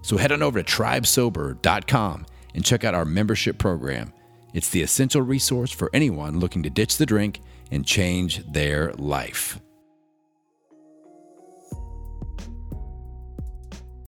So 0.02 0.18
head 0.18 0.30
on 0.30 0.42
over 0.42 0.62
to 0.62 0.72
tribesober.com 0.72 2.26
and 2.54 2.62
check 2.62 2.84
out 2.84 2.94
our 2.94 3.06
membership 3.06 3.56
program. 3.56 4.12
It's 4.52 4.68
the 4.68 4.82
essential 4.82 5.22
resource 5.22 5.72
for 5.72 5.88
anyone 5.94 6.38
looking 6.38 6.64
to 6.64 6.70
ditch 6.70 6.98
the 6.98 7.06
drink 7.06 7.40
and 7.70 7.86
change 7.86 8.44
their 8.44 8.92
life. 8.92 9.58